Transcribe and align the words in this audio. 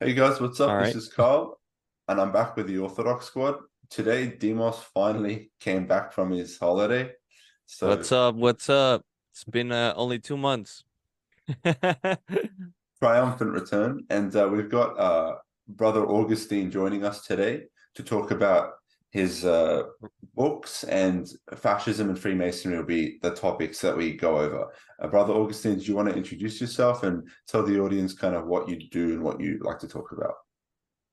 Hey 0.00 0.12
guys, 0.14 0.40
what's 0.40 0.60
up? 0.60 0.70
All 0.70 0.78
This 0.78 0.86
right. 0.86 0.94
is 0.94 1.08
Carl, 1.08 1.58
and 2.06 2.20
I'm 2.20 2.30
back 2.30 2.56
with 2.56 2.68
the 2.68 2.78
Orthodox 2.78 3.26
squad. 3.26 3.56
Today, 3.90 4.28
Demos 4.28 4.78
finally 4.94 5.50
came 5.58 5.88
back 5.88 6.12
from 6.12 6.30
his 6.30 6.56
holiday. 6.56 7.10
So 7.66 7.88
What's 7.88 8.12
up? 8.12 8.36
What's 8.36 8.70
up? 8.70 9.04
It's 9.32 9.42
been 9.42 9.72
uh, 9.72 9.94
only 9.96 10.20
two 10.20 10.36
months. 10.36 10.84
triumphant 13.02 13.50
return, 13.50 14.04
and 14.08 14.36
uh, 14.36 14.48
we've 14.48 14.70
got 14.70 14.96
uh, 15.00 15.34
Brother 15.66 16.06
Augustine 16.06 16.70
joining 16.70 17.04
us 17.04 17.26
today 17.26 17.64
to 17.96 18.04
talk 18.04 18.30
about 18.30 18.74
his 19.10 19.44
uh, 19.44 19.84
books 20.34 20.84
and 20.84 21.28
fascism 21.56 22.10
and 22.10 22.18
Freemasonry 22.18 22.76
will 22.76 22.84
be 22.84 23.18
the 23.22 23.30
topics 23.30 23.80
that 23.80 23.96
we 23.96 24.14
go 24.14 24.38
over. 24.38 24.70
Uh, 25.00 25.08
Brother 25.08 25.32
Augustine, 25.32 25.78
do 25.78 25.84
you 25.84 25.96
want 25.96 26.08
to 26.10 26.16
introduce 26.16 26.60
yourself 26.60 27.02
and 27.04 27.26
tell 27.46 27.62
the 27.62 27.80
audience 27.80 28.12
kind 28.12 28.34
of 28.34 28.46
what 28.46 28.68
you 28.68 28.76
do 28.90 29.14
and 29.14 29.22
what 29.22 29.40
you 29.40 29.58
like 29.62 29.78
to 29.78 29.88
talk 29.88 30.12
about? 30.12 30.34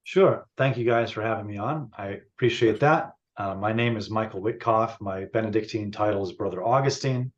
Sure. 0.03 0.45
Thank 0.57 0.77
you 0.77 0.85
guys 0.85 1.11
for 1.11 1.21
having 1.21 1.47
me 1.47 1.57
on. 1.57 1.89
I 1.97 2.19
appreciate 2.35 2.79
that. 2.81 3.13
Uh, 3.37 3.55
my 3.55 3.73
name 3.73 3.97
is 3.97 4.09
Michael 4.09 4.41
Witcoff. 4.41 4.99
My 5.01 5.25
Benedictine 5.25 5.91
title 5.91 6.23
is 6.23 6.33
Brother 6.33 6.63
Augustine. 6.63 7.31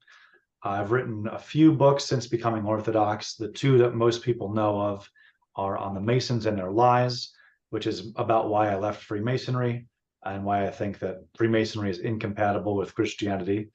I've 0.63 0.91
written 0.91 1.27
a 1.31 1.39
few 1.39 1.71
books 1.71 2.03
since 2.03 2.27
becoming 2.27 2.65
Orthodox. 2.65 3.35
The 3.35 3.51
two 3.51 3.77
that 3.77 3.95
most 3.95 4.23
people 4.23 4.53
know 4.53 4.79
of 4.81 5.09
are 5.55 5.77
On 5.77 5.93
the 5.93 6.01
Masons 6.01 6.45
and 6.45 6.57
Their 6.57 6.71
Lies, 6.71 7.31
which 7.70 7.87
is 7.87 8.12
about 8.15 8.49
why 8.49 8.70
I 8.70 8.76
left 8.76 9.03
Freemasonry 9.03 9.87
and 10.26 10.44
why 10.44 10.66
I 10.66 10.71
think 10.71 10.99
that 10.99 11.26
Freemasonry 11.35 11.89
is 11.89 11.99
incompatible 11.99 12.76
with 12.76 12.95
Christianity. 12.95 13.70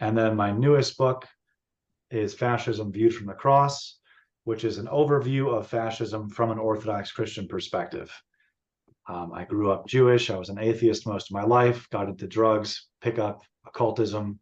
And 0.00 0.16
then 0.16 0.36
my 0.36 0.50
newest 0.50 0.96
book 0.96 1.26
is 2.10 2.34
Fascism 2.34 2.92
Viewed 2.92 3.14
from 3.14 3.26
the 3.26 3.34
Cross, 3.34 3.98
which 4.44 4.64
is 4.64 4.78
an 4.78 4.86
overview 4.86 5.56
of 5.56 5.66
fascism 5.66 6.28
from 6.28 6.50
an 6.50 6.58
Orthodox 6.58 7.12
Christian 7.12 7.48
perspective. 7.48 8.12
Um, 9.06 9.32
I 9.34 9.44
grew 9.44 9.70
up 9.70 9.86
Jewish. 9.86 10.30
I 10.30 10.38
was 10.38 10.48
an 10.48 10.58
atheist 10.58 11.06
most 11.06 11.30
of 11.30 11.34
my 11.34 11.44
life, 11.44 11.88
got 11.90 12.08
into 12.08 12.26
drugs, 12.26 12.88
pickup, 13.00 13.42
occultism, 13.66 14.40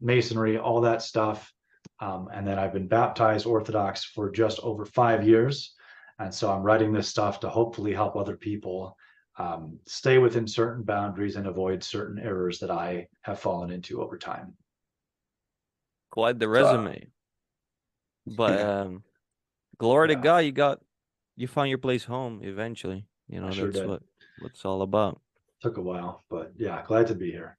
masonry, 0.00 0.58
all 0.58 0.80
that 0.80 1.02
stuff. 1.02 1.52
Um, 2.00 2.28
and 2.32 2.46
then 2.46 2.58
I've 2.58 2.72
been 2.72 2.88
baptized 2.88 3.46
Orthodox 3.46 4.04
for 4.04 4.30
just 4.30 4.58
over 4.60 4.84
five 4.84 5.26
years. 5.26 5.74
And 6.18 6.34
so 6.34 6.50
I'm 6.50 6.62
writing 6.62 6.92
this 6.92 7.08
stuff 7.08 7.40
to 7.40 7.48
hopefully 7.48 7.92
help 7.92 8.16
other 8.16 8.36
people 8.36 8.96
um, 9.40 9.78
stay 9.86 10.18
within 10.18 10.46
certain 10.46 10.82
boundaries 10.84 11.36
and 11.36 11.46
avoid 11.46 11.82
certain 11.82 12.18
errors 12.18 12.58
that 12.60 12.70
I 12.70 13.06
have 13.22 13.38
fallen 13.40 13.70
into 13.70 14.02
over 14.02 14.18
time. 14.18 14.54
Quite 16.10 16.38
the 16.38 16.46
So- 16.46 16.50
resume. 16.50 17.06
But 18.36 18.58
Yeah. 18.58 18.80
um, 18.82 19.02
glory 19.78 20.08
to 20.08 20.14
God, 20.16 20.38
you 20.44 20.52
got 20.52 20.80
you 21.36 21.48
found 21.48 21.70
your 21.70 21.78
place 21.78 22.04
home 22.04 22.40
eventually. 22.44 23.06
You 23.28 23.40
know, 23.40 23.46
I 23.48 23.54
that's 23.54 23.78
did. 23.78 23.88
what 23.88 24.02
what 24.40 24.50
it's 24.52 24.64
all 24.64 24.82
about. 24.82 25.20
Took 25.62 25.78
a 25.78 25.82
while, 25.82 26.22
but 26.28 26.52
yeah, 26.56 26.84
glad 26.86 27.06
to 27.08 27.14
be 27.14 27.30
here. 27.32 27.58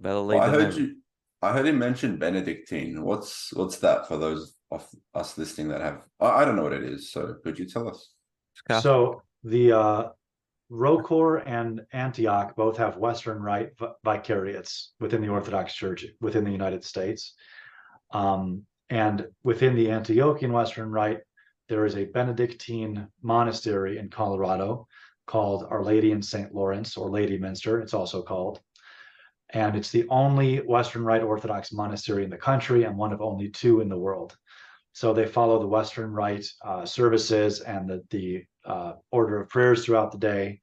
Better 0.00 0.20
late 0.20 0.38
Well, 0.38 0.48
I 0.48 0.50
heard 0.50 0.68
never. 0.70 0.80
you. 0.80 0.96
I 1.42 1.52
heard 1.52 1.66
him 1.66 1.78
mention 1.78 2.16
Benedictine. 2.16 3.02
What's 3.02 3.52
what's 3.54 3.78
that 3.78 4.06
for 4.06 4.16
those 4.16 4.56
of 4.70 4.86
us 5.14 5.36
listening 5.36 5.68
that 5.68 5.80
have? 5.80 6.06
I, 6.20 6.28
I 6.40 6.44
don't 6.44 6.56
know 6.56 6.62
what 6.62 6.72
it 6.80 6.84
is. 6.84 7.10
So 7.12 7.34
could 7.42 7.58
you 7.58 7.66
tell 7.66 7.88
us? 7.88 8.12
It's 8.70 8.82
So 8.82 9.22
the 9.42 9.72
uh, 9.72 10.02
Rocor 10.70 11.42
and 11.46 11.84
Antioch 11.92 12.54
both 12.54 12.76
have 12.76 12.96
Western 12.96 13.42
Rite 13.42 13.70
vicariates 14.04 14.92
within 15.00 15.20
the 15.20 15.28
Orthodox 15.28 15.74
Church 15.74 16.06
within 16.20 16.44
the 16.44 16.52
United 16.52 16.84
States. 16.84 17.34
Um, 18.12 18.64
and 18.88 19.26
within 19.42 19.74
the 19.74 19.86
Antiochian 19.86 20.52
Western 20.52 20.90
Rite, 20.90 21.20
there 21.68 21.86
is 21.86 21.96
a 21.96 22.04
Benedictine 22.04 23.08
monastery 23.22 23.98
in 23.98 24.10
Colorado 24.10 24.86
called 25.26 25.66
Our 25.70 25.84
Lady 25.84 26.10
in 26.10 26.22
St. 26.22 26.52
Lawrence 26.52 26.96
or 26.96 27.08
Lady 27.10 27.38
Minster, 27.38 27.80
it's 27.80 27.94
also 27.94 28.22
called. 28.22 28.60
And 29.50 29.76
it's 29.76 29.90
the 29.90 30.08
only 30.08 30.58
Western 30.58 31.04
Rite 31.04 31.22
Orthodox 31.22 31.72
monastery 31.72 32.24
in 32.24 32.30
the 32.30 32.36
country 32.36 32.84
and 32.84 32.96
one 32.96 33.12
of 33.12 33.20
only 33.20 33.48
two 33.48 33.80
in 33.80 33.88
the 33.88 33.98
world. 33.98 34.36
So 34.92 35.12
they 35.12 35.26
follow 35.26 35.60
the 35.60 35.68
Western 35.68 36.12
Rite 36.12 36.46
uh, 36.64 36.84
services 36.84 37.60
and 37.60 37.88
the, 37.88 38.04
the 38.10 38.44
uh, 38.64 38.94
order 39.10 39.40
of 39.40 39.48
prayers 39.48 39.84
throughout 39.84 40.12
the 40.12 40.18
day. 40.18 40.60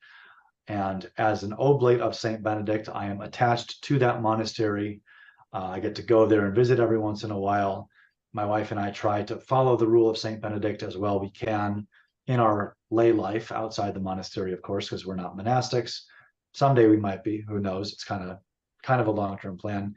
And 0.68 1.10
as 1.18 1.44
an 1.44 1.54
oblate 1.54 2.02
of 2.02 2.16
Saint 2.16 2.44
Benedict, 2.44 2.90
I 2.94 3.06
am 3.06 3.22
attached 3.22 3.84
to 3.86 4.00
that 4.00 4.22
monastery. 4.22 5.02
Uh, 5.54 5.68
I 5.68 5.80
get 5.80 5.96
to 5.96 6.04
go 6.04 6.26
there 6.26 6.46
and 6.46 6.56
visit 6.56 6.80
every 6.80 7.00
once 7.00 7.24
in 7.24 7.32
a 7.32 7.40
while. 7.40 7.90
My 8.34 8.46
wife 8.46 8.72
and 8.72 8.80
I 8.80 8.92
try 8.92 9.24
to 9.24 9.40
follow 9.40 9.78
the 9.78 9.88
rule 9.88 10.10
of 10.10 10.18
Saint 10.18 10.42
Benedict 10.42 10.84
as 10.84 10.98
well 10.98 11.20
we 11.20 11.32
can 11.32 11.88
in 12.28 12.40
our 12.42 12.76
lay 12.92 13.14
life 13.14 13.52
outside 13.52 13.94
the 13.94 14.02
monastery, 14.02 14.52
of 14.52 14.62
course, 14.62 14.86
because 14.86 15.06
we're 15.06 15.16
not 15.16 15.38
monastics. 15.38 16.02
Someday 16.54 16.88
we 16.88 16.98
might 16.98 17.24
be. 17.24 17.46
Who 17.48 17.60
knows? 17.60 17.94
It's 17.94 18.04
kind 18.04 18.30
of 18.30 18.38
kind 18.84 19.02
of 19.02 19.08
a 19.08 19.12
long 19.12 19.38
term 19.38 19.58
plan. 19.58 19.96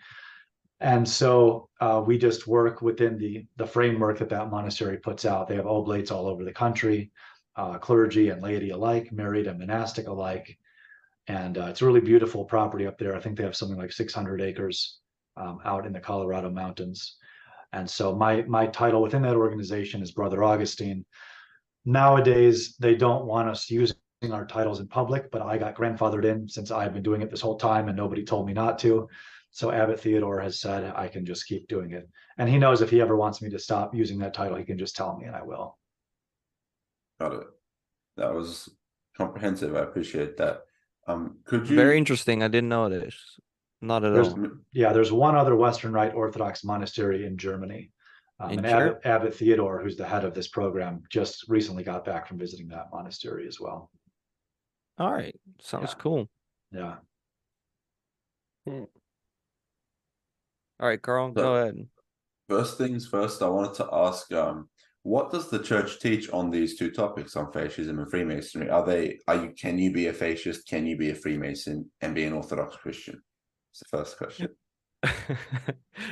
And 0.81 1.07
so 1.07 1.69
uh, 1.81 2.03
we 2.05 2.17
just 2.17 2.47
work 2.47 2.81
within 2.81 3.19
the 3.19 3.47
the 3.57 3.67
framework 3.67 4.19
that 4.19 4.31
that 4.31 4.51
monastery 4.51 4.97
puts 4.99 5.25
out. 5.25 5.49
They 5.49 5.57
have 5.57 5.67
oblates 5.67 6.11
all 6.11 6.27
over 6.27 6.45
the 6.45 6.53
country, 6.53 7.11
uh, 7.57 7.79
clergy 7.79 8.31
and 8.31 8.43
laity 8.43 8.71
alike, 8.71 9.13
married 9.13 9.47
and 9.47 9.59
monastic 9.59 10.07
alike. 10.09 10.57
And 11.27 11.59
uh, 11.59 11.67
it's 11.67 11.83
a 11.83 11.87
really 11.87 12.01
beautiful 12.01 12.45
property 12.45 12.87
up 12.87 12.99
there. 12.99 13.15
I 13.15 13.21
think 13.21 13.37
they 13.37 13.45
have 13.45 13.57
something 13.57 13.79
like 13.79 13.93
600 13.93 14.41
acres 14.41 14.99
um, 15.37 15.61
out 15.65 15.87
in 15.87 15.93
the 15.93 16.01
Colorado 16.01 16.51
mountains. 16.51 17.17
And 17.73 17.89
so 17.89 18.17
my 18.17 18.43
my 18.43 18.67
title 18.67 19.01
within 19.03 19.23
that 19.23 19.37
organization 19.37 20.03
is 20.03 20.11
Brother 20.11 20.43
Augustine. 20.43 21.05
Nowadays, 21.85 22.77
they 22.79 22.95
don't 22.97 23.27
want 23.27 23.49
us 23.49 23.71
using 23.71 23.97
our 24.33 24.47
titles 24.47 24.81
in 24.81 24.89
public, 24.89 25.31
but 25.31 25.43
I 25.43 25.57
got 25.57 25.77
grandfathered 25.77 26.25
in 26.25 26.49
since 26.49 26.71
I've 26.71 26.93
been 26.93 27.03
doing 27.03 27.23
it 27.23 27.31
this 27.31 27.41
whole 27.41 27.57
time 27.57 27.89
and 27.89 27.97
nobody 27.97 28.25
told 28.25 28.47
me 28.47 28.53
not 28.53 28.79
to. 28.81 29.09
So 29.53 29.73
Abbot 29.73 30.01
Theodore 30.01 30.41
has 30.41 30.61
said 30.61 30.93
I 30.95 31.09
can 31.09 31.25
just 31.25 31.47
keep 31.47 31.69
doing 31.69 31.93
it. 31.93 32.09
And 32.39 32.49
he 32.49 32.59
knows 32.59 32.83
if 32.83 32.91
he 32.91 33.01
ever 33.01 33.17
wants 33.17 33.41
me 33.41 33.51
to 33.51 33.59
stop 33.59 33.95
using 33.95 34.19
that 34.19 34.35
title, 34.35 34.57
he 34.57 34.65
can 34.65 34.79
just 34.79 34.95
tell 34.95 35.17
me 35.17 35.27
and 35.27 35.35
I 35.35 35.43
will. 35.43 35.79
Got 37.21 37.35
it. 37.35 37.47
That 38.17 38.35
was 38.35 38.69
comprehensive. 39.17 39.77
I 39.77 39.81
appreciate 39.81 40.37
that. 40.39 40.63
Um, 41.07 41.39
could 41.45 41.69
you? 41.69 41.77
Very 41.77 41.99
interesting. 41.99 42.43
I 42.43 42.49
didn't 42.49 42.71
know 42.71 42.89
this. 42.89 43.15
Not 43.83 44.05
at 44.05 44.13
There's- 44.15 44.29
all. 44.33 44.49
Yeah, 44.73 44.93
there's 44.93 45.13
one 45.13 45.37
other 45.37 45.55
Western 45.55 45.93
Rite 45.93 46.15
Orthodox 46.15 46.65
monastery 46.65 47.27
in 47.27 47.37
Germany. 47.37 47.93
Um, 48.39 48.51
In 48.53 48.59
and 48.61 48.67
Abbot, 48.67 49.01
Abbot 49.05 49.35
Theodore, 49.35 49.83
who's 49.83 49.97
the 49.99 50.07
head 50.07 50.25
of 50.25 50.33
this 50.35 50.49
program, 50.49 51.03
just 51.11 51.47
recently 51.49 51.83
got 51.85 52.07
back 52.07 52.27
from 52.27 52.39
visiting 52.39 52.69
that 52.69 52.87
monastery 52.91 53.47
as 53.47 53.61
well. 53.61 53.91
All 54.97 55.13
right. 55.13 55.39
Sounds 55.61 55.91
Yeah. 55.93 55.99
cool. 55.99 56.29
Yeah. 56.73 56.97
All 58.67 58.87
right, 60.89 61.01
Carl, 61.03 61.29
So- 61.35 61.43
go 61.43 61.57
ahead. 61.57 61.89
First 62.49 62.79
things 62.79 63.07
first, 63.07 63.43
I 63.43 63.49
wanted 63.49 63.75
to 63.75 63.89
ask, 63.93 64.33
um, 64.33 64.71
what 65.03 65.31
does 65.31 65.49
the 65.49 65.59
church 65.59 65.99
teach 66.01 66.31
on 66.31 66.51
these 66.51 66.77
two 66.79 66.91
topics 66.91 67.37
on 67.37 67.53
fascism 67.53 67.99
and 67.99 68.11
Freemasonry? 68.11 68.69
Are 68.69 68.85
they 68.85 69.19
are 69.27 69.37
you 69.37 69.55
can 69.59 69.79
you 69.79 69.93
be 69.93 70.09
a 70.09 70.13
fascist, 70.13 70.69
can 70.69 70.87
you 70.87 70.97
be 70.97 71.11
a 71.11 71.15
Freemason 71.15 71.91
and 72.01 72.15
be 72.15 72.25
an 72.25 72.33
Orthodox 72.35 72.77
Christian? 72.77 73.21
It's 73.73 73.81
the 73.81 73.97
first 73.97 74.19
question. 74.19 74.49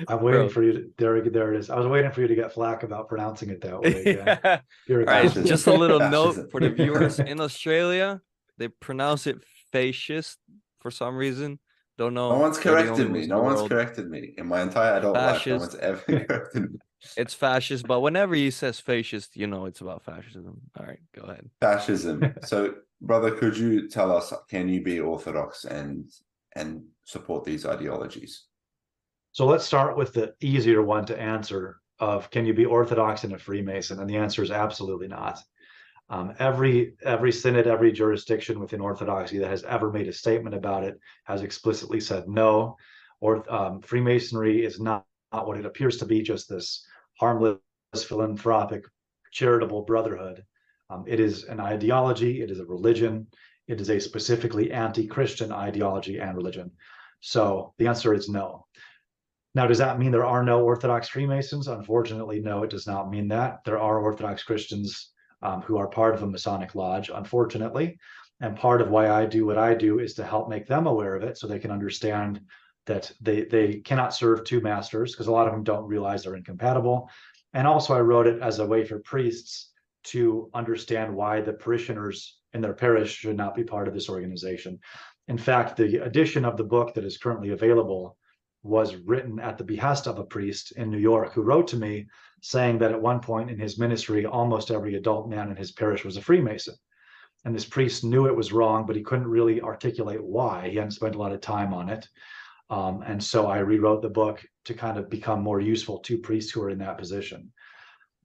I'm 0.08 0.22
waiting 0.22 0.40
Bro. 0.42 0.48
for 0.48 0.62
you 0.62 0.72
to, 0.72 0.90
there, 0.96 1.20
there 1.20 1.52
it 1.52 1.58
is. 1.58 1.68
I 1.68 1.76
was 1.76 1.86
waiting 1.86 2.10
for 2.10 2.22
you 2.22 2.28
to 2.28 2.34
get 2.34 2.54
flack 2.54 2.82
about 2.84 3.08
pronouncing 3.08 3.50
it 3.50 3.60
that 3.60 3.80
way. 3.82 4.02
Yeah. 4.06 4.38
yeah. 4.42 4.60
You're 4.86 5.02
a 5.02 5.06
All 5.06 5.22
right, 5.22 5.44
just 5.44 5.66
a 5.66 5.72
little 5.72 5.98
note 6.10 6.50
for 6.50 6.60
the 6.60 6.70
viewers 6.70 7.18
in 7.20 7.40
Australia. 7.40 8.22
They 8.56 8.68
pronounce 8.68 9.26
it 9.26 9.44
fascist 9.70 10.38
for 10.80 10.90
some 10.90 11.16
reason. 11.16 11.58
Don't 11.98 12.14
know. 12.14 12.30
No 12.32 12.38
one's 12.38 12.58
They're 12.58 12.72
the 12.74 12.78
only 12.78 12.86
corrected 12.88 13.10
me. 13.12 13.22
in 13.24 13.28
No 13.28 13.36
the 13.38 13.42
one's 13.42 13.68
corrected 13.68 14.08
me 14.08 14.34
in 14.38 14.46
my 14.46 14.62
entire 14.62 14.94
adult 14.98 15.16
life. 15.16 15.46
No 15.46 15.56
one's 15.58 15.74
ever 15.74 16.00
corrected 16.00 16.72
me. 16.72 16.78
It's 17.16 17.34
fascist, 17.34 17.86
but 17.86 18.00
whenever 18.00 18.34
he 18.34 18.50
says 18.50 18.80
fascist, 18.80 19.36
you 19.36 19.46
know 19.46 19.66
it's 19.66 19.80
about 19.80 20.04
fascism. 20.04 20.60
All 20.78 20.86
right, 20.86 21.00
go 21.14 21.22
ahead. 21.22 21.48
Fascism. 21.60 22.34
so, 22.44 22.74
brother, 23.00 23.30
could 23.30 23.56
you 23.56 23.88
tell 23.88 24.16
us? 24.16 24.32
Can 24.50 24.68
you 24.68 24.82
be 24.82 25.00
Orthodox 25.00 25.64
and 25.64 26.10
and 26.56 26.82
support 27.04 27.44
these 27.44 27.64
ideologies? 27.64 28.44
So 29.32 29.46
let's 29.46 29.64
start 29.64 29.96
with 29.96 30.12
the 30.12 30.34
easier 30.40 30.82
one 30.82 31.06
to 31.06 31.20
answer 31.20 31.76
of 32.00 32.30
can 32.30 32.46
you 32.46 32.54
be 32.54 32.64
Orthodox 32.64 33.24
and 33.24 33.32
a 33.32 33.38
Freemason? 33.38 34.00
And 34.00 34.08
the 34.08 34.16
answer 34.16 34.42
is 34.42 34.50
absolutely 34.50 35.08
not. 35.08 35.38
Um, 36.10 36.34
every 36.38 36.94
every 37.04 37.32
synod, 37.32 37.66
every 37.66 37.92
jurisdiction 37.92 38.60
within 38.60 38.80
Orthodoxy 38.80 39.38
that 39.38 39.50
has 39.50 39.64
ever 39.64 39.92
made 39.92 40.08
a 40.08 40.12
statement 40.12 40.54
about 40.54 40.84
it 40.84 40.98
has 41.24 41.42
explicitly 41.42 42.00
said 42.00 42.28
no. 42.28 42.76
Or 43.20 43.44
um, 43.52 43.82
Freemasonry 43.82 44.64
is 44.64 44.80
not, 44.80 45.04
not 45.04 45.06
what 45.32 45.58
it 45.58 45.66
appears 45.66 45.98
to 45.98 46.06
be, 46.06 46.22
just 46.22 46.48
this 46.48 46.84
harmless, 47.18 47.58
philanthropic, 48.06 48.84
charitable 49.32 49.82
brotherhood. 49.82 50.44
Um, 50.90 51.04
it 51.06 51.20
is 51.20 51.44
an 51.44 51.60
ideology. 51.60 52.42
It 52.42 52.50
is 52.50 52.60
a 52.60 52.64
religion. 52.64 53.26
It 53.66 53.80
is 53.80 53.90
a 53.90 54.00
specifically 54.00 54.72
anti-Christian 54.72 55.52
ideology 55.52 56.18
and 56.18 56.36
religion. 56.36 56.70
So 57.20 57.74
the 57.78 57.86
answer 57.86 58.14
is 58.14 58.28
no. 58.28 58.66
Now, 59.54 59.66
does 59.66 59.78
that 59.78 59.98
mean 59.98 60.12
there 60.12 60.24
are 60.24 60.44
no 60.44 60.62
Orthodox 60.62 61.08
Freemasons? 61.08 61.68
Unfortunately, 61.68 62.40
no, 62.40 62.62
it 62.62 62.70
does 62.70 62.86
not 62.86 63.10
mean 63.10 63.28
that. 63.28 63.64
There 63.64 63.78
are 63.78 63.98
Orthodox 63.98 64.42
Christians 64.42 65.12
um, 65.42 65.62
who 65.62 65.78
are 65.78 65.88
part 65.88 66.14
of 66.14 66.22
a 66.22 66.26
Masonic 66.26 66.74
lodge, 66.74 67.10
unfortunately. 67.12 67.98
And 68.40 68.56
part 68.56 68.80
of 68.80 68.90
why 68.90 69.10
I 69.10 69.26
do 69.26 69.46
what 69.46 69.58
I 69.58 69.74
do 69.74 69.98
is 69.98 70.14
to 70.14 70.24
help 70.24 70.48
make 70.48 70.66
them 70.66 70.86
aware 70.86 71.16
of 71.16 71.24
it 71.24 71.36
so 71.36 71.46
they 71.46 71.58
can 71.58 71.72
understand 71.72 72.40
that 72.88 73.12
they 73.20 73.44
they 73.44 73.76
cannot 73.76 74.14
serve 74.14 74.42
two 74.42 74.60
masters 74.60 75.12
because 75.12 75.28
a 75.28 75.32
lot 75.32 75.46
of 75.46 75.52
them 75.52 75.62
don't 75.62 75.86
realize 75.86 76.24
they're 76.24 76.34
incompatible. 76.34 77.08
And 77.54 77.66
also 77.66 77.94
I 77.94 78.00
wrote 78.00 78.26
it 78.26 78.42
as 78.42 78.58
a 78.58 78.66
way 78.66 78.84
for 78.84 78.98
priests 78.98 79.70
to 80.04 80.50
understand 80.54 81.14
why 81.14 81.40
the 81.40 81.52
parishioners 81.52 82.40
in 82.52 82.60
their 82.60 82.74
parish 82.74 83.14
should 83.14 83.36
not 83.36 83.54
be 83.54 83.64
part 83.64 83.88
of 83.88 83.94
this 83.94 84.08
organization. 84.08 84.80
In 85.28 85.38
fact, 85.38 85.76
the 85.76 85.96
edition 85.98 86.44
of 86.44 86.56
the 86.56 86.64
book 86.64 86.94
that 86.94 87.04
is 87.04 87.18
currently 87.18 87.50
available 87.50 88.16
was 88.62 88.96
written 88.96 89.38
at 89.38 89.58
the 89.58 89.64
behest 89.64 90.06
of 90.06 90.18
a 90.18 90.24
priest 90.24 90.72
in 90.72 90.90
New 90.90 90.98
York 90.98 91.32
who 91.32 91.42
wrote 91.42 91.68
to 91.68 91.76
me 91.76 92.06
saying 92.40 92.78
that 92.78 92.92
at 92.92 93.00
one 93.00 93.20
point 93.20 93.50
in 93.50 93.58
his 93.58 93.78
ministry, 93.78 94.24
almost 94.26 94.70
every 94.70 94.94
adult 94.94 95.28
man 95.28 95.50
in 95.50 95.56
his 95.56 95.72
parish 95.72 96.04
was 96.04 96.16
a 96.16 96.22
Freemason. 96.22 96.74
And 97.44 97.54
this 97.54 97.64
priest 97.64 98.04
knew 98.04 98.26
it 98.26 98.36
was 98.36 98.52
wrong, 98.52 98.84
but 98.86 98.96
he 98.96 99.02
couldn't 99.02 99.28
really 99.28 99.60
articulate 99.60 100.22
why. 100.22 100.68
He 100.68 100.76
hadn't 100.76 100.92
spent 100.92 101.14
a 101.14 101.18
lot 101.18 101.32
of 101.32 101.40
time 101.40 101.72
on 101.72 101.88
it. 101.88 102.08
Um, 102.70 103.02
and 103.06 103.22
so 103.22 103.46
I 103.46 103.58
rewrote 103.58 104.02
the 104.02 104.10
book 104.10 104.44
to 104.66 104.74
kind 104.74 104.98
of 104.98 105.08
become 105.08 105.42
more 105.42 105.60
useful 105.60 106.00
to 106.00 106.18
priests 106.18 106.52
who 106.52 106.62
are 106.62 106.70
in 106.70 106.78
that 106.78 106.98
position. 106.98 107.50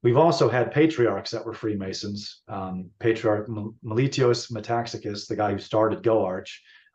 We've 0.02 0.18
also 0.18 0.50
had 0.50 0.70
patriarchs 0.70 1.30
that 1.30 1.46
were 1.46 1.54
Freemasons. 1.54 2.42
Um, 2.46 2.90
Patriarch 2.98 3.48
Meletios 3.48 4.52
Metaxakis, 4.52 5.26
the 5.26 5.36
guy 5.36 5.52
who 5.52 5.58
started 5.58 6.02
GoArch, 6.02 6.50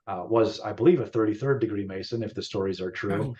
uh, 0.05 0.23
was, 0.27 0.59
I 0.59 0.73
believe, 0.73 0.99
a 0.99 1.05
33rd 1.05 1.59
degree 1.59 1.85
Mason, 1.85 2.21
if 2.21 2.35
the 2.35 2.43
stories 2.43 2.79
are 2.79 2.91
true. 2.91 3.29
Oh. 3.29 3.35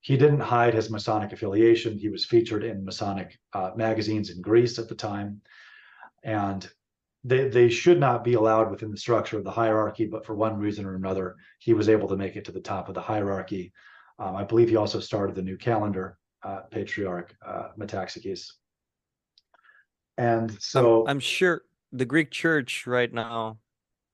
He 0.00 0.16
didn't 0.18 0.40
hide 0.40 0.74
his 0.74 0.90
Masonic 0.90 1.32
affiliation. 1.32 1.98
He 1.98 2.10
was 2.10 2.26
featured 2.26 2.64
in 2.64 2.84
Masonic 2.84 3.38
uh, 3.54 3.70
magazines 3.76 4.30
in 4.30 4.42
Greece 4.42 4.78
at 4.78 4.88
the 4.88 4.94
time. 4.94 5.40
And 6.22 6.70
they, 7.28 7.48
they 7.48 7.68
should 7.68 8.00
not 8.00 8.24
be 8.24 8.34
allowed 8.34 8.70
within 8.70 8.90
the 8.90 8.96
structure 8.96 9.38
of 9.38 9.44
the 9.44 9.50
hierarchy, 9.50 10.06
but 10.06 10.24
for 10.24 10.34
one 10.34 10.56
reason 10.56 10.84
or 10.84 10.94
another, 10.94 11.36
he 11.58 11.74
was 11.74 11.88
able 11.88 12.08
to 12.08 12.16
make 12.16 12.36
it 12.36 12.44
to 12.46 12.52
the 12.52 12.60
top 12.60 12.88
of 12.88 12.94
the 12.94 13.00
hierarchy. 13.00 13.72
Um, 14.18 14.34
I 14.34 14.44
believe 14.44 14.68
he 14.68 14.76
also 14.76 15.00
started 15.00 15.36
the 15.36 15.42
new 15.42 15.56
calendar, 15.56 16.18
uh, 16.42 16.60
Patriarch 16.70 17.34
uh, 17.46 17.68
Metaxakis. 17.78 18.52
And 20.16 20.56
so 20.60 21.02
I'm, 21.02 21.10
I'm 21.10 21.20
sure 21.20 21.62
the 21.92 22.04
Greek 22.04 22.30
church 22.30 22.86
right 22.86 23.12
now 23.12 23.58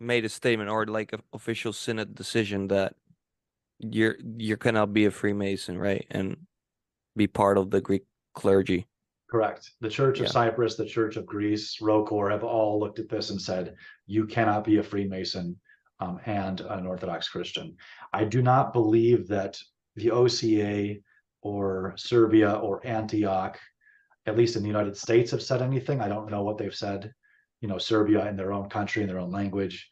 made 0.00 0.24
a 0.24 0.28
statement 0.28 0.70
or 0.70 0.86
like 0.86 1.12
an 1.12 1.22
official 1.32 1.72
synod 1.72 2.14
decision 2.14 2.68
that 2.68 2.94
you're 3.78 4.16
you 4.36 4.56
cannot 4.56 4.92
be 4.92 5.06
a 5.06 5.10
Freemason, 5.10 5.78
right? 5.78 6.06
And 6.10 6.36
be 7.16 7.26
part 7.26 7.58
of 7.58 7.70
the 7.70 7.80
Greek 7.80 8.04
clergy. 8.34 8.86
Correct. 9.34 9.72
The 9.80 9.90
Church 9.90 10.20
of 10.20 10.26
yeah. 10.26 10.30
Cyprus, 10.30 10.76
the 10.76 10.86
Church 10.86 11.16
of 11.16 11.26
Greece, 11.26 11.78
ROCOR 11.80 12.30
have 12.30 12.44
all 12.44 12.78
looked 12.78 13.00
at 13.00 13.08
this 13.08 13.30
and 13.30 13.42
said, 13.42 13.74
you 14.06 14.26
cannot 14.26 14.62
be 14.62 14.76
a 14.76 14.82
Freemason 14.84 15.58
um, 15.98 16.20
and 16.24 16.60
an 16.60 16.86
Orthodox 16.86 17.28
Christian. 17.28 17.76
I 18.12 18.22
do 18.22 18.42
not 18.42 18.72
believe 18.72 19.26
that 19.26 19.58
the 19.96 20.12
OCA 20.12 21.00
or 21.42 21.94
Serbia 21.96 22.52
or 22.52 22.86
Antioch, 22.86 23.58
at 24.26 24.36
least 24.36 24.54
in 24.54 24.62
the 24.62 24.68
United 24.68 24.96
States, 24.96 25.32
have 25.32 25.42
said 25.42 25.62
anything. 25.62 26.00
I 26.00 26.06
don't 26.06 26.30
know 26.30 26.44
what 26.44 26.56
they've 26.56 26.72
said. 26.72 27.12
You 27.60 27.66
know, 27.66 27.78
Serbia 27.78 28.28
in 28.28 28.36
their 28.36 28.52
own 28.52 28.68
country, 28.68 29.02
in 29.02 29.08
their 29.08 29.18
own 29.18 29.32
language, 29.32 29.88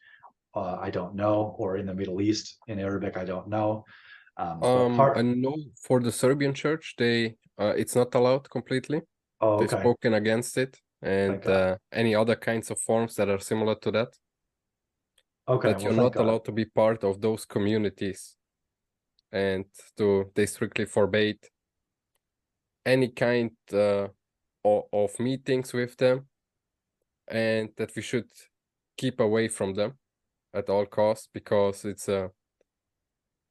uh, 0.55 0.77
I 0.79 0.89
don't 0.89 1.15
know, 1.15 1.53
or 1.59 1.75
in 1.75 1.85
the 1.85 1.93
Middle 1.93 2.21
East 2.21 2.59
in 2.67 2.79
Arabic, 2.79 3.17
I 3.17 3.25
don't 3.25 3.49
know. 3.49 3.83
Um, 4.37 4.63
um 4.63 4.95
part... 4.95 5.17
I 5.17 5.21
know 5.21 5.57
for 5.81 5.99
the 5.99 6.13
Serbian 6.13 6.53
church, 6.53 6.93
they 6.97 7.35
uh, 7.59 7.73
it's 7.75 7.93
not 7.93 8.15
allowed 8.15 8.49
completely. 8.49 9.01
Oh, 9.41 9.55
okay. 9.55 9.65
They've 9.65 9.79
spoken 9.79 10.13
against 10.13 10.57
it, 10.57 10.79
and 11.01 11.45
uh, 11.47 11.77
any 11.91 12.15
other 12.15 12.35
kinds 12.35 12.71
of 12.71 12.79
forms 12.79 13.15
that 13.15 13.29
are 13.29 13.39
similar 13.39 13.75
to 13.75 13.91
that. 13.91 14.17
Okay, 15.47 15.69
that 15.69 15.83
you're 15.83 15.93
not 15.93 16.15
allowed 16.15 16.45
to 16.45 16.51
be 16.51 16.65
part 16.65 17.03
of 17.03 17.21
those 17.21 17.45
communities, 17.45 18.37
and 19.31 19.65
to 19.97 20.31
they 20.35 20.45
strictly 20.45 20.85
forbade 20.85 21.39
any 22.85 23.09
kind 23.09 23.51
uh, 23.73 24.07
of, 24.63 24.83
of 24.91 25.19
meetings 25.19 25.73
with 25.73 25.97
them, 25.97 26.27
and 27.27 27.69
that 27.77 27.95
we 27.95 28.01
should 28.01 28.29
keep 28.97 29.19
away 29.19 29.47
from 29.47 29.73
them 29.73 29.97
at 30.53 30.69
all 30.69 30.85
costs 30.85 31.27
because 31.33 31.85
it's 31.85 32.07
a 32.07 32.25
uh, 32.25 32.27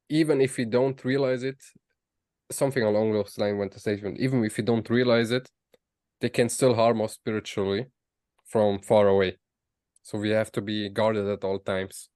even 0.09 0.41
if 0.41 0.59
you 0.59 0.67
don't 0.67 1.05
realize 1.05 1.43
it 1.43 1.63
something 2.51 2.83
along 2.83 3.13
those 3.13 3.39
lines 3.39 3.59
went 3.59 3.73
to 3.73 3.81
statement 3.81 4.19
even 4.19 4.45
if 4.45 4.59
you 4.59 4.65
don't 4.65 4.91
realize 4.91 5.31
it 5.31 5.49
they 6.23 6.31
can 6.31 6.49
still 6.49 6.75
harm 6.75 7.03
us 7.03 7.13
spiritually 7.13 7.87
from 8.47 8.79
far 8.79 9.09
away 9.09 9.37
so 10.03 10.19
we 10.19 10.31
have 10.31 10.51
to 10.51 10.63
be 10.63 10.89
guarded 10.89 11.27
at 11.27 11.45
all 11.45 11.59
times 11.59 12.09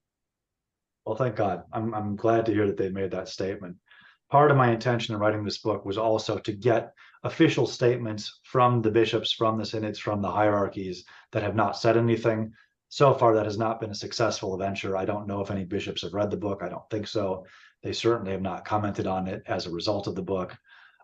well 1.04 1.16
thank 1.16 1.36
god 1.36 1.64
i'm, 1.74 1.92
I'm 1.92 2.16
glad 2.16 2.46
to 2.46 2.54
hear 2.54 2.66
that 2.66 2.78
they 2.78 2.88
made 2.88 3.10
that 3.10 3.28
statement 3.28 3.76
part 4.30 4.50
of 4.50 4.56
my 4.56 4.72
intention 4.72 5.14
in 5.14 5.20
writing 5.20 5.44
this 5.44 5.58
book 5.58 5.84
was 5.84 5.98
also 5.98 6.38
to 6.38 6.52
get 6.52 6.92
official 7.24 7.66
statements 7.66 8.40
from 8.44 8.80
the 8.80 8.90
bishops 8.90 9.32
from 9.32 9.58
the 9.58 9.66
synods 9.66 9.98
from 9.98 10.22
the 10.22 10.30
hierarchies 10.30 11.04
that 11.32 11.42
have 11.42 11.56
not 11.56 11.76
said 11.76 11.96
anything 11.98 12.52
so 12.88 13.12
far 13.12 13.34
that 13.34 13.46
has 13.46 13.58
not 13.58 13.80
been 13.80 13.90
a 13.90 13.94
successful 13.94 14.56
venture. 14.56 14.96
I 14.96 15.04
don't 15.04 15.26
know 15.26 15.40
if 15.40 15.50
any 15.50 15.64
bishops 15.64 16.02
have 16.02 16.14
read 16.14 16.30
the 16.30 16.36
book. 16.36 16.62
I 16.62 16.68
don't 16.68 16.88
think 16.90 17.06
so. 17.06 17.44
They 17.82 17.92
certainly 17.92 18.32
have 18.32 18.42
not 18.42 18.64
commented 18.64 19.06
on 19.06 19.26
it 19.26 19.42
as 19.46 19.66
a 19.66 19.70
result 19.70 20.06
of 20.06 20.14
the 20.14 20.22
book. 20.22 20.56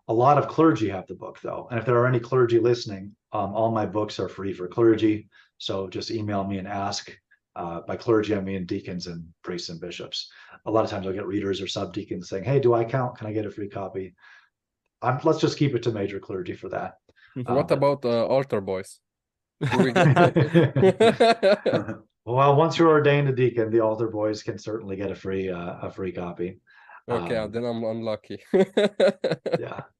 A 0.08 0.12
lot 0.12 0.38
of 0.38 0.48
clergy 0.48 0.88
have 0.88 1.06
the 1.06 1.14
book 1.14 1.38
though. 1.42 1.68
And 1.70 1.78
if 1.78 1.86
there 1.86 1.96
are 1.96 2.06
any 2.06 2.20
clergy 2.20 2.58
listening, 2.58 3.14
um, 3.32 3.54
all 3.54 3.70
my 3.70 3.86
books 3.86 4.18
are 4.18 4.28
free 4.28 4.52
for 4.52 4.66
clergy. 4.68 5.28
So 5.58 5.88
just 5.88 6.10
email 6.10 6.44
me 6.44 6.58
and 6.58 6.68
ask. 6.68 7.10
Uh, 7.54 7.82
by 7.82 7.96
clergy, 7.96 8.34
I 8.34 8.40
mean 8.40 8.64
deacons 8.64 9.06
and 9.06 9.28
priests 9.44 9.68
and 9.68 9.78
bishops. 9.78 10.30
A 10.64 10.70
lot 10.70 10.84
of 10.84 10.90
times 10.90 11.06
I'll 11.06 11.12
get 11.12 11.26
readers 11.26 11.60
or 11.60 11.66
subdeacons 11.66 12.24
saying, 12.24 12.44
Hey, 12.44 12.58
do 12.58 12.72
I 12.72 12.82
count? 12.82 13.18
Can 13.18 13.26
I 13.26 13.32
get 13.32 13.44
a 13.44 13.50
free 13.50 13.68
copy? 13.68 14.14
I'm, 15.02 15.20
let's 15.22 15.40
just 15.40 15.58
keep 15.58 15.74
it 15.74 15.82
to 15.82 15.92
major 15.92 16.18
clergy 16.18 16.54
for 16.54 16.68
that. 16.70 16.94
What 17.34 17.70
um, 17.70 17.78
about 17.78 18.04
uh, 18.04 18.26
altar 18.26 18.60
boys? 18.60 19.00
well, 22.24 22.56
once 22.56 22.78
you're 22.78 22.88
ordained 22.88 23.28
a 23.28 23.32
deacon, 23.32 23.70
the 23.70 23.80
altar 23.80 24.08
boys 24.08 24.42
can 24.42 24.58
certainly 24.58 24.96
get 24.96 25.10
a 25.10 25.14
free 25.14 25.48
uh, 25.48 25.76
a 25.82 25.90
free 25.90 26.12
copy. 26.12 26.58
Okay, 27.08 27.36
um, 27.36 27.52
then 27.52 27.64
I'm 27.64 27.84
unlucky. 27.84 28.42
yeah. 28.52 29.80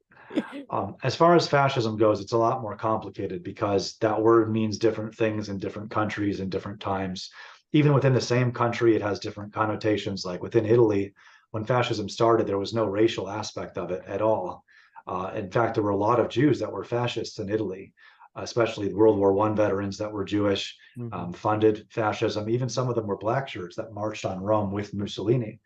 Um, 0.71 0.97
as 1.03 1.15
far 1.15 1.37
as 1.37 1.47
fascism 1.47 1.99
goes, 1.99 2.19
it's 2.19 2.33
a 2.33 2.39
lot 2.39 2.63
more 2.63 2.75
complicated 2.75 3.43
because 3.43 3.99
that 3.99 4.23
word 4.23 4.51
means 4.51 4.79
different 4.79 5.15
things 5.15 5.51
in 5.51 5.59
different 5.59 5.91
countries 5.91 6.41
and 6.41 6.51
different 6.51 6.81
times. 6.81 7.29
Even 7.75 7.93
within 7.93 8.15
the 8.15 8.21
same 8.23 8.51
country, 8.51 8.97
it 8.97 9.03
has 9.03 9.21
different 9.21 9.53
connotations. 9.53 10.25
Like 10.25 10.43
within 10.43 10.65
Italy, 10.65 11.13
when 11.51 11.67
fascism 11.67 12.09
started, 12.09 12.47
there 12.47 12.57
was 12.57 12.73
no 12.73 12.87
racial 12.87 13.29
aspect 13.29 13.77
of 13.77 13.91
it 13.91 14.03
at 14.07 14.23
all. 14.23 14.65
Uh, 15.07 15.33
in 15.35 15.51
fact, 15.51 15.75
there 15.75 15.85
were 15.85 15.91
a 15.91 15.97
lot 15.97 16.19
of 16.19 16.31
Jews 16.31 16.59
that 16.61 16.73
were 16.73 16.85
fascists 16.85 17.39
in 17.39 17.51
Italy 17.51 17.93
especially 18.37 18.93
World 18.93 19.19
War 19.19 19.33
One 19.33 19.55
veterans 19.55 19.99
that 19.99 20.11
were 20.11 20.25
Jewish, 20.25 20.77
mm-hmm. 20.99 21.13
um, 21.13 21.33
funded 21.33 21.87
fascism. 21.91 22.49
Even 22.49 22.69
some 22.69 22.89
of 22.89 22.95
them 22.95 23.07
were 23.07 23.19
black 23.19 23.49
shirts 23.49 23.77
that 23.77 23.93
marched 23.93 24.25
on 24.25 24.43
Rome 24.43 24.73
with 24.73 24.95
Mussolini. 24.95 25.61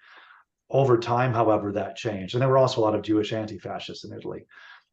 Over 0.68 0.98
time, 0.98 1.32
however, 1.32 1.72
that 1.72 1.96
changed, 1.96 2.34
and 2.34 2.42
there 2.42 2.48
were 2.48 2.58
also 2.58 2.80
a 2.80 2.84
lot 2.84 2.94
of 2.94 3.02
Jewish 3.02 3.32
anti-fascists 3.32 4.04
in 4.04 4.12
Italy. 4.12 4.46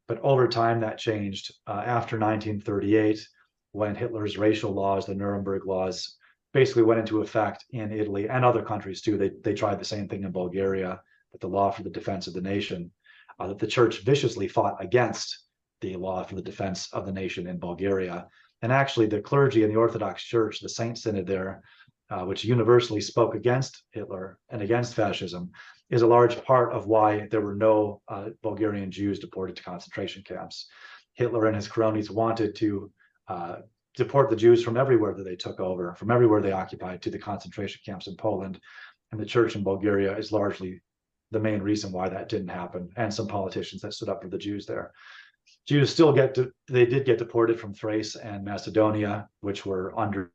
But 0.06 0.20
over 0.20 0.46
time, 0.46 0.80
that 0.80 0.98
changed 0.98 1.52
uh, 1.66 1.82
after 1.84 2.18
1938, 2.18 3.26
when 3.72 3.94
Hitler's 3.94 4.38
racial 4.38 4.72
laws, 4.72 5.06
the 5.06 5.14
Nuremberg 5.14 5.66
laws, 5.66 6.16
basically 6.52 6.84
went 6.84 7.00
into 7.00 7.22
effect 7.22 7.64
in 7.70 7.92
Italy 7.92 8.28
and 8.28 8.44
other 8.44 8.62
countries 8.62 9.02
too. 9.02 9.18
They 9.18 9.30
they 9.42 9.54
tried 9.54 9.80
the 9.80 9.84
same 9.84 10.08
thing 10.08 10.22
in 10.22 10.30
Bulgaria, 10.30 11.00
but 11.32 11.40
the 11.40 11.48
law 11.48 11.70
for 11.72 11.82
the 11.82 11.90
defense 11.90 12.28
of 12.28 12.34
the 12.34 12.40
nation, 12.40 12.92
uh, 13.40 13.48
that 13.48 13.58
the 13.58 13.66
church 13.66 14.04
viciously 14.04 14.46
fought 14.46 14.76
against 14.80 15.46
the 15.80 15.96
law 15.96 16.22
for 16.22 16.36
the 16.36 16.42
defense 16.50 16.88
of 16.92 17.04
the 17.06 17.12
nation 17.12 17.48
in 17.48 17.58
Bulgaria. 17.58 18.28
And 18.62 18.72
actually, 18.72 19.06
the 19.06 19.20
clergy 19.20 19.64
in 19.64 19.70
the 19.70 19.76
Orthodox 19.76 20.22
Church, 20.22 20.60
the 20.60 20.68
Saint 20.68 20.96
Synod 20.96 21.26
there, 21.26 21.62
uh, 22.10 22.22
which 22.24 22.44
universally 22.44 23.00
spoke 23.00 23.34
against 23.34 23.82
Hitler 23.92 24.38
and 24.50 24.62
against 24.62 24.94
fascism, 24.94 25.50
is 25.90 26.02
a 26.02 26.06
large 26.06 26.42
part 26.44 26.72
of 26.72 26.86
why 26.86 27.26
there 27.30 27.40
were 27.40 27.54
no 27.54 28.00
uh, 28.08 28.30
Bulgarian 28.42 28.90
Jews 28.90 29.18
deported 29.18 29.56
to 29.56 29.62
concentration 29.62 30.22
camps. 30.22 30.68
Hitler 31.14 31.46
and 31.46 31.56
his 31.56 31.68
cronies 31.68 32.10
wanted 32.10 32.54
to 32.56 32.90
uh, 33.28 33.56
deport 33.96 34.28
the 34.28 34.36
Jews 34.36 34.62
from 34.62 34.76
everywhere 34.76 35.14
that 35.14 35.24
they 35.24 35.36
took 35.36 35.60
over, 35.60 35.94
from 35.94 36.10
everywhere 36.10 36.40
they 36.40 36.52
occupied, 36.52 37.02
to 37.02 37.10
the 37.10 37.18
concentration 37.18 37.80
camps 37.84 38.06
in 38.06 38.16
Poland. 38.16 38.58
And 39.12 39.20
the 39.20 39.26
church 39.26 39.54
in 39.54 39.62
Bulgaria 39.62 40.16
is 40.16 40.32
largely 40.32 40.80
the 41.30 41.40
main 41.40 41.62
reason 41.62 41.92
why 41.92 42.08
that 42.08 42.28
didn't 42.28 42.48
happen, 42.48 42.90
and 42.96 43.12
some 43.12 43.28
politicians 43.28 43.82
that 43.82 43.94
stood 43.94 44.08
up 44.08 44.22
for 44.22 44.28
the 44.28 44.38
Jews 44.38 44.66
there. 44.66 44.92
Jews 45.66 45.90
still 45.90 46.12
get 46.12 46.34
to, 46.34 46.50
they 46.68 46.86
did 46.86 47.06
get 47.06 47.18
deported 47.18 47.58
from 47.58 47.74
Thrace 47.74 48.16
and 48.16 48.44
Macedonia, 48.44 49.28
which 49.40 49.64
were 49.64 49.98
under 49.98 50.32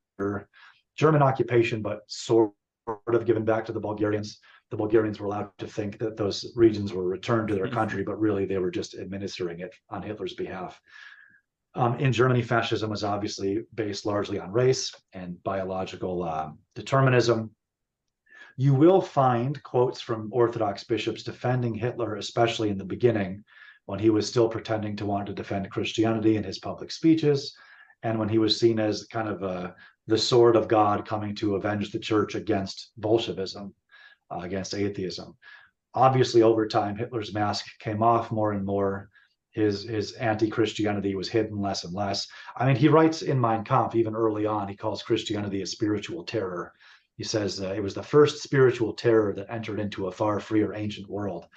German 1.00 1.22
occupation, 1.22 1.82
but 1.82 2.02
sort 2.08 2.52
of 3.08 3.26
given 3.26 3.46
back 3.46 3.66
to 3.66 3.72
the 3.72 3.80
Bulgarians. 3.80 4.40
The 4.70 4.76
Bulgarians 4.76 5.18
were 5.18 5.28
allowed 5.28 5.50
to 5.60 5.66
think 5.66 5.98
that 6.00 6.18
those 6.18 6.52
regions 6.58 6.92
were 6.92 7.06
returned 7.06 7.48
to 7.48 7.56
their 7.56 7.68
mm-hmm. 7.68 7.74
country, 7.74 8.04
but 8.04 8.20
really 8.20 8.46
they 8.46 8.58
were 8.58 8.70
just 8.70 8.96
administering 8.96 9.62
it 9.62 9.74
on 9.90 10.04
Hitler's 10.04 10.34
behalf. 10.34 10.78
Um, 11.74 11.98
in 12.00 12.12
Germany, 12.12 12.42
fascism 12.42 12.90
was 12.90 13.06
obviously 13.06 13.62
based 13.74 14.06
largely 14.06 14.40
on 14.40 14.52
race 14.52 14.94
and 15.14 15.42
biological 15.44 16.24
um, 16.24 16.60
determinism. 16.76 17.52
You 18.58 18.74
will 18.74 19.02
find 19.02 19.64
quotes 19.64 20.02
from 20.02 20.28
Orthodox 20.34 20.84
bishops 20.84 21.24
defending 21.24 21.76
Hitler, 21.76 22.16
especially 22.16 22.70
in 22.72 22.78
the 22.78 22.84
beginning, 22.84 23.46
when 23.86 24.00
he 24.00 24.10
was 24.10 24.28
still 24.28 24.50
pretending 24.50 24.98
to 24.98 25.06
want 25.06 25.28
to 25.28 25.34
defend 25.34 25.72
Christianity 25.72 26.36
in 26.36 26.44
his 26.44 26.60
public 26.60 26.92
speeches, 26.92 27.56
and 28.04 28.18
when 28.18 28.30
he 28.30 28.38
was 28.38 28.60
seen 28.60 28.80
as 28.80 29.06
kind 29.06 29.28
of 29.28 29.44
uh, 29.44 29.72
the 30.08 30.18
sword 30.18 30.56
of 30.56 30.68
God 30.68 31.08
coming 31.08 31.36
to 31.36 31.56
avenge 31.56 31.92
the 31.92 32.00
church 32.00 32.36
against 32.36 32.92
Bolshevism, 32.98 33.74
uh, 34.32 34.40
against 34.40 34.74
atheism. 34.74 35.36
Obviously, 35.94 36.42
over 36.42 36.68
time, 36.68 36.96
Hitler's 36.96 37.34
mask 37.34 37.66
came 37.80 38.04
off 38.04 38.32
more 38.32 38.54
and 38.54 38.66
more. 38.66 39.10
His 39.52 39.84
his 39.84 40.14
anti-Christianity 40.14 41.16
was 41.16 41.28
hidden 41.28 41.60
less 41.60 41.84
and 41.84 41.94
less. 41.94 42.28
I 42.56 42.68
mean, 42.68 42.76
he 42.76 42.88
writes 42.88 43.24
in 43.24 43.40
Mein 43.40 43.64
Kampf 43.64 43.96
even 43.96 44.16
early 44.16 44.46
on. 44.46 44.68
He 44.68 44.76
calls 44.76 45.02
Christianity 45.02 45.62
a 45.64 45.66
spiritual 45.66 46.24
terror 46.24 46.74
he 47.20 47.26
says 47.26 47.60
uh, 47.60 47.74
it 47.76 47.84
was 47.84 47.94
the 47.94 48.02
first 48.02 48.42
spiritual 48.42 48.94
terror 48.94 49.34
that 49.34 49.52
entered 49.52 49.78
into 49.78 50.08
a 50.08 50.12
far 50.12 50.40
freer 50.40 50.74
ancient 50.74 51.10
world. 51.10 51.48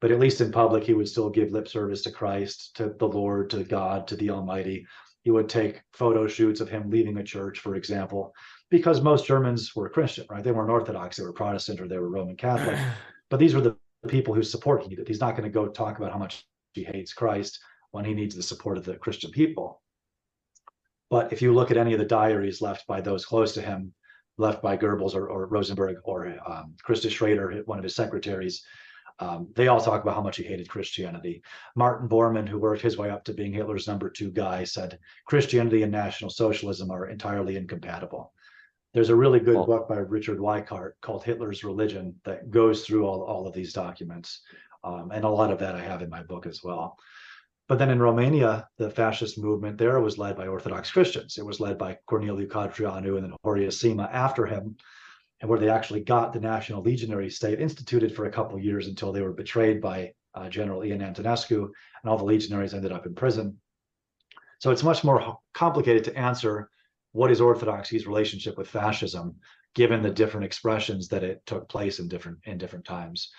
But 0.00 0.10
at 0.10 0.18
least 0.18 0.40
in 0.40 0.50
public, 0.50 0.82
he 0.82 0.94
would 0.94 1.08
still 1.08 1.30
give 1.30 1.52
lip 1.52 1.68
service 1.68 2.02
to 2.02 2.10
Christ, 2.10 2.74
to 2.78 2.96
the 2.98 3.06
Lord, 3.06 3.48
to 3.50 3.62
God, 3.62 4.08
to 4.08 4.16
the 4.16 4.30
Almighty. 4.30 4.84
He 5.22 5.30
would 5.30 5.48
take 5.48 5.82
photo 5.92 6.26
shoots 6.26 6.60
of 6.60 6.68
him 6.68 6.90
leaving 6.90 7.16
a 7.18 7.24
church, 7.24 7.60
for 7.60 7.76
example, 7.76 8.34
because 8.70 9.00
most 9.00 9.26
Germans 9.26 9.74
were 9.74 9.88
Christian, 9.88 10.26
right? 10.28 10.42
They 10.42 10.52
weren't 10.52 10.70
Orthodox, 10.70 11.16
they 11.16 11.22
were 11.22 11.32
Protestant 11.32 11.80
or 11.80 11.88
they 11.88 11.98
were 11.98 12.08
Roman 12.08 12.36
Catholic. 12.36 12.78
But 13.30 13.38
these 13.38 13.54
were 13.54 13.62
the 13.62 13.76
people 14.08 14.34
whose 14.34 14.50
support 14.50 14.82
he 14.82 14.88
needed. 14.88 15.08
He's 15.08 15.20
not 15.20 15.34
going 15.34 15.50
to 15.50 15.50
go 15.50 15.66
talk 15.66 15.96
about 15.96 16.12
how 16.12 16.18
much 16.18 16.44
he 16.74 16.84
hates 16.84 17.14
Christ 17.14 17.58
when 17.92 18.04
he 18.04 18.12
needs 18.12 18.34
the 18.34 18.42
support 18.42 18.76
of 18.76 18.84
the 18.84 18.96
Christian 18.96 19.30
people. 19.30 19.80
But 21.08 21.32
if 21.32 21.40
you 21.40 21.54
look 21.54 21.70
at 21.70 21.78
any 21.78 21.94
of 21.94 21.98
the 21.98 22.04
diaries 22.04 22.60
left 22.60 22.86
by 22.86 23.00
those 23.00 23.24
close 23.24 23.54
to 23.54 23.62
him, 23.62 23.94
left 24.38 24.62
by 24.62 24.76
Goebbels 24.76 25.14
or, 25.14 25.28
or 25.28 25.46
Rosenberg 25.46 25.96
or 26.04 26.34
um, 26.46 26.74
Christa 26.86 27.10
Schroeder, 27.10 27.62
one 27.66 27.78
of 27.78 27.84
his 27.84 27.94
secretaries. 27.94 28.64
Um, 29.22 29.46
they 29.54 29.68
all 29.68 29.80
talk 29.80 30.02
about 30.02 30.16
how 30.16 30.20
much 30.20 30.38
he 30.38 30.42
hated 30.42 30.68
Christianity. 30.68 31.42
Martin 31.76 32.08
Bormann, 32.08 32.48
who 32.48 32.58
worked 32.58 32.82
his 32.82 32.98
way 32.98 33.08
up 33.08 33.22
to 33.24 33.32
being 33.32 33.52
Hitler's 33.52 33.86
number 33.86 34.10
two 34.10 34.32
guy, 34.32 34.64
said 34.64 34.98
Christianity 35.26 35.84
and 35.84 35.92
National 35.92 36.28
Socialism 36.28 36.90
are 36.90 37.06
entirely 37.08 37.56
incompatible. 37.56 38.32
There's 38.94 39.10
a 39.10 39.16
really 39.16 39.38
good 39.38 39.64
book 39.64 39.88
by 39.88 39.98
Richard 39.98 40.38
Weikart 40.38 40.94
called 41.02 41.22
Hitler's 41.22 41.62
Religion 41.62 42.16
that 42.24 42.50
goes 42.50 42.84
through 42.84 43.06
all, 43.06 43.22
all 43.22 43.46
of 43.46 43.54
these 43.54 43.72
documents. 43.72 44.42
Um, 44.82 45.12
and 45.12 45.24
a 45.24 45.28
lot 45.28 45.52
of 45.52 45.60
that 45.60 45.76
I 45.76 45.80
have 45.82 46.02
in 46.02 46.10
my 46.10 46.24
book 46.24 46.44
as 46.44 46.64
well. 46.64 46.98
But 47.68 47.78
then 47.78 47.90
in 47.90 48.02
Romania, 48.02 48.68
the 48.76 48.90
fascist 48.90 49.38
movement 49.38 49.78
there 49.78 50.00
was 50.00 50.18
led 50.18 50.36
by 50.36 50.48
Orthodox 50.48 50.90
Christians. 50.90 51.38
It 51.38 51.46
was 51.46 51.60
led 51.60 51.78
by 51.78 51.96
Corneliu 52.10 52.48
Codreanu 52.48 53.14
and 53.18 53.24
then 53.24 53.36
Horia 53.44 53.68
Sima 53.68 54.12
after 54.12 54.46
him, 54.46 54.76
and 55.42 55.50
where 55.50 55.58
they 55.58 55.68
actually 55.68 56.00
got 56.00 56.32
the 56.32 56.40
National 56.40 56.82
Legionary 56.82 57.28
State 57.28 57.60
instituted 57.60 58.14
for 58.14 58.26
a 58.26 58.30
couple 58.30 58.58
years 58.58 58.86
until 58.86 59.12
they 59.12 59.22
were 59.22 59.32
betrayed 59.32 59.80
by 59.80 60.12
uh, 60.34 60.48
General 60.48 60.82
Ion 60.82 61.00
Antonescu, 61.00 61.64
and 61.64 62.10
all 62.10 62.16
the 62.16 62.24
legionaries 62.24 62.72
ended 62.72 62.92
up 62.92 63.06
in 63.06 63.14
prison. 63.14 63.60
So 64.60 64.70
it's 64.70 64.84
much 64.84 65.02
more 65.02 65.36
complicated 65.52 66.04
to 66.04 66.16
answer 66.16 66.70
what 67.10 67.32
is 67.32 67.40
Orthodoxy's 67.40 68.06
relationship 68.06 68.56
with 68.56 68.68
fascism, 68.68 69.34
given 69.74 70.00
the 70.00 70.10
different 70.10 70.46
expressions 70.46 71.08
that 71.08 71.24
it 71.24 71.42
took 71.44 71.68
place 71.68 71.98
in 71.98 72.06
different 72.06 72.38
in 72.44 72.56
different 72.56 72.84
times. 72.84 73.30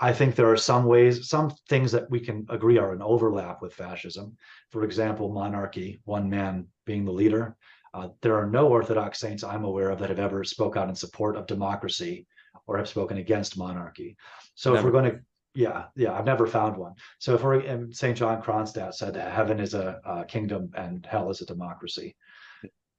I 0.00 0.12
think 0.12 0.34
there 0.34 0.50
are 0.50 0.56
some 0.56 0.86
ways, 0.86 1.28
some 1.28 1.52
things 1.68 1.92
that 1.92 2.10
we 2.10 2.20
can 2.20 2.46
agree 2.48 2.78
are 2.78 2.92
an 2.92 3.02
overlap 3.02 3.62
with 3.62 3.74
fascism. 3.74 4.36
For 4.70 4.82
example, 4.82 5.28
monarchy, 5.30 6.00
one 6.04 6.28
man 6.28 6.66
being 6.84 7.04
the 7.04 7.12
leader. 7.12 7.56
Uh, 7.94 8.08
there 8.22 8.36
are 8.36 8.46
no 8.46 8.68
Orthodox 8.68 9.20
saints 9.20 9.44
I'm 9.44 9.64
aware 9.64 9.90
of 9.90 9.98
that 10.00 10.10
have 10.10 10.18
ever 10.18 10.44
spoke 10.44 10.76
out 10.76 10.88
in 10.88 10.94
support 10.94 11.36
of 11.36 11.46
democracy 11.46 12.26
or 12.66 12.76
have 12.76 12.88
spoken 12.88 13.18
against 13.18 13.56
monarchy. 13.56 14.16
So 14.54 14.70
never. 14.70 14.78
if 14.78 14.84
we're 14.84 15.00
going 15.00 15.12
to, 15.12 15.20
yeah, 15.54 15.84
yeah, 15.94 16.12
I've 16.12 16.24
never 16.24 16.46
found 16.46 16.76
one. 16.76 16.94
So 17.18 17.34
if 17.34 17.42
we're, 17.42 17.60
in 17.60 17.92
St. 17.92 18.18
John 18.18 18.42
Kronstadt 18.42 18.94
said 18.94 19.14
that 19.14 19.32
heaven 19.32 19.60
is 19.60 19.74
a, 19.74 20.00
a 20.04 20.24
kingdom 20.24 20.72
and 20.76 21.06
hell 21.06 21.30
is 21.30 21.40
a 21.40 21.46
democracy. 21.46 22.16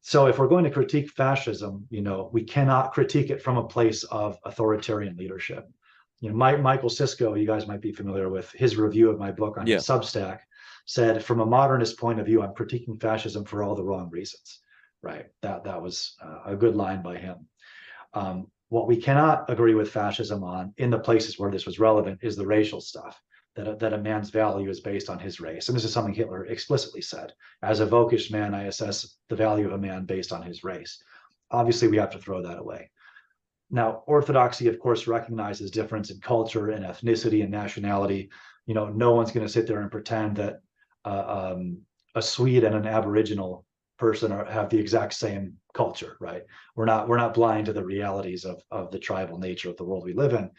So 0.02 0.28
if 0.28 0.38
we're 0.38 0.48
going 0.48 0.64
to 0.64 0.72
critique 0.72 1.10
fascism, 1.10 1.88
you 1.90 2.02
know, 2.02 2.30
we 2.32 2.44
cannot 2.44 2.94
critique 2.94 3.32
it 3.32 3.42
from 3.42 3.58
a 3.58 3.68
place 3.68 4.04
of 4.06 4.38
authoritarian 4.46 5.18
leadership 5.18 5.68
you 6.22 6.30
know, 6.30 6.36
Mike, 6.36 6.62
Michael 6.62 6.90
Cisco, 6.90 7.36
you 7.36 7.46
guys 7.46 7.68
might 7.68 7.82
be 7.82 7.92
familiar 7.92 8.30
with 8.30 8.52
his 8.52 8.78
review 8.78 9.10
of 9.10 9.20
my 9.20 9.32
book 9.32 9.58
on 9.58 9.68
yeah. 9.68 9.78
Substack, 9.78 10.40
said 10.86 11.24
from 11.24 11.40
a 11.40 11.46
modernist 11.46 12.00
point 12.00 12.20
of 12.20 12.26
view, 12.26 12.42
I'm 12.42 12.54
critiquing 12.54 13.00
fascism 13.00 13.44
for 13.46 13.64
all 13.64 13.76
the 13.76 13.84
wrong 13.84 14.10
reasons. 14.10 14.62
Right. 15.06 15.28
That 15.44 15.64
that 15.66 15.82
was 15.84 16.16
uh, 16.20 16.40
a 16.48 16.56
good 16.56 16.76
line 16.76 17.04
by 17.04 17.18
him. 17.18 17.48
Um, 18.16 18.48
what 18.70 18.88
we 18.88 18.98
cannot 18.98 19.48
agree 19.52 19.76
with 19.76 19.92
fascism 19.92 20.44
on 20.44 20.74
in 20.78 20.90
the 20.90 20.98
places 20.98 21.38
where 21.38 21.52
this 21.52 21.68
was 21.68 21.80
relevant 21.80 22.20
is 22.24 22.36
the 22.36 22.48
racial 22.48 22.82
stuff. 22.82 23.22
That 23.56 23.68
a, 23.68 23.76
that 23.76 23.94
a 23.94 24.00
man's 24.00 24.32
value 24.32 24.70
is 24.70 24.82
based 24.82 25.10
on 25.10 25.20
his 25.20 25.40
race, 25.40 25.70
and 25.70 25.78
this 25.78 25.86
is 25.86 25.94
something 25.94 26.14
Hitler 26.14 26.46
explicitly 26.48 27.02
said. 27.02 27.32
As 27.62 27.80
a 27.80 27.86
Völkisch 27.86 28.32
man, 28.32 28.56
I 28.56 28.64
assess 28.64 29.18
the 29.30 29.36
value 29.36 29.68
of 29.68 29.74
a 29.74 29.78
man 29.78 30.06
based 30.06 30.34
on 30.34 30.42
his 30.42 30.64
race. 30.64 31.02
Obviously, 31.52 31.88
we 31.88 31.98
have 31.98 32.10
to 32.10 32.20
throw 32.20 32.42
that 32.42 32.58
away. 32.58 32.90
Now, 33.70 34.04
Orthodoxy, 34.08 34.68
of 34.68 34.80
course, 34.80 35.08
recognizes 35.08 35.72
difference 35.72 36.10
in 36.10 36.20
culture 36.20 36.72
and 36.72 36.84
ethnicity 36.84 37.44
and 37.44 37.52
nationality. 37.52 38.30
You 38.66 38.74
know, 38.74 38.90
no 38.90 39.14
one's 39.14 39.32
going 39.32 39.46
to 39.46 39.54
sit 39.54 39.68
there 39.68 39.82
and 39.82 39.92
pretend 39.92 40.36
that 40.38 40.56
uh, 41.06 41.54
um, 41.54 41.78
a 42.16 42.22
Swede 42.22 42.64
and 42.64 42.76
an 42.76 42.88
Aboriginal 42.88 43.65
person 43.98 44.32
are, 44.32 44.46
have 44.46 44.70
the 44.70 44.80
exact 44.80 45.14
same 45.14 45.54
culture, 45.74 46.18
right? 46.20 46.44
We're 46.76 46.86
not 46.86 47.08
we're 47.08 47.18
not 47.18 47.34
blind 47.34 47.68
to 47.68 47.74
the 47.74 47.84
realities 47.84 48.46
of 48.46 48.62
of 48.72 48.92
the 48.92 49.00
tribal 49.00 49.38
nature 49.38 49.70
of 49.70 49.78
the 49.78 49.84
world 49.84 50.04
we 50.06 50.14
live 50.14 50.34
in, 50.34 50.50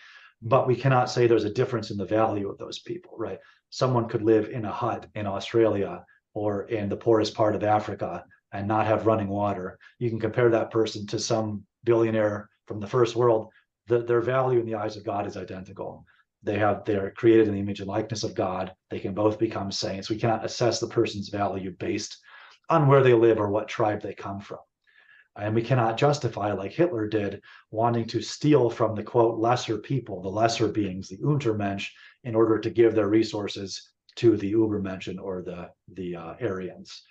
but 0.43 0.67
we 0.67 0.77
cannot 0.77 1.11
say 1.11 1.27
there's 1.27 1.45
a 1.45 1.53
difference 1.53 1.91
in 1.91 1.97
the 1.97 2.05
value 2.05 2.49
of 2.49 2.59
those 2.59 2.81
people, 2.81 3.13
right? 3.19 3.39
Someone 3.71 4.09
could 4.09 4.23
live 4.23 4.49
in 4.51 4.65
a 4.65 4.73
hut 4.73 5.07
in 5.15 5.27
Australia 5.27 6.05
or 6.35 6.65
in 6.65 6.89
the 6.89 6.97
poorest 6.97 7.35
part 7.35 7.55
of 7.55 7.65
Africa 7.65 8.25
and 8.53 8.69
not 8.69 8.87
have 8.87 9.07
running 9.07 9.29
water. 9.29 9.79
You 9.99 10.11
can 10.11 10.21
compare 10.21 10.51
that 10.51 10.71
person 10.71 11.07
to 11.09 11.19
some 11.19 11.65
billionaire 11.85 12.49
from 12.67 12.81
the 12.81 12.87
first 12.87 13.17
world, 13.17 13.49
the, 13.87 14.03
their 14.03 14.21
value 14.21 14.61
in 14.61 14.67
the 14.67 14.75
eyes 14.75 14.97
of 14.97 15.05
God 15.05 15.27
is 15.27 15.37
identical. 15.37 16.05
They 16.43 16.59
have 16.59 16.85
they 16.85 16.97
are 16.97 17.11
created 17.11 17.49
in 17.49 17.55
the 17.55 17.61
image 17.61 17.81
and 17.81 17.89
likeness 17.89 18.23
of 18.23 18.35
God. 18.35 18.73
They 18.91 19.01
can 19.01 19.15
both 19.15 19.39
become 19.39 19.73
saints. 19.73 20.11
We 20.11 20.19
cannot 20.19 20.45
assess 20.45 20.79
the 20.79 20.87
person's 20.89 21.29
value 21.29 21.73
based 21.79 22.19
on 22.69 22.87
where 22.89 23.03
they 23.03 23.15
live 23.15 23.39
or 23.39 23.51
what 23.51 23.69
tribe 23.69 24.03
they 24.03 24.15
come 24.15 24.41
from. 24.41 24.59
And 25.39 25.55
we 25.55 25.63
cannot 25.63 25.99
justify, 25.99 26.53
like 26.53 26.73
Hitler 26.73 27.07
did, 27.07 27.43
wanting 27.71 28.07
to 28.07 28.23
steal 28.23 28.71
from 28.71 28.95
the 28.95 29.03
quote 29.03 29.39
lesser 29.39 29.79
people, 29.79 30.23
the 30.23 30.29
lesser 30.29 30.69
beings, 30.69 31.09
the 31.09 31.19
Untermensch, 31.19 31.89
in 32.25 32.35
order 32.35 32.59
to 32.59 32.71
give 32.71 32.95
their 32.95 33.09
resources 33.09 33.91
to 34.17 34.37
the 34.39 34.53
Ubermenschen 34.55 35.21
or 35.21 35.43
the 35.43 35.69
the 35.93 36.17
uh, 36.17 36.35
Aryans. 36.41 37.03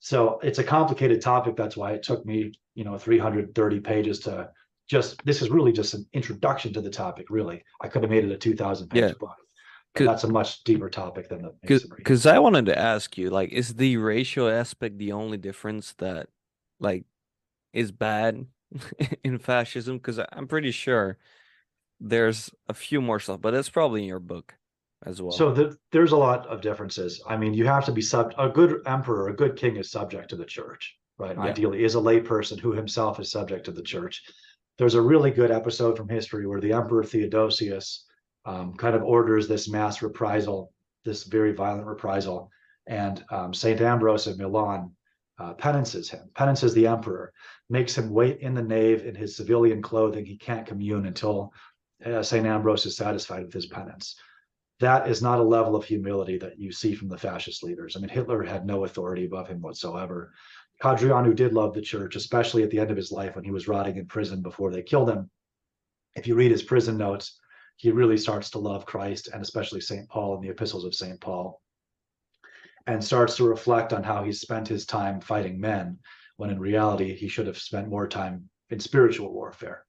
So 0.00 0.38
it's 0.42 0.58
a 0.58 0.64
complicated 0.64 1.22
topic. 1.22 1.56
That's 1.56 1.76
why 1.76 1.92
it 1.92 2.02
took 2.02 2.26
me, 2.26 2.52
you 2.74 2.84
know, 2.84 2.98
330 2.98 3.80
pages 3.80 4.20
to 4.20 4.50
just 4.88 5.24
this 5.24 5.40
is 5.40 5.48
really 5.48 5.72
just 5.72 5.94
an 5.94 6.06
introduction 6.12 6.72
to 6.74 6.80
the 6.80 6.90
topic. 6.90 7.26
Really, 7.30 7.62
I 7.80 7.88
could 7.88 8.02
have 8.02 8.10
made 8.10 8.24
it 8.24 8.32
a 8.32 8.36
two 8.36 8.54
thousand 8.54 8.88
page 8.88 9.02
yeah. 9.02 9.12
book. 9.18 9.36
That's 9.94 10.24
a 10.24 10.28
much 10.28 10.64
deeper 10.64 10.88
topic 10.88 11.28
than 11.28 11.42
the 11.42 11.88
Because 11.96 12.26
I 12.26 12.38
wanted 12.38 12.66
to 12.66 12.78
ask 12.78 13.16
you, 13.18 13.30
like, 13.30 13.50
is 13.50 13.74
the 13.74 13.96
racial 13.96 14.48
aspect 14.48 14.98
the 14.98 15.12
only 15.12 15.36
difference 15.36 15.92
that, 15.98 16.28
like, 16.80 17.04
is 17.72 17.92
bad 17.92 18.46
in 19.24 19.38
fascism? 19.38 19.98
Because 19.98 20.20
I'm 20.32 20.48
pretty 20.48 20.70
sure 20.70 21.18
there's 22.00 22.50
a 22.68 22.74
few 22.74 23.00
more 23.00 23.20
stuff, 23.20 23.40
but 23.40 23.52
that's 23.52 23.70
probably 23.70 24.02
in 24.02 24.08
your 24.08 24.18
book 24.18 24.54
as 25.04 25.20
well. 25.20 25.32
So 25.32 25.52
the, 25.52 25.76
there's 25.90 26.12
a 26.12 26.16
lot 26.16 26.46
of 26.46 26.60
differences. 26.60 27.22
I 27.28 27.36
mean, 27.36 27.54
you 27.54 27.66
have 27.66 27.84
to 27.86 27.92
be 27.92 28.02
sub. 28.02 28.34
A 28.38 28.48
good 28.48 28.82
emperor, 28.86 29.28
a 29.28 29.36
good 29.36 29.56
king, 29.56 29.76
is 29.76 29.90
subject 29.90 30.30
to 30.30 30.36
the 30.36 30.44
church, 30.44 30.96
right? 31.18 31.36
Yeah. 31.36 31.42
Ideally, 31.42 31.84
is 31.84 31.94
a 31.94 31.98
layperson 31.98 32.58
who 32.58 32.72
himself 32.72 33.20
is 33.20 33.30
subject 33.30 33.64
to 33.66 33.72
the 33.72 33.82
church 33.82 34.22
there's 34.78 34.94
a 34.94 35.00
really 35.00 35.30
good 35.30 35.50
episode 35.50 35.96
from 35.96 36.08
history 36.08 36.46
where 36.46 36.60
the 36.60 36.72
Emperor 36.72 37.04
Theodosius 37.04 38.04
um, 38.44 38.74
kind 38.74 38.94
of 38.94 39.02
orders 39.02 39.48
this 39.48 39.68
mass 39.68 40.02
reprisal, 40.02 40.72
this 41.04 41.24
very 41.24 41.52
violent 41.52 41.86
reprisal, 41.86 42.50
and 42.86 43.24
um, 43.30 43.54
Saint 43.54 43.80
Ambrose 43.80 44.26
of 44.26 44.38
Milan 44.38 44.92
uh, 45.38 45.54
penances 45.54 46.10
him, 46.10 46.28
penances 46.34 46.74
the 46.74 46.86
emperor, 46.86 47.32
makes 47.70 47.96
him 47.96 48.10
wait 48.10 48.40
in 48.40 48.54
the 48.54 48.62
nave 48.62 49.04
in 49.06 49.14
his 49.14 49.36
civilian 49.36 49.80
clothing. 49.80 50.24
He 50.24 50.36
can't 50.36 50.66
commune 50.66 51.06
until 51.06 51.52
uh, 52.04 52.22
Saint 52.22 52.46
Ambrose 52.46 52.86
is 52.86 52.96
satisfied 52.96 53.44
with 53.44 53.52
his 53.52 53.66
penance. 53.66 54.16
That 54.80 55.08
is 55.08 55.22
not 55.22 55.38
a 55.38 55.44
level 55.44 55.76
of 55.76 55.84
humility 55.84 56.38
that 56.38 56.58
you 56.58 56.72
see 56.72 56.94
from 56.94 57.08
the 57.08 57.18
fascist 57.18 57.62
leaders. 57.62 57.96
I 57.96 58.00
mean, 58.00 58.08
Hitler 58.08 58.42
had 58.42 58.66
no 58.66 58.84
authority 58.84 59.26
above 59.26 59.46
him 59.46 59.60
whatsoever. 59.60 60.32
Codreanu 60.82 61.36
did 61.36 61.52
love 61.52 61.74
the 61.74 61.80
church, 61.80 62.16
especially 62.16 62.64
at 62.64 62.70
the 62.70 62.80
end 62.80 62.90
of 62.90 62.96
his 62.96 63.12
life 63.12 63.36
when 63.36 63.44
he 63.44 63.52
was 63.52 63.68
rotting 63.68 63.96
in 63.96 64.06
prison 64.06 64.42
before 64.42 64.72
they 64.72 64.82
killed 64.82 65.08
him. 65.08 65.30
If 66.16 66.26
you 66.26 66.34
read 66.34 66.50
his 66.50 66.64
prison 66.64 66.98
notes, 66.98 67.38
he 67.82 67.90
really 67.90 68.16
starts 68.16 68.48
to 68.50 68.60
love 68.60 68.86
Christ 68.86 69.28
and 69.32 69.42
especially 69.42 69.80
St. 69.80 70.08
Paul 70.08 70.36
and 70.36 70.44
the 70.44 70.50
epistles 70.50 70.84
of 70.84 70.94
St. 70.94 71.20
Paul. 71.20 71.60
and 72.86 73.02
starts 73.02 73.36
to 73.36 73.44
reflect 73.44 73.92
on 73.92 74.04
how 74.04 74.22
he 74.22 74.32
spent 74.32 74.68
his 74.68 74.86
time 74.86 75.20
fighting 75.20 75.60
men, 75.60 75.98
when 76.36 76.50
in 76.50 76.60
reality 76.60 77.14
he 77.14 77.28
should 77.28 77.46
have 77.48 77.58
spent 77.58 77.88
more 77.88 78.06
time 78.08 78.48
in 78.70 78.78
spiritual 78.80 79.32
warfare. 79.32 79.84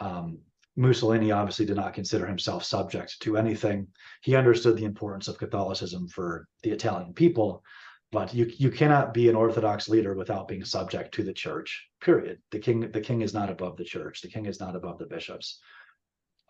Um, 0.00 0.38
Mussolini 0.76 1.30
obviously 1.30 1.66
did 1.66 1.76
not 1.76 1.94
consider 1.94 2.26
himself 2.26 2.64
subject 2.64 3.20
to 3.20 3.36
anything. 3.36 3.86
He 4.22 4.34
understood 4.34 4.76
the 4.76 4.84
importance 4.84 5.28
of 5.28 5.38
Catholicism 5.38 6.08
for 6.08 6.48
the 6.64 6.70
Italian 6.70 7.14
people, 7.14 7.62
but 8.10 8.34
you 8.34 8.50
you 8.58 8.70
cannot 8.70 9.14
be 9.14 9.28
an 9.28 9.36
Orthodox 9.36 9.88
leader 9.88 10.14
without 10.14 10.48
being 10.48 10.64
subject 10.64 11.14
to 11.14 11.22
the 11.22 11.32
church. 11.32 11.86
Period. 12.00 12.38
The 12.50 12.58
king 12.58 12.90
the 12.90 13.00
king 13.00 13.22
is 13.22 13.34
not 13.34 13.50
above 13.50 13.76
the 13.76 13.84
church. 13.84 14.20
The 14.20 14.32
king 14.34 14.46
is 14.46 14.58
not 14.58 14.74
above 14.76 14.98
the 14.98 15.06
bishops. 15.06 15.60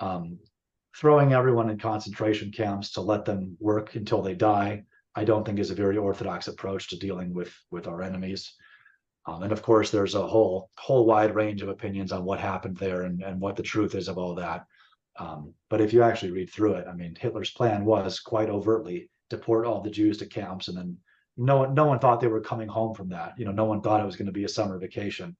Um, 0.00 0.38
throwing 1.00 1.32
everyone 1.32 1.70
in 1.70 1.78
concentration 1.78 2.52
camps 2.52 2.92
to 2.92 3.00
let 3.00 3.24
them 3.24 3.56
work 3.60 3.94
until 3.94 4.22
they 4.22 4.34
die, 4.34 4.84
I 5.14 5.24
don't 5.24 5.44
think 5.44 5.58
is 5.58 5.70
a 5.70 5.74
very 5.74 5.96
orthodox 5.96 6.48
approach 6.48 6.88
to 6.88 6.98
dealing 6.98 7.34
with 7.34 7.52
with 7.70 7.86
our 7.86 8.02
enemies. 8.02 8.54
Um, 9.26 9.42
and 9.42 9.52
of 9.52 9.62
course, 9.62 9.90
there's 9.90 10.14
a 10.14 10.26
whole 10.26 10.70
whole 10.78 11.06
wide 11.06 11.34
range 11.34 11.62
of 11.62 11.68
opinions 11.68 12.12
on 12.12 12.24
what 12.24 12.40
happened 12.40 12.76
there 12.76 13.02
and, 13.02 13.22
and 13.22 13.40
what 13.40 13.56
the 13.56 13.62
truth 13.62 13.94
is 13.94 14.08
of 14.08 14.18
all 14.18 14.34
that. 14.34 14.66
Um, 15.18 15.54
but 15.70 15.80
if 15.80 15.92
you 15.92 16.02
actually 16.02 16.32
read 16.32 16.50
through 16.50 16.74
it, 16.74 16.86
I 16.88 16.92
mean, 16.94 17.16
Hitler's 17.18 17.52
plan 17.52 17.84
was 17.84 18.20
quite 18.20 18.50
overtly 18.50 19.10
deport 19.30 19.66
all 19.66 19.80
the 19.80 19.90
Jews 19.90 20.18
to 20.18 20.26
camps, 20.26 20.68
and 20.68 20.76
then 20.76 20.98
no 21.36 21.58
one 21.58 21.74
no 21.74 21.86
one 21.86 21.98
thought 21.98 22.20
they 22.20 22.26
were 22.26 22.40
coming 22.40 22.68
home 22.68 22.94
from 22.94 23.08
that. 23.10 23.34
You 23.38 23.44
know, 23.44 23.52
no 23.52 23.64
one 23.64 23.80
thought 23.80 24.00
it 24.00 24.06
was 24.06 24.16
going 24.16 24.26
to 24.26 24.32
be 24.32 24.44
a 24.44 24.48
summer 24.48 24.78
vacation. 24.78 25.36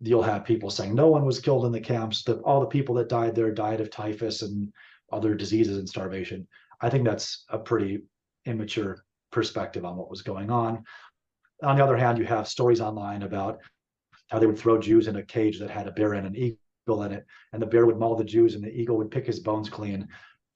You'll 0.00 0.22
have 0.22 0.44
people 0.44 0.70
saying 0.70 0.94
no 0.94 1.08
one 1.08 1.24
was 1.24 1.40
killed 1.40 1.64
in 1.64 1.72
the 1.72 1.80
camps. 1.80 2.22
That 2.24 2.40
all 2.40 2.60
the 2.60 2.66
people 2.66 2.94
that 2.96 3.08
died 3.08 3.34
there 3.34 3.50
died 3.50 3.80
of 3.80 3.90
typhus 3.90 4.42
and 4.42 4.72
other 5.12 5.34
diseases 5.34 5.78
and 5.78 5.88
starvation. 5.88 6.46
I 6.80 6.90
think 6.90 7.04
that's 7.04 7.44
a 7.48 7.58
pretty 7.58 8.02
immature 8.44 9.04
perspective 9.30 9.84
on 9.84 9.96
what 9.96 10.10
was 10.10 10.22
going 10.22 10.50
on. 10.50 10.84
On 11.62 11.76
the 11.76 11.84
other 11.84 11.96
hand, 11.96 12.18
you 12.18 12.24
have 12.26 12.48
stories 12.48 12.80
online 12.80 13.22
about 13.22 13.60
how 14.28 14.38
they 14.38 14.46
would 14.46 14.58
throw 14.58 14.78
Jews 14.78 15.08
in 15.08 15.16
a 15.16 15.22
cage 15.22 15.58
that 15.58 15.70
had 15.70 15.86
a 15.86 15.92
bear 15.92 16.14
and 16.14 16.26
an 16.26 16.36
eagle 16.36 17.02
in 17.04 17.12
it, 17.12 17.24
and 17.52 17.62
the 17.62 17.66
bear 17.66 17.86
would 17.86 17.98
maul 17.98 18.16
the 18.16 18.24
Jews 18.24 18.54
and 18.54 18.62
the 18.62 18.74
eagle 18.74 18.96
would 18.96 19.10
pick 19.10 19.26
his 19.26 19.40
bones 19.40 19.70
clean. 19.70 20.08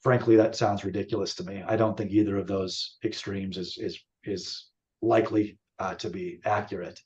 Frankly, 0.02 0.36
that 0.36 0.56
sounds 0.56 0.84
ridiculous 0.84 1.34
to 1.36 1.44
me. 1.44 1.62
I 1.66 1.76
don't 1.76 1.96
think 1.96 2.10
either 2.10 2.36
of 2.36 2.46
those 2.46 2.98
extremes 3.04 3.56
is 3.56 3.78
is 3.78 4.00
is 4.24 4.66
likely 5.02 5.58
uh, 5.78 5.94
to 5.94 6.10
be 6.10 6.40
accurate. 6.44 7.00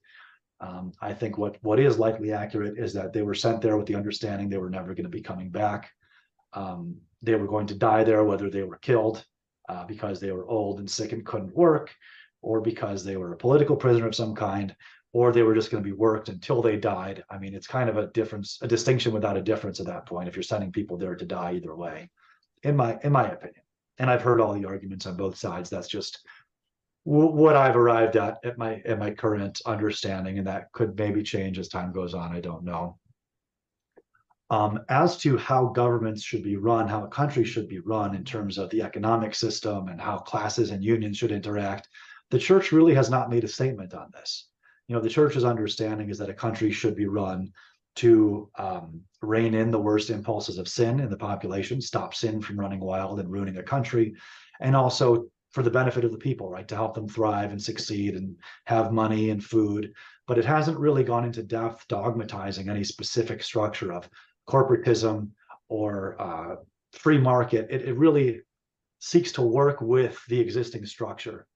Um, 0.61 0.93
I 1.01 1.13
think 1.13 1.37
what 1.37 1.59
what 1.63 1.81
is 1.81 1.99
likely 1.99 2.33
accurate 2.33 2.79
is 2.79 2.93
that 2.95 3.13
they 3.13 3.23
were 3.23 3.35
sent 3.35 3.61
there 3.61 3.77
with 3.77 3.87
the 3.87 3.97
understanding 3.97 4.49
they 4.49 4.59
were 4.59 4.71
never 4.71 4.95
going 4.95 5.05
to 5.05 5.11
be 5.11 5.21
coming 5.21 5.51
back. 5.51 5.91
Um, 6.53 6.97
they 7.23 7.35
were 7.35 7.49
going 7.49 7.67
to 7.67 7.75
die 7.75 8.05
there, 8.05 8.25
whether 8.25 8.49
they 8.49 8.63
were 8.63 8.79
killed 8.79 9.25
uh, 9.69 9.85
because 9.85 10.21
they 10.21 10.31
were 10.31 10.49
old 10.49 10.79
and 10.79 10.91
sick 10.91 11.13
and 11.13 11.25
couldn't 11.25 11.57
work, 11.57 11.95
or 12.43 12.61
because 12.61 13.05
they 13.05 13.17
were 13.17 13.33
a 13.33 13.37
political 13.37 13.77
prisoner 13.77 14.07
of 14.07 14.15
some 14.15 14.35
kind, 14.35 14.75
or 15.13 15.33
they 15.33 15.43
were 15.43 15.55
just 15.55 15.71
going 15.71 15.83
to 15.83 15.89
be 15.89 15.97
worked 15.97 16.29
until 16.29 16.63
they 16.63 16.77
died. 16.77 17.25
I 17.31 17.39
mean, 17.39 17.55
it's 17.55 17.67
kind 17.67 17.89
of 17.89 17.97
a 17.97 18.09
difference, 18.09 18.59
a 18.63 18.69
distinction 18.69 19.13
without 19.13 19.37
a 19.37 19.43
difference 19.43 19.81
at 19.81 19.87
that 19.87 20.07
point. 20.07 20.29
If 20.29 20.37
you're 20.37 20.43
sending 20.43 20.73
people 20.73 20.97
there 20.97 21.17
to 21.17 21.25
die 21.25 21.55
either 21.55 21.75
way, 21.75 22.11
in 22.63 22.77
my 22.77 22.99
in 23.03 23.13
my 23.13 23.31
opinion, 23.31 23.63
and 23.99 24.11
I've 24.11 24.23
heard 24.23 24.41
all 24.41 24.55
the 24.55 24.67
arguments 24.67 25.07
on 25.07 25.17
both 25.17 25.37
sides. 25.37 25.71
That's 25.71 25.89
just 25.89 26.27
what 27.05 27.55
I've 27.55 27.77
arrived 27.77 28.17
at 28.17 28.39
at 28.45 28.59
my 28.59 28.81
at 28.87 28.99
my 28.99 29.11
current 29.11 29.61
understanding, 29.67 30.39
and 30.39 30.47
that 30.47 30.73
could 30.73 30.99
maybe 30.99 31.23
change 31.23 31.59
as 31.59 31.69
time 31.69 31.93
goes 31.93 32.15
on. 32.15 32.35
I 32.35 32.41
don't 32.41 32.65
know. 32.65 32.99
Um, 34.51 34.81
as 34.89 35.17
to 35.19 35.37
how 35.37 35.67
governments 35.67 36.23
should 36.23 36.43
be 36.43 36.57
run, 36.57 36.89
how 36.89 37.05
a 37.05 37.09
country 37.09 37.45
should 37.45 37.69
be 37.69 37.81
run 37.81 38.15
in 38.15 38.25
terms 38.25 38.59
of 38.59 38.71
the 38.71 38.83
economic 38.83 39.35
system 39.35 39.89
and 39.89 40.01
how 40.01 40.19
classes 40.19 40.71
and 40.71 40.85
unions 40.85 41.17
should 41.17 41.33
interact, 41.33 41.89
the 42.31 42.39
church 42.39 42.71
really 42.71 42.95
has 42.95 43.11
not 43.11 43.31
made 43.31 43.45
a 43.45 43.49
statement 43.49 43.95
on 43.95 44.11
this. 44.13 44.49
You 44.89 44.95
know, 44.95 45.01
the 45.01 45.09
church's 45.09 45.45
understanding 45.45 46.11
is 46.11 46.19
that 46.19 46.29
a 46.29 46.35
country 46.35 46.71
should 46.71 46.95
be 46.95 47.07
run 47.07 47.53
to 47.97 48.51
um, 48.59 49.01
rein 49.23 49.55
in 49.55 49.71
the 49.71 49.79
worst 49.79 50.11
impulses 50.11 50.59
of 50.59 50.69
sin 50.69 51.01
in 51.01 51.09
the 51.09 51.17
population, 51.17 51.81
stop 51.81 52.15
sin 52.15 52.41
from 52.41 52.61
running 52.61 52.81
wild 52.81 53.21
and 53.21 53.31
ruining 53.31 53.57
a 53.57 53.63
country, 53.63 54.15
and 54.61 54.77
also 54.77 55.27
for 55.55 55.63
the 55.63 55.71
benefit 55.71 56.05
of 56.05 56.11
the 56.11 56.19
people, 56.19 56.51
right? 56.51 56.67
To 56.67 56.75
help 56.75 56.95
them 56.95 57.09
thrive 57.09 57.53
and 57.53 57.63
succeed 57.63 58.17
and 58.17 58.37
have 58.65 58.93
money 58.93 59.31
and 59.31 59.43
food. 59.43 59.93
But 60.27 60.37
it 60.37 60.45
hasn't 60.45 60.81
really 60.81 61.05
gone 61.05 61.25
into 61.25 61.45
depth 61.45 61.87
dogmatizing 61.87 62.69
any 62.69 62.83
specific 62.83 63.41
structure 63.41 63.93
of 63.93 64.11
corporatism 64.49 65.31
or 65.69 66.21
uh, 66.21 66.57
free 66.93 67.19
market. 67.19 67.69
It, 67.71 67.83
it 67.83 67.97
really 67.97 68.41
seeks 68.99 69.31
to 69.33 69.43
work 69.43 69.81
with 69.81 70.21
the 70.27 70.41
existing 70.41 70.87
structure. 70.87 71.47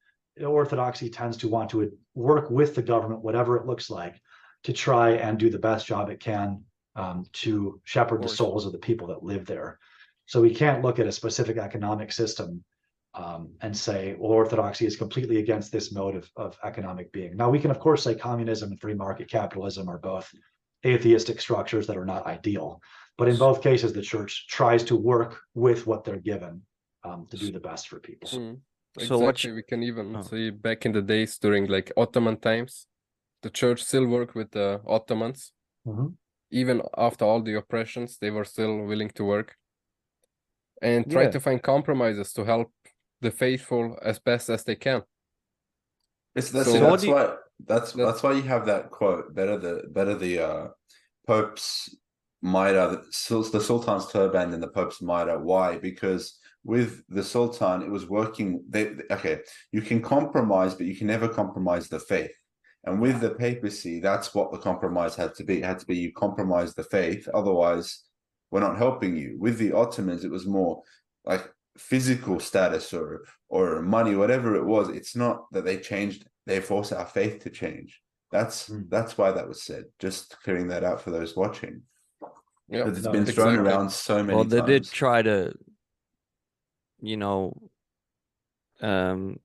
Orthodoxy 0.41 1.11
tends 1.11 1.37
to 1.39 1.49
want 1.49 1.69
to 1.71 1.91
work 2.15 2.51
with 2.51 2.77
the 2.77 2.83
government, 2.83 3.23
whatever 3.23 3.57
it 3.57 3.67
looks 3.67 3.91
like, 3.91 4.15
to 4.63 4.73
try 4.73 5.15
and 5.15 5.41
do 5.41 5.51
the 5.51 5.59
best 5.59 5.89
job 5.89 6.09
it 6.09 6.21
can 6.21 6.63
um, 6.95 7.25
to 7.33 7.81
shepherd 7.83 8.23
the 8.23 8.29
souls 8.29 8.65
of 8.65 8.71
the 8.71 8.79
people 8.79 9.09
that 9.09 9.25
live 9.25 9.45
there. 9.45 9.81
So 10.27 10.41
we 10.41 10.55
can't 10.55 10.85
look 10.85 11.01
at 11.01 11.09
a 11.09 11.13
specific 11.13 11.57
economic 11.57 12.13
system 12.13 12.63
um, 13.15 13.51
and 13.63 13.77
say, 13.77 14.15
well, 14.19 14.33
orthodoxy 14.33 14.87
is 14.87 14.97
completely 14.97 15.39
against 15.39 15.73
this 15.73 15.93
mode 15.93 16.15
of, 16.15 16.31
of 16.37 16.57
economic 16.65 17.11
being. 17.13 17.37
Now, 17.37 17.51
we 17.51 17.59
can, 17.59 17.71
of 17.71 17.81
course, 17.81 18.03
say 18.05 18.15
communism 18.15 18.71
and 18.71 18.81
free 18.81 18.95
market 18.95 19.31
capitalism 19.31 19.89
are 19.89 19.99
both 19.99 20.31
atheistic 20.87 21.41
structures 21.41 21.87
that 21.87 21.97
are 21.97 22.05
not 22.05 22.27
ideal. 22.27 22.81
But 23.17 23.29
in 23.29 23.37
both 23.37 23.63
cases, 23.63 23.93
the 23.93 24.03
church 24.03 24.47
tries 24.49 24.85
to 24.85 24.97
work 24.97 25.41
with 25.55 25.87
what 25.87 26.05
they're 26.05 26.21
given 26.21 26.63
um, 27.05 27.27
to 27.31 27.37
do 27.37 27.51
the 27.51 27.61
best 27.61 27.89
for 27.89 27.99
people. 27.99 28.29
Mm. 28.29 28.61
So 28.99 29.29
exactly. 29.29 29.53
we 29.53 29.63
can 29.63 29.83
even 29.83 30.17
oh. 30.17 30.23
see 30.23 30.51
back 30.51 30.87
in 30.87 30.93
the 30.93 31.03
days 31.03 31.39
during 31.39 31.67
like 31.67 31.93
Ottoman 31.97 32.37
times, 32.37 32.87
the 33.43 33.51
church 33.51 33.83
still 33.83 34.07
worked 34.07 34.35
with 34.35 34.51
the 34.53 34.81
Ottomans. 34.87 35.53
Mm-hmm. 35.87 36.09
Even 36.51 36.83
after 36.97 37.25
all 37.25 37.43
the 37.43 37.55
oppressions, 37.55 38.19
they 38.19 38.31
were 38.31 38.45
still 38.45 38.85
willing 38.85 39.11
to 39.11 39.25
work 39.25 39.57
and 40.81 41.11
try 41.11 41.23
yeah. 41.23 41.31
to 41.31 41.41
find 41.41 41.63
compromises 41.63 42.33
to 42.33 42.45
help 42.45 42.73
the 43.21 43.31
faithful 43.31 43.99
as 44.03 44.19
best 44.19 44.49
as 44.49 44.65
they 44.65 44.77
can. 44.77 45.03
It's, 46.35 46.51
that's, 46.51 46.71
so 46.71 46.79
that's 46.79 47.07
why 47.07 47.35
that's 47.67 47.93
that's 47.93 48.23
why 48.23 48.33
you 48.33 48.43
have 48.43 48.67
that 48.67 48.91
quote. 48.91 49.35
Better 49.35 49.59
the 49.59 49.85
better 49.91 50.15
the 50.15 50.41
uh, 50.41 50.69
Pope's 51.27 51.97
mitre, 52.43 52.89
the, 52.91 53.51
the 53.53 53.61
Sultan's 53.61 54.11
turban 54.13 54.51
than 54.51 54.61
the 54.61 54.69
Pope's 54.69 55.03
mitre. 55.03 55.39
Why? 55.39 55.79
Because 55.79 56.39
with 56.65 57.03
the 57.09 57.25
Sultan, 57.25 57.83
it 57.83 57.91
was 57.91 58.09
working. 58.09 58.63
They, 58.69 58.93
okay, 59.11 59.41
you 59.73 59.83
can 59.83 60.01
compromise, 60.01 60.75
but 60.75 60.87
you 60.87 60.97
can 60.97 61.07
never 61.07 61.29
compromise 61.29 61.89
the 61.89 61.99
faith. 61.99 62.35
And 62.85 63.01
with 63.01 63.21
the 63.21 63.31
papacy, 63.31 64.01
that's 64.01 64.35
what 64.35 64.53
the 64.53 64.59
compromise 64.59 65.17
had 65.17 65.35
to 65.37 65.45
be. 65.45 65.59
It 65.59 65.65
had 65.65 65.81
to 65.81 65.87
be 65.87 65.97
you 65.97 66.13
compromise 66.13 66.75
the 66.75 66.85
faith, 66.85 67.29
otherwise, 67.35 68.05
we're 68.51 68.61
not 68.61 68.79
helping 68.79 69.17
you. 69.17 69.37
With 69.39 69.59
the 69.59 69.73
Ottomans, 69.73 70.25
it 70.25 70.31
was 70.31 70.47
more 70.47 70.83
like 71.25 71.51
physical 71.79 72.41
status 72.41 72.93
or 72.93 73.25
or 73.49 73.83
money, 73.83 74.15
whatever 74.15 74.57
it 74.57 74.65
was. 74.65 74.89
It's 74.89 75.17
not 75.17 75.51
that 75.53 75.65
they 75.65 75.79
changed; 75.79 76.27
they 76.47 76.61
force 76.61 76.93
our 76.93 77.07
faith 77.07 77.41
to 77.45 77.51
change. 77.51 78.01
That's 78.31 78.69
mm. 78.69 78.89
that's 78.89 79.17
why 79.17 79.33
that 79.33 79.49
was 79.49 79.63
said. 79.63 79.85
Just 79.99 80.41
clearing 80.43 80.69
that 80.69 80.85
out 80.85 81.01
for 81.01 81.11
those 81.11 81.37
watching. 81.37 81.83
Yeah, 82.69 82.89
it's 82.89 83.03
no, 83.03 83.13
been 83.13 83.25
thrown 83.25 83.55
exactly. 83.55 83.73
around 83.73 83.91
so 83.91 84.23
many. 84.23 84.35
Well, 84.35 84.45
they 84.45 84.59
times. 84.59 84.69
did 84.69 84.85
try 84.85 85.23
to, 85.23 85.55
you 87.01 87.17
know, 87.17 87.57
um, 88.83 89.41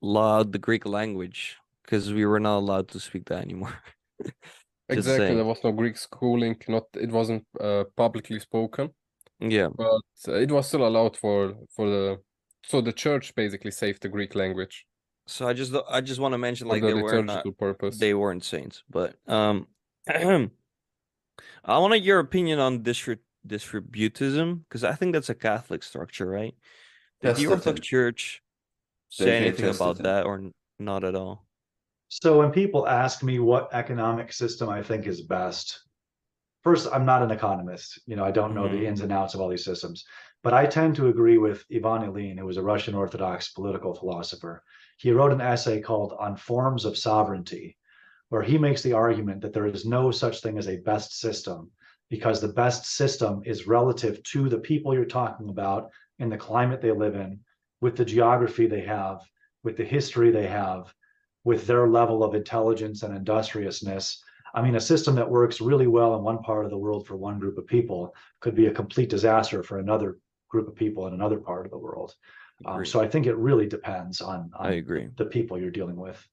law 0.00 0.42
the 0.42 0.58
Greek 0.58 0.86
language 0.86 1.56
because 1.82 2.12
we 2.12 2.24
were 2.24 2.40
not 2.40 2.58
allowed 2.58 2.88
to 2.88 3.00
speak 3.00 3.26
that 3.26 3.42
anymore. 3.42 3.74
exactly, 4.88 5.26
saying. 5.26 5.36
there 5.36 5.44
was 5.44 5.62
no 5.62 5.72
Greek 5.72 5.98
schooling. 5.98 6.56
Not 6.66 6.84
it 6.94 7.10
wasn't 7.10 7.44
uh, 7.60 7.84
publicly 7.94 8.40
spoken. 8.40 8.90
Yeah, 9.40 9.68
but 9.76 10.00
it 10.28 10.50
was 10.50 10.68
still 10.68 10.86
allowed 10.86 11.16
for 11.16 11.54
for 11.74 11.88
the 11.88 12.18
so 12.64 12.80
the 12.80 12.92
church 12.92 13.34
basically 13.34 13.70
saved 13.70 14.02
the 14.02 14.08
Greek 14.08 14.34
language. 14.34 14.86
So 15.26 15.46
I 15.46 15.52
just 15.52 15.74
I 15.90 16.00
just 16.00 16.20
want 16.20 16.32
to 16.32 16.38
mention 16.38 16.68
like 16.68 16.80
the 16.82 16.88
they 16.88 16.94
were 16.94 17.22
not 17.22 17.44
purpose. 17.58 17.98
they 17.98 18.14
weren't 18.14 18.44
saints, 18.44 18.82
but 18.88 19.16
um, 19.26 19.66
I 20.08 20.50
want 21.66 21.92
to 21.92 22.00
your 22.00 22.20
opinion 22.20 22.58
on 22.60 22.82
distrib- 22.82 23.18
distributism 23.46 24.62
because 24.68 24.84
I 24.84 24.94
think 24.94 25.12
that's 25.12 25.30
a 25.30 25.34
Catholic 25.34 25.82
structure, 25.82 26.26
right? 26.26 26.54
Did 27.22 27.36
the 27.36 27.46
Orthodox 27.48 27.80
Church 27.86 28.42
say 29.10 29.36
anything 29.36 29.68
about 29.68 29.98
that 29.98 30.26
or 30.26 30.50
not 30.78 31.04
at 31.04 31.14
all? 31.14 31.46
So 32.08 32.38
when 32.38 32.52
people 32.52 32.86
ask 32.86 33.22
me 33.22 33.38
what 33.40 33.68
economic 33.72 34.32
system 34.32 34.68
I 34.68 34.82
think 34.82 35.06
is 35.06 35.22
best, 35.22 35.80
first, 36.66 36.88
I'm 36.92 37.06
not 37.06 37.22
an 37.22 37.30
economist. 37.30 38.00
You 38.06 38.16
know, 38.16 38.24
I 38.24 38.32
don't 38.32 38.52
know 38.52 38.64
mm-hmm. 38.64 38.80
the 38.80 38.86
ins 38.88 39.00
and 39.00 39.12
outs 39.12 39.34
of 39.34 39.40
all 39.40 39.48
these 39.48 39.64
systems, 39.64 40.04
but 40.42 40.52
I 40.52 40.66
tend 40.66 40.96
to 40.96 41.06
agree 41.06 41.38
with 41.38 41.64
Ivan 41.72 42.02
Ilyin, 42.02 42.40
who 42.40 42.44
was 42.44 42.56
a 42.56 42.62
Russian 42.72 42.92
Orthodox 42.96 43.52
political 43.52 43.94
philosopher. 43.94 44.64
He 44.98 45.12
wrote 45.12 45.30
an 45.30 45.40
essay 45.40 45.80
called 45.80 46.16
On 46.18 46.36
Forms 46.36 46.84
of 46.84 46.98
Sovereignty, 46.98 47.76
where 48.30 48.42
he 48.42 48.58
makes 48.58 48.82
the 48.82 48.94
argument 48.94 49.42
that 49.42 49.52
there 49.52 49.68
is 49.68 49.86
no 49.86 50.10
such 50.10 50.40
thing 50.40 50.58
as 50.58 50.66
a 50.66 50.78
best 50.78 51.20
system 51.20 51.70
because 52.10 52.40
the 52.40 52.56
best 52.64 52.84
system 52.84 53.42
is 53.46 53.68
relative 53.68 54.20
to 54.24 54.48
the 54.48 54.58
people 54.58 54.92
you're 54.92 55.04
talking 55.04 55.50
about 55.50 55.90
in 56.18 56.28
the 56.28 56.36
climate 56.36 56.80
they 56.80 56.90
live 56.90 57.14
in, 57.14 57.38
with 57.80 57.96
the 57.96 58.04
geography 58.04 58.66
they 58.66 58.82
have, 58.82 59.20
with 59.62 59.76
the 59.76 59.84
history 59.84 60.32
they 60.32 60.48
have, 60.48 60.92
with 61.44 61.64
their 61.68 61.86
level 61.86 62.24
of 62.24 62.34
intelligence 62.34 63.04
and 63.04 63.14
industriousness. 63.14 64.20
I 64.54 64.62
mean, 64.62 64.76
a 64.76 64.80
system 64.80 65.14
that 65.16 65.28
works 65.28 65.60
really 65.60 65.86
well 65.86 66.16
in 66.16 66.22
one 66.22 66.38
part 66.38 66.64
of 66.64 66.70
the 66.70 66.78
world 66.78 67.06
for 67.06 67.16
one 67.16 67.38
group 67.38 67.58
of 67.58 67.66
people 67.66 68.14
could 68.40 68.54
be 68.54 68.66
a 68.66 68.70
complete 68.70 69.08
disaster 69.10 69.62
for 69.62 69.78
another 69.78 70.18
group 70.48 70.68
of 70.68 70.74
people 70.74 71.06
in 71.08 71.14
another 71.14 71.38
part 71.38 71.66
of 71.66 71.70
the 71.72 71.78
world. 71.78 72.14
Um, 72.64 72.84
so 72.86 73.00
I 73.00 73.08
think 73.08 73.26
it 73.26 73.36
really 73.36 73.66
depends 73.66 74.20
on, 74.20 74.50
I 74.58 74.72
agree. 74.72 75.08
the 75.16 75.26
people 75.26 75.58
you're 75.58 75.70
dealing 75.70 75.96
with. 75.96 76.26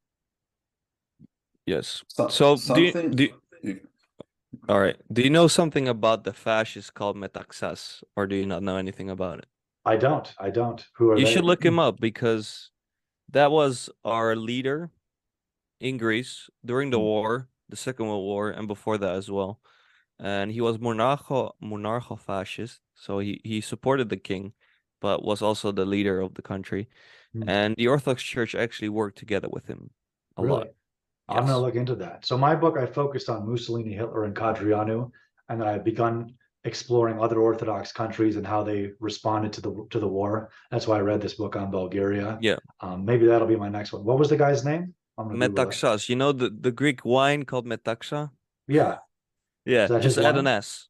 Yes. 1.66 2.04
So- 2.08 2.28
So 2.30 2.56
do 2.76 2.82
you, 2.82 2.92
do 3.10 3.24
you- 3.24 3.40
you- 3.62 3.88
all 4.70 4.80
right. 4.80 4.96
Do 5.12 5.22
you 5.22 5.30
know 5.30 5.48
something 5.48 5.88
about 5.88 6.24
the 6.24 6.34
fascists 6.34 6.92
called 6.92 7.18
Metaxas, 7.18 8.04
or 8.16 8.28
do 8.28 8.36
you 8.36 8.46
not 8.46 8.64
know 8.64 8.78
anything 8.78 9.10
about 9.10 9.40
it? 9.40 9.48
I 9.86 9.98
don't, 9.98 10.34
I 10.40 10.50
don't. 10.50 10.86
Who 10.96 11.12
are 11.12 11.18
You 11.18 11.26
they? 11.26 11.32
should 11.34 11.44
look 11.44 11.66
him 11.66 11.80
up 11.80 12.00
because 12.00 12.70
that 13.30 13.52
was 13.52 13.90
our 14.06 14.36
leader 14.36 14.92
in 15.82 15.98
Greece 15.98 16.50
during 16.64 16.90
the 16.92 17.00
Mm. 17.00 17.04
war, 17.04 17.50
the 17.74 17.78
Second 17.78 18.08
World 18.08 18.24
War, 18.24 18.52
and 18.52 18.68
before 18.68 19.00
that 19.00 19.16
as 19.16 19.32
well. 19.32 19.60
And 20.20 20.52
he 20.52 20.62
was 20.62 20.78
monarcho 20.78 21.54
monarcho 21.62 22.20
fascist, 22.20 22.80
so 22.94 23.18
he 23.18 23.42
he 23.44 23.62
supported 23.62 24.10
the 24.10 24.24
king, 24.30 24.54
but 25.02 25.26
was 25.26 25.42
also 25.42 25.72
the 25.72 25.86
leader 25.86 26.22
of 26.22 26.36
the 26.36 26.44
country. 26.44 26.88
Mm. 27.36 27.44
And 27.48 27.76
the 27.76 27.88
Orthodox 27.88 28.22
Church 28.22 28.54
actually 28.54 28.90
worked 28.90 29.18
together 29.18 29.50
with 29.50 29.66
him 29.66 29.90
a 30.38 30.42
lot. 30.44 30.48
Really? 30.48 30.70
I'm 31.30 31.46
gonna 31.48 31.66
look 31.66 31.76
into 31.76 31.96
that. 31.96 32.26
So 32.28 32.38
my 32.38 32.56
book, 32.56 32.78
I 32.78 32.86
focused 32.86 33.28
on 33.28 33.50
Mussolini, 33.50 33.94
Hitler, 33.94 34.26
and 34.26 34.36
Codreanu, 34.36 35.10
and 35.50 35.60
then 35.60 35.68
I've 35.68 35.84
begun 35.84 36.36
exploring 36.66 37.20
other 37.20 37.40
Orthodox 37.40 37.92
countries 37.92 38.36
and 38.38 38.46
how 38.46 38.62
they 38.64 38.92
responded 39.00 39.52
to 39.54 39.62
the 39.62 39.88
to 39.90 40.00
the 40.00 40.08
war. 40.08 40.52
That's 40.70 40.88
why 40.88 40.98
I 40.98 41.02
read 41.02 41.22
this 41.22 41.34
book 41.42 41.56
on 41.56 41.72
Bulgaria. 41.72 42.38
Yeah. 42.40 42.60
Um, 42.82 43.04
maybe 43.04 43.26
that'll 43.26 43.48
be 43.56 43.56
my 43.56 43.70
next 43.70 43.94
one. 43.94 44.04
What 44.06 44.20
was 44.20 44.30
the 44.30 44.38
guy's 44.38 44.64
name? 44.64 44.94
I'm 45.18 45.28
gonna 45.30 45.48
Google 45.50 45.64
it. 45.66 45.68
Metaxas, 45.70 46.10
you 46.10 46.16
know 46.16 46.32
the, 46.32 46.50
the 46.50 46.72
Greek 46.72 47.06
wine 47.06 47.44
called 47.44 47.66
metaxa? 47.66 48.32
Yeah. 48.68 48.98
Yeah, 49.66 49.88
that 49.88 50.02
just 50.02 50.18
add 50.18 50.36
wine? 50.36 50.40
an 50.40 50.48
S. 50.48 50.88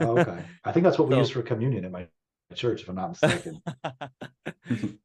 Oh, 0.00 0.18
okay. 0.18 0.42
I 0.64 0.72
think 0.72 0.84
that's 0.84 0.98
what 0.98 1.08
we 1.08 1.14
So- 1.14 1.18
use 1.20 1.30
for 1.30 1.42
communion 1.42 1.84
in 1.84 1.92
my 1.92 2.08
church, 2.54 2.82
if 2.82 2.88
I'm 2.88 2.96
not 2.96 3.10
mistaken. 3.10 3.62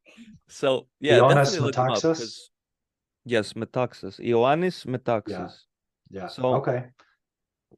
so 0.47 0.88
yeah, 0.99 1.19
Ioannis 1.19 1.36
definitely 1.36 1.59
look 1.59 1.75
him 1.75 1.81
up 1.89 1.97
Metaxas? 1.97 2.01
'cause- 2.19 2.49
Yes, 3.25 3.53
Metaxas. 3.53 4.19
Ioannis 4.19 4.86
Metaxas. 4.86 5.53
Yeah. 6.09 6.27
So- 6.27 6.55
okay. 6.55 6.86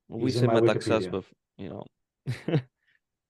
We 0.08 0.22
He's 0.24 0.36
in 0.38 0.42
say 0.42 0.48
my 0.48 0.60
Metaxas, 0.62 1.08
Wikipedia. 1.08 1.12
but 1.12 1.24
you 1.58 1.70
know, 1.70 1.86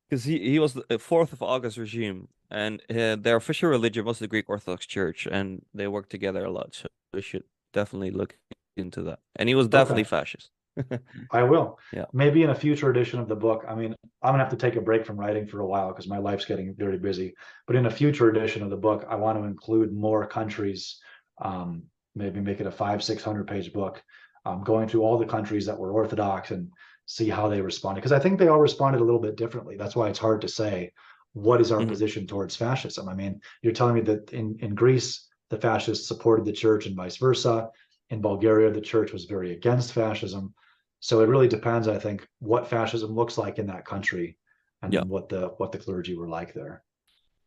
because 0.10 0.23
he 0.25 0.39
he 0.39 0.60
was 0.60 0.73
the 0.73 0.99
fourth 0.99 1.32
of 1.34 1.41
August 1.43 1.78
regime, 1.78 2.28
and 2.49 2.82
uh, 2.89 3.15
their 3.15 3.36
official 3.36 3.69
religion 3.69 4.04
was 4.06 4.19
the 4.19 4.28
Greek 4.28 4.49
Orthodox 4.49 4.86
Church, 4.86 5.28
and 5.30 5.63
they 5.73 5.88
worked 5.88 6.10
together 6.10 6.43
a 6.43 6.51
lot. 6.51 6.73
So 6.75 6.88
we 7.15 7.21
should 7.21 7.43
definitely 7.73 8.12
look 8.12 8.38
into 8.78 9.01
that. 9.04 9.19
And 9.38 9.49
he 9.49 9.56
was 9.56 9.67
definitely 9.67 10.04
Okay. 10.04 10.10
fascist. 10.10 10.51
I 11.32 11.43
will. 11.43 11.80
Yeah. 11.93 12.06
Maybe 12.13 12.43
in 12.43 12.49
a 12.49 12.56
future 12.56 12.89
edition 12.91 13.19
of 13.19 13.30
the 13.30 13.36
book. 13.36 13.63
I 13.67 13.73
mean, 13.75 13.95
I'm 14.21 14.34
gonna 14.34 14.43
have 14.43 14.51
to 14.51 14.58
take 14.58 14.75
a 14.75 14.82
break 14.82 15.06
from 15.06 15.17
writing 15.17 15.47
for 15.47 15.62
a 15.62 15.65
while 15.65 15.88
because 15.88 16.08
my 16.08 16.17
life's 16.17 16.45
getting 16.45 16.75
very 16.75 16.99
busy. 16.99 17.34
But 17.65 17.78
in 17.78 17.86
a 17.86 17.89
future 17.89 18.30
edition 18.30 18.62
of 18.62 18.69
the 18.69 18.78
book, 18.78 19.06
I 19.10 19.15
want 19.15 19.39
to 19.39 19.45
include 19.45 19.93
more 19.93 20.28
countries. 20.28 20.99
Um, 21.41 21.84
maybe 22.13 22.39
make 22.41 22.60
it 22.60 22.67
a 22.67 22.71
five, 22.71 23.04
six 23.04 23.23
hundred 23.23 23.47
page 23.47 23.71
book, 23.73 24.04
um, 24.45 24.63
going 24.63 24.88
through 24.89 25.04
all 25.04 25.17
the 25.17 25.25
countries 25.25 25.65
that 25.65 25.78
were 25.80 25.91
Orthodox 25.93 26.51
and 26.51 26.69
see 27.06 27.30
how 27.30 27.47
they 27.47 27.62
responded. 27.62 28.01
Because 28.01 28.12
I 28.12 28.19
think 28.19 28.38
they 28.39 28.49
all 28.49 28.60
responded 28.60 28.99
a 29.01 29.06
little 29.06 29.21
bit 29.21 29.38
differently. 29.38 29.78
That's 29.78 29.95
why 29.95 30.10
it's 30.10 30.19
hard 30.19 30.41
to 30.41 30.49
say 30.49 30.91
what 31.34 31.62
is 31.62 31.71
our 31.71 31.82
Mhm. 31.82 31.88
position 31.88 32.28
towards 32.28 32.56
fascism. 32.56 33.08
I 33.08 33.13
mean, 33.13 33.39
you're 33.62 33.73
telling 33.73 33.95
me 33.95 34.01
that 34.01 34.34
in 34.34 34.58
in 34.60 34.75
Greece, 34.75 35.30
the 35.50 35.58
fascists 35.58 36.08
supported 36.08 36.46
the 36.46 36.52
church 36.52 36.86
and 36.86 36.96
vice 36.96 37.18
versa. 37.18 37.70
In 38.10 38.22
Bulgaria, 38.22 38.72
the 38.72 38.82
church 38.82 39.12
was 39.14 39.26
very 39.26 39.54
against 39.54 39.94
fascism. 39.94 40.54
So 41.00 41.22
it 41.22 41.28
really 41.30 41.48
depends, 41.48 41.88
I 41.88 41.98
think, 42.00 42.28
what 42.40 42.68
fascism 42.68 43.14
looks 43.16 43.38
like 43.38 43.60
in 43.60 43.68
that 43.68 43.86
country 43.86 44.38
and 44.82 44.94
Yeah. 44.94 45.04
what 45.04 45.30
the 45.30 45.50
what 45.58 45.72
the 45.72 45.78
clergy 45.78 46.16
were 46.16 46.28
like 46.30 46.54
there. 46.54 46.84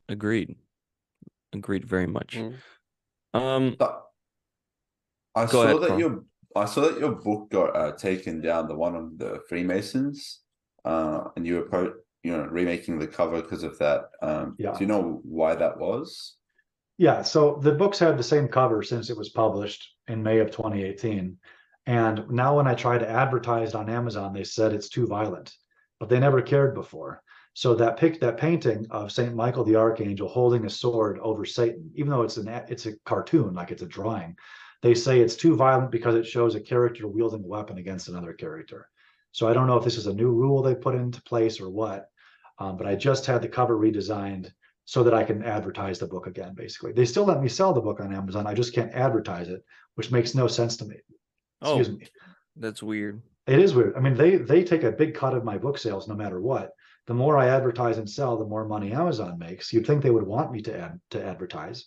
Agreed. 0.09 0.57
Agreed 1.53 1.85
very 1.85 2.07
much. 2.07 2.37
Mm. 2.37 2.55
Um, 3.35 3.77
But 3.79 4.05
I 5.35 5.47
saw 5.47 5.63
ahead, 5.65 5.81
that 5.83 5.89
Carl. 5.89 6.01
your 6.01 6.25
I 6.57 6.65
saw 6.65 6.81
that 6.89 6.99
your 6.99 7.13
book 7.13 7.51
got 7.51 7.77
uh, 7.77 7.93
taken 7.93 8.41
down, 8.41 8.69
the 8.69 8.75
one 8.75 8.97
on 8.97 9.17
the 9.17 9.41
Freemasons, 9.49 10.41
uh, 10.85 11.29
and 11.37 11.47
you 11.47 11.57
were 11.57 11.69
pro- 11.73 11.95
you 12.25 12.33
know 12.37 12.45
remaking 12.47 12.99
the 12.99 13.07
cover 13.07 13.41
because 13.43 13.63
of 13.63 13.79
that. 13.79 14.01
Um, 14.23 14.57
Yeah. 14.59 14.73
Do 14.73 14.81
you 14.81 14.87
know 14.87 15.21
why 15.25 15.55
that 15.55 15.79
was? 15.79 16.37
Yeah, 16.99 17.23
so 17.23 17.61
the 17.63 17.73
book's 17.73 18.01
had 18.01 18.19
the 18.19 18.25
same 18.25 18.49
cover 18.49 18.83
since 18.83 19.09
it 19.09 19.17
was 19.17 19.29
published 19.29 19.89
in 20.09 20.23
May 20.23 20.41
of 20.41 20.51
2018. 20.51 21.39
And 21.87 22.29
now 22.29 22.57
when 22.57 22.67
I 22.67 22.75
try 22.75 22.99
to 22.99 23.09
advertise 23.09 23.71
it 23.71 23.75
on 23.77 23.89
Amazon, 23.89 24.33
they 24.33 24.43
said 24.43 24.73
it's 24.73 24.89
too 24.89 25.07
violent, 25.07 25.55
but 26.01 26.09
they 26.09 26.19
never 26.19 26.43
cared 26.43 26.75
before. 26.75 27.23
So 27.55 27.75
that 27.77 27.97
pic, 27.97 28.21
that 28.21 28.37
painting 28.37 28.87
of 28.91 29.13
Saint 29.13 29.35
Michael 29.35 29.65
the 29.65 29.77
Archangel 29.77 30.29
holding 30.29 30.67
a 30.67 30.71
sword 30.71 31.19
over 31.21 31.45
Satan, 31.45 31.91
even 31.95 32.11
though 32.11 32.23
it's 32.23 32.37
an 32.37 32.49
it's 32.69 32.87
a 32.87 32.99
cartoon, 33.05 33.55
like 33.55 33.71
it's 33.71 33.83
a 33.83 33.87
drawing, 33.87 34.37
they 34.83 34.95
say 34.95 35.21
it's 35.21 35.37
too 35.37 35.57
violent 35.57 35.91
because 35.91 36.17
it 36.17 36.27
shows 36.27 36.57
a 36.57 36.61
character 36.61 37.07
wielding 37.07 37.45
a 37.45 37.47
weapon 37.47 37.79
against 37.79 38.09
another 38.09 38.33
character. 38.33 38.89
So 39.33 39.49
I 39.49 39.53
don't 39.53 39.67
know 39.69 39.77
if 39.77 39.85
this 39.85 39.97
is 39.97 40.07
a 40.07 40.15
new 40.15 40.31
rule 40.31 40.63
they 40.63 40.75
put 40.75 40.95
into 40.95 41.23
place 41.23 41.61
or 41.61 41.71
what, 41.71 42.11
um, 42.59 42.77
but 42.77 42.87
I 42.87 42.97
just 42.97 43.25
had 43.27 43.41
the 43.41 43.49
cover 43.49 43.77
redesigned 43.77 44.53
so 44.89 45.03
that 45.03 45.13
I 45.13 45.23
can 45.23 45.45
advertise 45.45 45.99
the 45.99 46.07
book 46.07 46.27
again, 46.27 46.55
basically. 46.55 46.93
They 46.93 47.05
still 47.05 47.27
let 47.27 47.43
me 47.43 47.49
sell 47.51 47.75
the 47.75 47.81
book 47.83 48.01
on 48.01 48.11
Amazon. 48.11 48.47
I 48.47 48.55
just 48.55 48.73
can't 48.73 48.91
advertise 48.95 49.51
it, 49.51 49.63
which 49.97 50.11
makes 50.11 50.35
no 50.35 50.47
sense 50.47 50.79
to 50.79 50.87
me. 50.87 50.97
oh, 51.61 51.79
Excuse 51.79 51.99
me. 51.99 52.07
that's 52.57 52.83
weird. 52.83 53.21
It 53.47 53.59
is 53.59 53.75
weird. 53.75 53.97
I 53.99 54.01
mean, 54.01 54.15
they 54.15 54.37
they 54.37 54.65
take 54.65 54.85
a 54.85 54.91
big 54.91 55.15
cut 55.15 55.35
of 55.35 55.45
my 55.45 55.59
book 55.59 55.77
sales 55.77 56.09
no 56.09 56.15
matter 56.15 56.41
what. 56.41 56.71
The 57.07 57.13
more 57.13 57.37
I 57.37 57.49
advertise 57.49 57.99
and 57.99 58.09
sell, 58.09 58.39
the 58.39 58.47
more 58.47 58.65
money 58.65 58.93
Amazon 58.93 59.39
makes. 59.39 59.71
You'd 59.75 59.87
think 59.87 60.03
they 60.03 60.11
would 60.11 60.27
want 60.27 60.53
me 60.53 60.63
to 60.63 60.81
ad 60.81 60.99
to 61.11 61.23
advertise. 61.23 61.85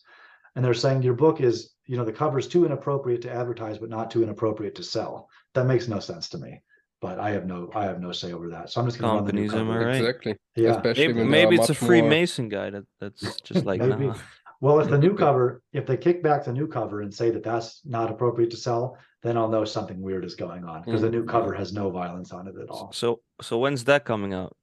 And 0.55 0.63
they're 0.63 0.75
saying 0.75 1.01
your 1.01 1.15
book 1.15 1.41
is, 1.41 1.73
you 1.87 1.97
know, 1.97 2.05
the 2.05 2.13
cover 2.13 2.37
is 2.37 2.47
too 2.47 2.67
inappropriate 2.67 3.23
to 3.23 3.33
advertise, 3.33 3.79
but 3.79 3.89
not 3.89 4.11
too 4.11 4.21
inappropriate 4.21 4.75
to 4.75 4.83
sell. 4.83 5.27
That 5.55 5.65
makes 5.65 5.87
no 5.87 5.99
sense 5.99 6.29
to 6.29 6.37
me. 6.37 6.61
But 7.01 7.19
I 7.19 7.31
have 7.31 7.47
no 7.47 7.69
I 7.73 7.83
have 7.85 7.99
no 7.99 8.11
say 8.11 8.31
over 8.31 8.49
that. 8.49 8.69
So 8.69 8.79
I'm 8.79 8.85
just 8.87 8.99
gonna 8.99 9.15
run 9.15 9.25
the 9.25 9.33
new 9.33 9.49
Communism, 9.49 9.67
cover. 9.73 9.85
Right. 9.87 9.95
Exactly. 10.01 10.35
Yeah. 10.55 10.71
Especially 10.77 11.07
Maybe, 11.07 11.13
when 11.19 11.31
there 11.31 11.43
maybe 11.45 11.57
are 11.57 11.59
it's 11.61 11.69
a 11.69 11.73
much 11.73 11.81
more- 11.81 11.87
Freemason 11.87 12.47
guy 12.49 12.69
that 12.69 12.83
that's 12.99 13.41
just 13.49 13.65
like 13.65 13.81
Maybe. 13.81 14.07
nah. 14.07 14.15
Well, 14.61 14.79
if 14.79 14.89
the 14.91 14.97
new 14.99 15.15
cover, 15.15 15.63
if 15.73 15.87
they 15.87 15.97
kick 15.97 16.21
back 16.21 16.45
the 16.45 16.53
new 16.53 16.67
cover 16.67 17.01
and 17.01 17.11
say 17.11 17.31
that 17.31 17.41
that's 17.43 17.81
not 17.83 18.11
appropriate 18.11 18.51
to 18.51 18.57
sell, 18.57 18.95
then 19.23 19.35
I'll 19.35 19.47
know 19.49 19.65
something 19.65 19.99
weird 19.99 20.23
is 20.23 20.35
going 20.35 20.63
on 20.65 20.83
because 20.83 21.01
the 21.01 21.07
Mm, 21.07 21.13
new 21.13 21.21
yeah. 21.25 21.31
cover 21.31 21.53
has 21.55 21.73
no 21.73 21.89
violence 21.89 22.31
on 22.31 22.47
it 22.47 22.53
at 22.61 22.69
all. 22.69 22.91
So 22.93 23.21
so 23.41 23.57
when's 23.57 23.83
that 23.85 24.05
coming 24.05 24.33
out? 24.35 24.55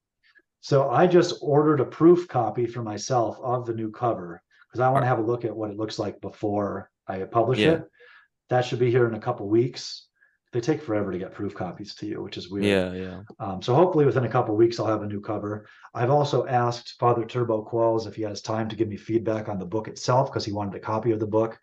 So 0.61 0.91
I 0.91 1.09
just 1.09 1.39
ordered 1.43 1.81
a 1.81 1.85
proof 1.85 2.29
copy 2.29 2.67
for 2.67 2.83
myself 2.85 3.37
of 3.43 3.67
the 3.67 3.75
new 3.75 3.91
cover 3.91 4.41
because 4.69 4.79
I 4.81 4.89
want 4.91 5.03
to 5.03 5.09
have 5.09 5.19
a 5.19 5.23
look 5.23 5.45
at 5.45 5.57
what 5.57 5.71
it 5.73 5.77
looks 5.77 5.99
like 5.99 6.21
before 6.21 6.91
I 7.09 7.19
publish 7.25 7.59
Yeah. 7.59 7.73
it. 7.73 7.83
That 8.51 8.65
should 8.65 8.79
be 8.79 8.91
here 8.93 9.09
in 9.09 9.15
a 9.15 9.21
couple 9.21 9.49
weeks. 9.49 10.07
They 10.53 10.61
take 10.61 10.83
forever 10.83 11.13
to 11.13 11.19
get 11.19 11.35
proof 11.35 11.55
copies 11.55 11.95
to 11.97 12.07
you, 12.07 12.23
which 12.23 12.39
is 12.39 12.49
weird. 12.49 12.65
Yeah, 12.65 12.93
yeah. 12.93 13.21
Um, 13.39 13.61
so 13.61 13.75
hopefully 13.75 14.07
within 14.07 14.25
a 14.25 14.31
couple 14.31 14.57
weeks, 14.57 14.81
I'll 14.81 14.87
have 14.87 15.03
a 15.03 15.07
new 15.07 15.21
cover. 15.21 15.67
I've 15.95 16.11
also 16.11 16.47
asked 16.47 16.95
Father 16.99 17.27
Turbo 17.27 17.69
Qualls 17.71 18.07
if 18.07 18.15
he 18.15 18.23
has 18.23 18.41
time 18.41 18.69
to 18.71 18.77
give 18.77 18.89
me 18.89 18.97
feedback 18.97 19.49
on 19.49 19.59
the 19.59 19.67
book 19.67 19.89
itself 19.89 20.31
because 20.31 20.47
he 20.47 20.53
wanted 20.53 20.75
a 20.75 20.81
copy 20.81 21.11
of 21.11 21.21
the 21.21 21.27
book. 21.27 21.59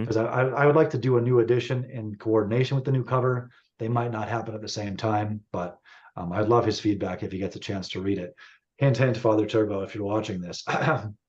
Because 0.00 0.18
I, 0.18 0.24
I, 0.24 0.42
I 0.48 0.66
would 0.66 0.76
like 0.76 0.90
to 0.90 0.98
do 0.98 1.16
a 1.16 1.22
new 1.22 1.40
edition 1.40 1.88
in 1.90 2.16
coordination 2.16 2.76
with 2.76 2.84
the 2.84 2.92
new 2.92 3.04
cover. 3.04 3.50
They 3.78 3.88
might 3.88 4.12
not 4.12 4.28
happen 4.28 4.54
at 4.54 4.60
the 4.60 4.68
same 4.68 4.96
time, 4.96 5.40
but 5.50 5.78
um, 6.16 6.32
I'd 6.32 6.48
love 6.48 6.66
his 6.66 6.80
feedback 6.80 7.22
if 7.22 7.32
he 7.32 7.38
gets 7.38 7.56
a 7.56 7.60
chance 7.60 7.88
to 7.90 8.00
read 8.00 8.18
it. 8.18 8.34
Hint, 8.76 8.98
hint, 8.98 9.16
Father 9.16 9.46
Turbo, 9.46 9.82
if 9.82 9.94
you're 9.94 10.04
watching 10.04 10.40
this. 10.40 10.64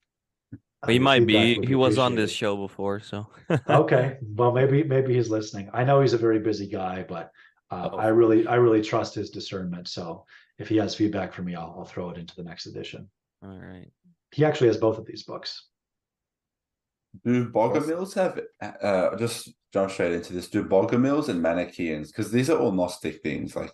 Uh, 0.84 0.88
He 0.92 1.00
might 1.00 1.26
be. 1.26 1.56
He 1.66 1.76
was 1.76 1.98
on 1.98 2.16
this 2.16 2.32
appreciated. 2.32 2.38
show 2.38 2.58
before, 2.58 3.00
so 3.00 3.28
Okay, 3.70 4.18
well, 4.22 4.52
maybe 4.52 4.84
maybe 4.84 5.14
he's 5.16 5.30
listening. 5.30 5.70
I 5.74 5.84
know 5.84 6.02
he's 6.02 6.14
a 6.14 6.18
very 6.18 6.40
busy 6.40 6.68
guy, 6.68 7.06
but 7.08 7.32
uh, 7.72 7.90
Oh. 7.94 7.98
I 7.98 8.08
really 8.08 8.48
I 8.48 8.56
really 8.56 8.82
trust 8.82 9.16
his 9.16 9.30
discernment. 9.30 9.88
So 9.88 10.26
if 10.58 10.68
he 10.70 10.78
has 10.78 10.96
feedback 10.96 11.34
for 11.34 11.42
me, 11.44 11.56
I'll, 11.56 11.76
I'll 11.80 11.86
throw 11.86 12.10
it 12.10 12.18
into 12.18 12.36
the 12.36 12.44
next 12.44 12.66
edition. 12.66 13.10
All 13.44 13.50
right. 13.58 13.92
He 14.32 14.46
actually 14.46 14.68
has 14.68 14.78
both 14.78 14.98
of 14.98 15.06
these 15.06 15.24
books. 15.24 15.68
Do 17.26 17.50
Bogomils 17.50 18.14
have 18.14 18.40
uh 18.82 19.16
just 19.18 19.52
jump 19.74 19.92
straight 19.92 20.14
into 20.14 20.34
this? 20.34 20.48
Do 20.50 20.64
Bogomils 20.64 21.28
and 21.30 21.42
Manichaeans 21.42 22.12
because 22.12 22.32
these 22.32 22.50
are 22.50 22.58
all 22.60 22.72
Gnostic 22.72 23.22
things? 23.24 23.56
Like, 23.56 23.74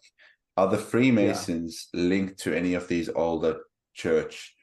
are 0.58 0.70
the 0.70 0.78
Freemasons 0.78 1.90
linked 1.94 2.40
to 2.40 2.54
any 2.56 2.74
of 2.76 2.88
these 2.88 3.10
older 3.10 3.58
church 3.94 4.55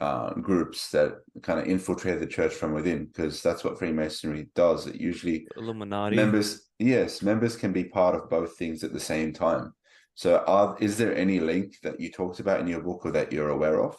uh, 0.00 0.34
groups 0.34 0.90
that 0.90 1.18
kind 1.42 1.60
of 1.60 1.66
infiltrate 1.66 2.20
the 2.20 2.26
church 2.26 2.54
from 2.54 2.72
within? 2.72 3.06
Because 3.06 3.42
that's 3.42 3.64
what 3.64 3.78
Freemasonry 3.78 4.48
does. 4.54 4.86
It 4.86 4.96
usually 4.96 5.46
Illuminati. 5.56 6.16
members, 6.16 6.68
yes, 6.78 7.22
members 7.22 7.56
can 7.56 7.72
be 7.72 7.84
part 7.84 8.14
of 8.14 8.30
both 8.30 8.56
things 8.56 8.82
at 8.82 8.92
the 8.92 9.00
same 9.00 9.32
time. 9.32 9.74
So, 10.14 10.44
are 10.46 10.76
is 10.80 10.98
there 10.98 11.16
any 11.16 11.40
link 11.40 11.76
that 11.82 12.00
you 12.00 12.10
talked 12.10 12.40
about 12.40 12.60
in 12.60 12.66
your 12.66 12.82
book 12.82 13.06
or 13.06 13.12
that 13.12 13.32
you're 13.32 13.50
aware 13.50 13.82
of? 13.82 13.96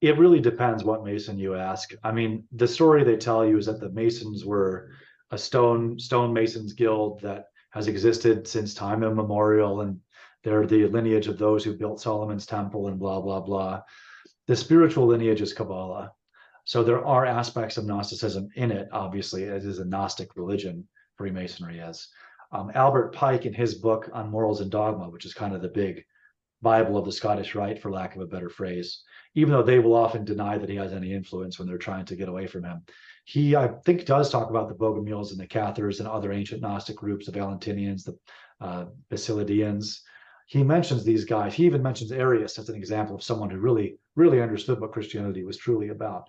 It 0.00 0.18
really 0.18 0.40
depends 0.40 0.84
what 0.84 1.04
Mason 1.04 1.38
you 1.38 1.54
ask. 1.54 1.92
I 2.02 2.12
mean, 2.12 2.44
the 2.52 2.68
story 2.68 3.04
they 3.04 3.16
tell 3.18 3.46
you 3.46 3.58
is 3.58 3.66
that 3.66 3.80
the 3.80 3.90
Masons 3.90 4.46
were 4.46 4.90
a 5.30 5.38
stone 5.38 5.98
stone 5.98 6.32
masons 6.32 6.72
guild 6.72 7.20
that 7.20 7.46
has 7.70 7.86
existed 7.86 8.48
since 8.48 8.74
time 8.74 9.02
immemorial, 9.04 9.82
and 9.82 10.00
they're 10.42 10.66
the 10.66 10.86
lineage 10.86 11.28
of 11.28 11.38
those 11.38 11.62
who 11.62 11.76
built 11.76 12.00
Solomon's 12.00 12.46
temple 12.46 12.88
and 12.88 12.98
blah 12.98 13.20
blah 13.20 13.40
blah. 13.40 13.82
The 14.50 14.56
spiritual 14.56 15.06
lineage 15.06 15.42
is 15.42 15.52
Kabbalah. 15.52 16.10
So 16.64 16.82
there 16.82 17.06
are 17.06 17.24
aspects 17.24 17.76
of 17.76 17.86
Gnosticism 17.86 18.48
in 18.56 18.72
it. 18.72 18.88
Obviously, 18.90 19.44
it 19.44 19.64
is 19.64 19.78
a 19.78 19.84
Gnostic 19.84 20.34
religion. 20.34 20.88
Freemasonry 21.14 21.78
is. 21.78 22.08
Um, 22.50 22.72
Albert 22.74 23.14
Pike, 23.14 23.46
in 23.46 23.54
his 23.54 23.76
book 23.76 24.10
on 24.12 24.28
morals 24.28 24.60
and 24.60 24.68
dogma, 24.68 25.08
which 25.08 25.24
is 25.24 25.34
kind 25.34 25.54
of 25.54 25.62
the 25.62 25.68
big 25.68 26.04
Bible 26.62 26.98
of 26.98 27.04
the 27.04 27.12
Scottish 27.12 27.54
Rite, 27.54 27.80
for 27.80 27.92
lack 27.92 28.16
of 28.16 28.22
a 28.22 28.26
better 28.26 28.48
phrase, 28.48 29.04
even 29.36 29.52
though 29.52 29.62
they 29.62 29.78
will 29.78 29.94
often 29.94 30.24
deny 30.24 30.58
that 30.58 30.68
he 30.68 30.74
has 30.74 30.92
any 30.92 31.12
influence 31.12 31.60
when 31.60 31.68
they're 31.68 31.78
trying 31.78 32.06
to 32.06 32.16
get 32.16 32.28
away 32.28 32.48
from 32.48 32.64
him. 32.64 32.82
He, 33.26 33.54
I 33.54 33.68
think, 33.68 34.04
does 34.04 34.30
talk 34.30 34.50
about 34.50 34.68
the 34.68 34.74
Bogomils 34.74 35.30
and 35.30 35.38
the 35.38 35.46
Cathars 35.46 36.00
and 36.00 36.08
other 36.08 36.32
ancient 36.32 36.60
Gnostic 36.60 36.96
groups, 36.96 37.26
the 37.26 37.38
Valentinians, 37.38 38.02
the 38.02 38.18
uh, 38.60 38.86
Basilidians. 39.12 40.00
He 40.50 40.64
mentions 40.64 41.04
these 41.04 41.24
guys. 41.24 41.54
He 41.54 41.64
even 41.64 41.80
mentions 41.80 42.10
Arius 42.10 42.58
as 42.58 42.68
an 42.68 42.74
example 42.74 43.14
of 43.14 43.22
someone 43.22 43.50
who 43.50 43.58
really, 43.58 43.98
really 44.16 44.42
understood 44.42 44.80
what 44.80 44.90
Christianity 44.90 45.44
was 45.44 45.56
truly 45.56 45.90
about. 45.90 46.24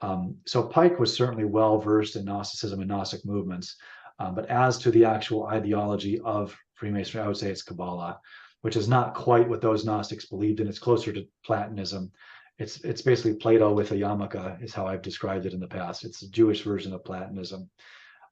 Um, 0.00 0.38
so 0.46 0.62
Pike 0.62 0.98
was 0.98 1.14
certainly 1.14 1.44
well 1.44 1.78
versed 1.78 2.16
in 2.16 2.24
Gnosticism 2.24 2.80
and 2.80 2.88
Gnostic 2.88 3.26
movements. 3.26 3.76
Um, 4.18 4.34
but 4.34 4.46
as 4.46 4.78
to 4.78 4.90
the 4.90 5.04
actual 5.04 5.48
ideology 5.48 6.18
of 6.20 6.56
Freemasonry, 6.76 7.22
I 7.22 7.26
would 7.26 7.36
say 7.36 7.50
it's 7.50 7.62
Kabbalah, 7.62 8.18
which 8.62 8.74
is 8.74 8.88
not 8.88 9.12
quite 9.14 9.46
what 9.46 9.60
those 9.60 9.84
Gnostics 9.84 10.24
believed 10.24 10.60
in. 10.60 10.66
It's 10.66 10.78
closer 10.78 11.12
to 11.12 11.28
Platonism. 11.44 12.10
It's 12.58 12.82
it's 12.84 13.02
basically 13.02 13.34
Plato 13.34 13.74
with 13.74 13.92
a 13.92 13.96
yarmulke, 13.96 14.62
is 14.64 14.72
how 14.72 14.86
I've 14.86 15.02
described 15.02 15.44
it 15.44 15.52
in 15.52 15.60
the 15.60 15.68
past. 15.68 16.06
It's 16.06 16.22
a 16.22 16.30
Jewish 16.30 16.62
version 16.62 16.94
of 16.94 17.04
Platonism, 17.04 17.68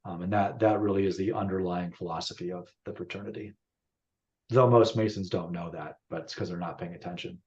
um, 0.06 0.22
and 0.22 0.33
that 0.33 0.61
that 0.61 0.80
really 0.80 1.04
is 1.04 1.18
the 1.18 1.35
underlying 1.35 1.92
philosophy 1.92 2.50
of 2.52 2.72
the 2.87 2.94
fraternity. 2.94 3.52
Though 4.50 4.68
most 4.68 4.96
Masons 4.96 5.28
don't 5.28 5.52
know 5.52 5.70
that, 5.72 5.96
but 6.08 6.22
it's 6.22 6.34
because 6.34 6.48
they're 6.48 6.58
not 6.58 6.78
paying 6.78 6.94
attention. 6.94 7.38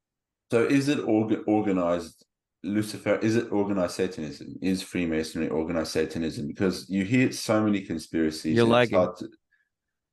So 0.52 0.64
is 0.66 0.88
it 0.88 1.00
org- 1.00 1.44
organized 1.48 2.26
Lucifer? 2.64 3.18
Is 3.18 3.36
it 3.36 3.52
organized 3.52 3.96
Satanism? 3.96 4.56
Is 4.62 4.82
Freemasonry 4.82 5.50
organized 5.50 5.92
Satanism? 5.92 6.48
Because 6.48 6.90
you 6.90 7.04
hear 7.04 7.32
so 7.32 7.62
many 7.64 7.82
conspiracies. 7.82 8.56
You're 8.56 8.66
and 8.66 8.84
it's 8.84 8.92
lagging. 8.92 9.16
to- 9.18 9.30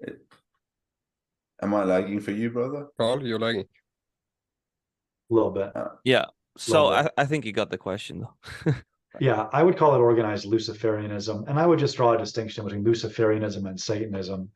it- 0.00 0.20
Am 1.62 1.74
I 1.74 1.85
lagging 1.85 2.20
for 2.20 2.31
you, 2.31 2.50
brother? 2.50 2.87
Carl, 2.98 3.24
you're 3.24 3.38
lagging. 3.38 3.66
A 5.31 5.35
little 5.35 5.50
bit. 5.50 5.76
Uh, 5.76 5.88
yeah. 6.05 6.24
So 6.57 6.88
Well, 6.88 6.92
I, 7.16 7.22
I 7.22 7.26
think 7.26 7.44
you 7.44 7.53
got 7.53 7.70
the 7.70 7.79
question 7.79 8.20
though. 8.66 8.72
Yeah, 9.18 9.48
I 9.53 9.64
would 9.64 9.76
call 9.76 9.96
it 9.96 9.98
organized 9.98 10.46
Luciferianism. 10.46 11.48
And 11.48 11.59
I 11.59 11.66
would 11.66 11.81
just 11.81 11.96
draw 11.96 12.12
a 12.12 12.18
distinction 12.18 12.62
between 12.64 12.85
Luciferianism 12.85 13.68
and 13.68 13.79
Satanism 13.79 14.48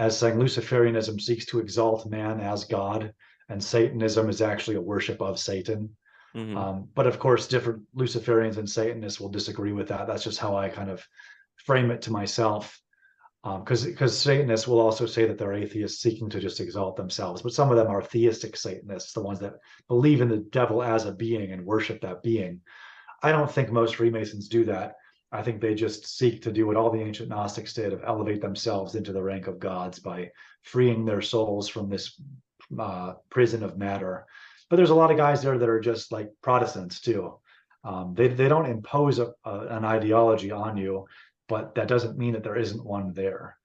as 0.00 0.18
saying 0.18 0.38
Luciferianism 0.38 1.20
seeks 1.20 1.44
to 1.46 1.60
exalt 1.60 2.08
man 2.08 2.40
as 2.40 2.64
God, 2.64 3.12
and 3.50 3.62
Satanism 3.62 4.30
is 4.30 4.40
actually 4.40 4.76
a 4.76 4.88
worship 4.92 5.20
of 5.20 5.38
Satan. 5.38 5.94
Mhm. 6.34 6.56
Um, 6.56 6.88
but 6.94 7.06
of 7.06 7.18
course, 7.18 7.46
different 7.46 7.82
Luciferians 7.94 8.56
and 8.56 8.68
Satanists 8.68 9.20
will 9.20 9.28
disagree 9.28 9.72
with 9.72 9.88
that. 9.88 10.06
That's 10.06 10.24
just 10.24 10.38
how 10.38 10.56
I 10.56 10.68
kind 10.70 10.90
of 10.90 11.06
frame 11.66 11.90
it 11.90 12.02
to 12.02 12.12
myself. 12.12 12.80
Because 13.42 13.84
because 13.84 14.18
Satanists 14.18 14.68
will 14.68 14.80
also 14.80 15.06
say 15.06 15.26
that 15.26 15.38
they're 15.38 15.54
atheists 15.54 16.02
seeking 16.02 16.28
to 16.30 16.40
just 16.40 16.60
exalt 16.60 16.96
themselves, 16.96 17.42
but 17.42 17.52
some 17.52 17.70
of 17.70 17.76
them 17.76 17.88
are 17.88 18.02
theistic 18.02 18.56
Satanists, 18.56 19.12
the 19.12 19.22
ones 19.22 19.40
that 19.40 19.54
believe 19.88 20.20
in 20.20 20.28
the 20.28 20.44
devil 20.50 20.82
as 20.82 21.06
a 21.06 21.12
being 21.12 21.52
and 21.52 21.64
worship 21.64 22.00
that 22.02 22.22
being. 22.22 22.60
I 23.22 23.32
don't 23.32 23.50
think 23.50 23.70
most 23.70 23.96
Freemasons 23.96 24.48
do 24.48 24.64
that. 24.66 24.96
I 25.32 25.42
think 25.42 25.60
they 25.60 25.74
just 25.74 26.06
seek 26.06 26.42
to 26.42 26.52
do 26.52 26.66
what 26.66 26.76
all 26.76 26.90
the 26.90 27.00
ancient 27.00 27.28
Gnostics 27.28 27.72
did 27.72 27.92
of 27.92 28.02
elevate 28.04 28.40
themselves 28.40 28.96
into 28.96 29.12
the 29.12 29.22
rank 29.22 29.46
of 29.46 29.60
gods 29.60 30.00
by 30.00 30.30
freeing 30.62 31.04
their 31.04 31.22
souls 31.22 31.68
from 31.68 31.88
this 31.88 32.20
uh, 32.78 33.14
prison 33.30 33.62
of 33.62 33.78
matter. 33.78 34.26
But 34.68 34.76
there's 34.76 34.90
a 34.90 34.94
lot 34.94 35.10
of 35.10 35.16
guys 35.16 35.42
there 35.42 35.58
that 35.58 35.68
are 35.68 35.80
just 35.80 36.12
like 36.12 36.30
Protestants 36.42 37.00
too. 37.00 37.38
Um, 37.84 38.14
they 38.14 38.28
they 38.28 38.48
don't 38.48 38.70
impose 38.70 39.18
a, 39.18 39.32
a, 39.44 39.66
an 39.68 39.84
ideology 39.84 40.50
on 40.50 40.76
you, 40.76 41.06
but 41.48 41.74
that 41.76 41.88
doesn't 41.88 42.18
mean 42.18 42.34
that 42.34 42.42
there 42.42 42.56
isn't 42.56 42.84
one 42.84 43.12
there. 43.12 43.56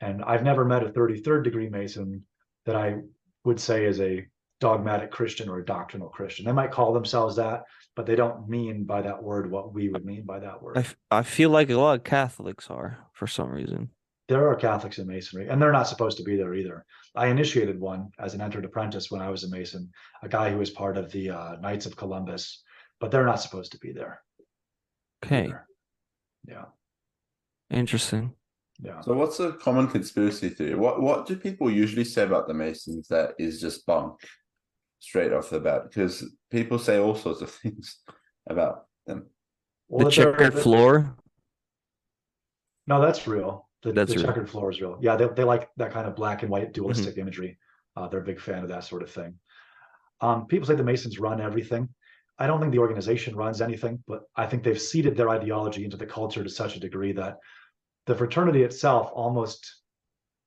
And 0.00 0.22
I've 0.22 0.42
never 0.42 0.64
met 0.64 0.82
a 0.82 0.90
33rd 0.90 1.44
degree 1.44 1.68
Mason 1.68 2.24
that 2.66 2.76
I 2.76 2.96
would 3.44 3.60
say 3.60 3.86
is 3.86 4.00
a 4.00 4.26
dogmatic 4.66 5.10
Christian 5.10 5.48
or 5.48 5.58
a 5.58 5.64
doctrinal 5.64 6.08
Christian. 6.08 6.44
They 6.46 6.52
might 6.52 6.70
call 6.70 6.92
themselves 6.92 7.34
that, 7.36 7.64
but 7.96 8.06
they 8.06 8.14
don't 8.14 8.48
mean 8.48 8.84
by 8.84 9.02
that 9.02 9.20
word 9.20 9.50
what 9.50 9.74
we 9.74 9.88
would 9.88 10.04
mean 10.04 10.24
by 10.24 10.38
that 10.38 10.62
word. 10.62 10.78
I, 10.78 10.80
f- 10.80 10.96
I 11.10 11.22
feel 11.22 11.50
like 11.50 11.68
a 11.68 11.74
lot 11.76 11.98
of 11.98 12.04
Catholics 12.04 12.70
are 12.70 12.96
for 13.12 13.26
some 13.26 13.50
reason. 13.50 13.90
there 14.28 14.48
are 14.48 14.54
Catholics 14.54 14.98
in 14.98 15.06
Masonry, 15.08 15.48
and 15.48 15.60
they're 15.60 15.72
not 15.80 15.88
supposed 15.88 16.16
to 16.18 16.22
be 16.24 16.36
there 16.36 16.54
either. 16.54 16.84
I 17.16 17.26
initiated 17.26 17.80
one 17.80 18.10
as 18.20 18.34
an 18.34 18.40
entered 18.40 18.64
apprentice 18.64 19.10
when 19.10 19.20
I 19.20 19.30
was 19.30 19.42
a 19.44 19.50
Mason, 19.50 19.90
a 20.22 20.28
guy 20.28 20.50
who 20.52 20.58
was 20.58 20.70
part 20.70 20.96
of 20.96 21.10
the 21.10 21.30
uh, 21.30 21.56
Knights 21.60 21.86
of 21.86 21.96
Columbus, 21.96 22.62
but 23.00 23.10
they're 23.10 23.26
not 23.26 23.40
supposed 23.40 23.72
to 23.72 23.78
be 23.78 23.92
there. 23.92 24.22
Okay. 25.24 25.46
either. 25.46 25.66
Yeah, 26.48 26.64
Interesting. 27.70 28.32
yeah. 28.80 29.00
So 29.00 29.12
what's 29.14 29.40
a 29.40 29.52
common 29.52 29.88
conspiracy 29.88 30.48
theory? 30.50 30.74
What 30.76 31.02
what 31.02 31.26
do 31.26 31.34
people 31.36 31.68
usually 31.70 32.04
say 32.04 32.22
about 32.24 32.46
the 32.48 32.54
Masons 32.54 33.08
that 33.08 33.34
is 33.38 33.60
just 33.60 33.84
bunk 33.86 34.14
straight 35.02 35.32
off 35.32 35.50
the 35.50 35.60
bat? 35.60 35.82
Because 35.84 36.24
people 36.50 36.78
say 36.78 36.98
all 36.98 37.14
sorts 37.14 37.42
of 37.42 37.50
things 37.62 37.98
about 38.48 38.86
them. 39.06 39.26
Well, 39.88 40.08
the 40.08 40.10
that 40.10 40.16
they're- 40.16 40.32
checkered 40.32 40.62
floor. 40.62 41.16
No, 42.86 43.00
that's 43.00 43.26
real. 43.26 43.68
The, 43.82 43.92
That's 43.92 44.10
the 44.12 44.18
real. 44.18 44.26
checkered 44.26 44.48
floor 44.50 44.70
is 44.70 44.80
real. 44.80 44.96
Yeah, 45.00 45.16
they, 45.16 45.26
they 45.36 45.42
like 45.44 45.68
that 45.76 45.92
kind 45.92 46.06
of 46.06 46.14
black 46.14 46.42
and 46.42 46.50
white 46.50 46.64
Mm-hmm. 46.64 46.72
dualistic 46.72 47.18
imagery. 47.18 47.58
Uh, 47.96 48.06
they're 48.08 48.20
a 48.20 48.24
big 48.24 48.40
fan 48.40 48.62
of 48.62 48.68
that 48.68 48.84
sort 48.84 49.02
of 49.02 49.10
thing. 49.10 49.34
Um, 50.20 50.46
people 50.46 50.66
say 50.66 50.76
the 50.76 50.84
Masons 50.84 51.18
run 51.18 51.40
everything. 51.40 51.88
I 52.38 52.46
don't 52.46 52.60
think 52.60 52.72
the 52.72 52.78
organization 52.78 53.34
runs 53.36 53.60
anything, 53.60 54.02
but 54.06 54.22
I 54.36 54.46
think 54.46 54.62
they've 54.62 54.80
seeded 54.80 55.16
their 55.16 55.28
ideology 55.30 55.84
into 55.84 55.96
the 55.96 56.06
culture 56.06 56.42
to 56.44 56.48
such 56.50 56.76
a 56.76 56.80
degree 56.80 57.12
that 57.12 57.38
the 58.06 58.14
fraternity 58.14 58.62
itself 58.62 59.10
almost 59.12 59.80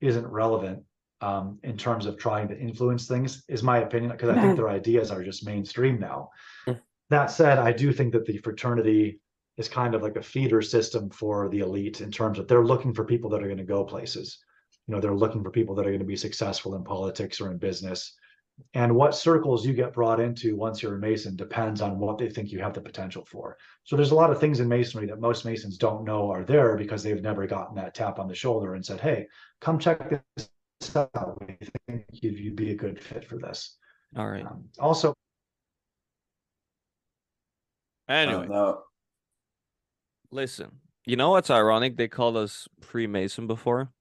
isn't 0.02 0.26
relevant 0.28 0.84
um, 1.22 1.60
in 1.64 1.78
terms 1.78 2.06
of 2.06 2.18
trying 2.18 2.48
to 2.50 2.58
influence 2.58 3.08
things, 3.08 3.44
is 3.48 3.64
my 3.64 3.80
opinion, 3.80 4.12
because 4.12 4.30
I 4.30 4.42
think 4.42 4.56
their 4.56 4.70
ideas 4.70 5.12
are 5.12 5.24
just 5.24 5.46
mainstream 5.46 6.00
now. 6.00 6.30
Mm. 6.68 6.80
That 7.10 7.28
said, 7.32 7.58
I 7.58 7.72
do 7.72 7.92
think 7.94 8.14
that 8.14 8.26
the 8.26 8.38
fraternity 8.40 9.20
is 9.58 9.70
kind 9.70 9.96
of 9.96 10.02
like 10.02 10.18
a 10.18 10.22
feeder 10.22 10.62
system 10.62 11.10
for 11.10 11.50
the 11.50 11.60
elite 11.60 12.02
in 12.02 12.12
terms 12.12 12.40
of 12.40 12.48
they're 12.48 12.66
looking 12.66 12.94
for 12.94 13.06
people 13.06 13.30
that 13.30 13.42
are 13.42 13.48
going 13.48 13.58
to 13.58 13.64
go 13.64 13.84
places. 13.84 14.40
You 14.88 14.94
know, 14.94 15.02
they're 15.02 15.16
looking 15.16 15.44
for 15.44 15.52
people 15.52 15.76
that 15.76 15.86
are 15.86 15.92
going 15.92 16.00
to 16.00 16.06
be 16.06 16.18
successful 16.18 16.76
in 16.76 16.84
politics 16.84 17.40
or 17.40 17.52
in 17.52 17.58
business. 17.58 18.14
And 18.74 18.96
what 18.96 19.16
circles 19.16 19.66
you 19.66 19.74
get 19.74 19.94
brought 19.94 20.20
into 20.20 20.56
once 20.56 20.82
you're 20.82 20.96
a 20.96 21.00
Mason 21.00 21.36
depends 21.36 21.82
on 21.82 22.00
what 22.00 22.18
they 22.18 22.30
think 22.30 22.52
you 22.52 22.60
have 22.60 22.74
the 22.74 22.82
potential 22.82 23.26
for. 23.26 23.58
So 23.84 23.96
there's 23.96 24.12
a 24.12 24.16
lot 24.16 24.32
of 24.32 24.40
things 24.40 24.60
in 24.60 24.70
Masonry 24.70 25.08
that 25.08 25.20
most 25.20 25.44
Masons 25.44 25.78
don't 25.78 26.06
know 26.06 26.32
are 26.32 26.44
there 26.44 26.78
because 26.78 27.04
they've 27.04 27.22
never 27.22 27.48
gotten 27.48 27.76
that 27.76 27.94
tap 27.94 28.18
on 28.18 28.28
the 28.28 28.36
shoulder 28.36 28.76
and 28.76 28.86
said, 28.86 29.02
hey, 29.02 29.28
come 29.60 29.78
check 29.78 30.10
this 30.38 30.50
out. 30.96 31.42
We 31.48 31.58
think 31.88 32.06
you'd, 32.12 32.38
you'd 32.40 32.56
be 32.56 32.72
a 32.72 32.76
good 32.76 33.02
fit 33.02 33.26
for 33.26 33.38
this. 33.38 33.78
All 34.18 34.28
right. 34.28 34.46
Um, 34.46 34.66
also, 34.80 35.14
Anyway, 38.08 38.48
now, 38.48 38.84
listen. 40.32 40.80
You 41.08 41.16
know 41.16 41.32
what's 41.32 41.50
ironic? 41.50 41.98
They 41.98 42.08
called 42.08 42.38
us 42.38 42.68
Freemason 42.82 43.48
before, 43.48 43.92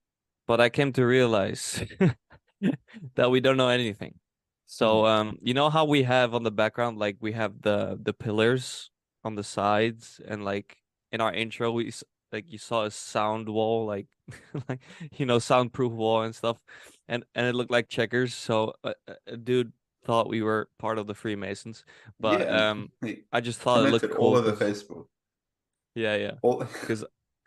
but 0.46 0.60
I 0.60 0.68
came 0.68 0.92
to 0.92 1.06
realize 1.06 1.82
that 3.14 3.30
we 3.30 3.40
don't 3.40 3.56
know 3.56 3.68
anything. 3.68 4.18
So, 4.66 5.06
um, 5.06 5.38
you 5.40 5.54
know 5.54 5.70
how 5.70 5.84
we 5.86 6.02
have 6.02 6.34
on 6.34 6.42
the 6.42 6.50
background, 6.50 6.98
like 6.98 7.16
we 7.20 7.32
have 7.32 7.62
the 7.62 7.98
the 8.02 8.12
pillars 8.12 8.90
on 9.22 9.36
the 9.36 9.44
sides, 9.44 10.20
and 10.26 10.44
like 10.44 10.76
in 11.12 11.20
our 11.22 11.32
intro, 11.32 11.70
we 11.72 11.88
s- 11.88 12.04
like 12.34 12.52
you 12.52 12.58
saw 12.58 12.84
a 12.84 12.90
sound 12.90 13.48
wall, 13.48 13.86
like 13.86 14.08
like 14.68 14.80
you 15.12 15.26
know 15.26 15.38
soundproof 15.38 15.92
wall 15.92 16.22
and 16.22 16.34
stuff, 16.34 16.58
and 17.08 17.24
and 17.34 17.46
it 17.46 17.54
looked 17.54 17.70
like 17.72 17.88
checkers. 17.88 18.34
So 18.34 18.74
a, 18.84 18.94
a- 19.08 19.34
a 19.34 19.36
dude 19.38 19.72
thought 20.04 20.28
we 20.28 20.42
were 20.42 20.68
part 20.78 20.98
of 20.98 21.06
the 21.06 21.14
Freemasons, 21.14 21.84
but 22.20 22.40
yeah, 22.40 22.70
um, 22.70 22.92
I 23.32 23.40
just 23.40 23.60
thought 23.60 23.86
it 23.86 23.90
looked 23.90 24.10
cool. 24.10 24.34
all 24.34 24.36
over 24.36 24.52
Facebook. 24.52 25.06
Yeah, 25.94 26.16
yeah. 26.16 26.32
Because 26.80 27.04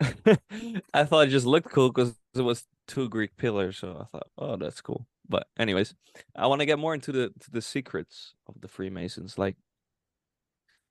I 0.94 1.04
thought 1.04 1.26
it 1.28 1.30
just 1.30 1.46
looked 1.46 1.70
cool 1.70 1.90
because 1.90 2.14
it 2.34 2.42
was 2.42 2.66
two 2.86 3.08
Greek 3.08 3.36
pillars. 3.36 3.78
So 3.78 3.98
I 4.00 4.04
thought, 4.04 4.28
oh, 4.38 4.56
that's 4.56 4.80
cool. 4.80 5.06
But 5.28 5.46
anyways, 5.58 5.94
I 6.36 6.46
want 6.46 6.60
to 6.60 6.66
get 6.66 6.78
more 6.78 6.94
into 6.94 7.12
the 7.12 7.28
to 7.40 7.50
the 7.50 7.62
secrets 7.62 8.34
of 8.48 8.60
the 8.60 8.68
Freemasons. 8.68 9.38
Like, 9.38 9.56